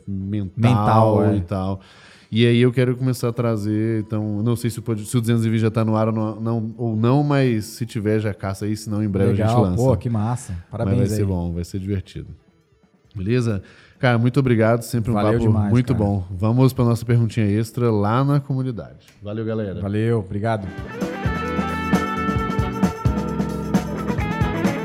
[0.07, 0.51] mental,
[1.19, 1.35] Mental, é.
[1.35, 1.79] e tal.
[2.31, 5.59] E aí eu quero começar a trazer, então, não sei se o, se o 220
[5.59, 8.77] já tá no ar ou não, não- ou não, mas se tiver, já caça aí,
[8.77, 9.75] senão em breve a gente Legal, lança.
[9.83, 10.53] pô, que massa.
[10.53, 11.15] mas Parabéns vai aí.
[11.15, 12.27] ser bom, vai ser divertido.
[13.15, 13.63] Beleza?
[13.99, 16.05] Cara, muito obrigado, sempre um Valeu papo demais, muito cara.
[16.05, 16.23] bom.
[16.31, 19.07] Vamos pra nossa perguntinha extra lá na comunidade.
[19.21, 19.81] Valeu, galera.
[19.81, 20.65] Valeu, obrigado.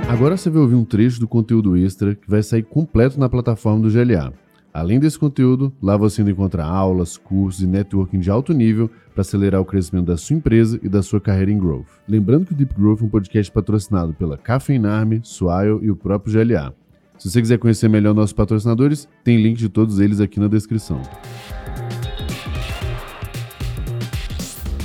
[0.08, 3.88] Agora você vai ouvir um trecho do conteúdo extra que vai sair completo na plataforma
[3.88, 4.32] do GLA.
[4.72, 9.20] Além desse conteúdo, lá você ainda encontra aulas, cursos e networking de alto nível para
[9.20, 11.86] acelerar o crescimento da sua empresa e da sua carreira em growth.
[12.08, 16.32] Lembrando que o Deep Growth é um podcast patrocinado pela Cafeinarme, Swile e o próprio
[16.32, 16.74] GLA.
[17.18, 21.00] Se você quiser conhecer melhor nossos patrocinadores, tem link de todos eles aqui na descrição.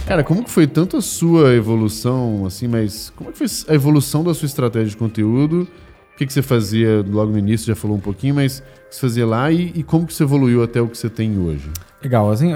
[0.06, 4.24] Cara, como que foi tanto a sua evolução, assim, mas como que foi a evolução
[4.24, 5.68] da sua estratégia de conteúdo?
[6.14, 8.96] O que, que você fazia logo no início, já falou um pouquinho, mas o que
[8.96, 11.70] você fazia lá e, e como que você evoluiu até o que você tem hoje?
[12.02, 12.50] Legal, assim,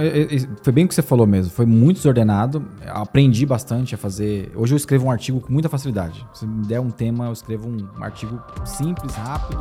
[0.61, 1.51] foi bem o que você falou mesmo.
[1.51, 2.65] Foi muito desordenado.
[2.87, 4.51] Aprendi bastante a fazer.
[4.55, 6.25] Hoje eu escrevo um artigo com muita facilidade.
[6.33, 9.59] Se me der um tema, eu escrevo um artigo simples, rápido.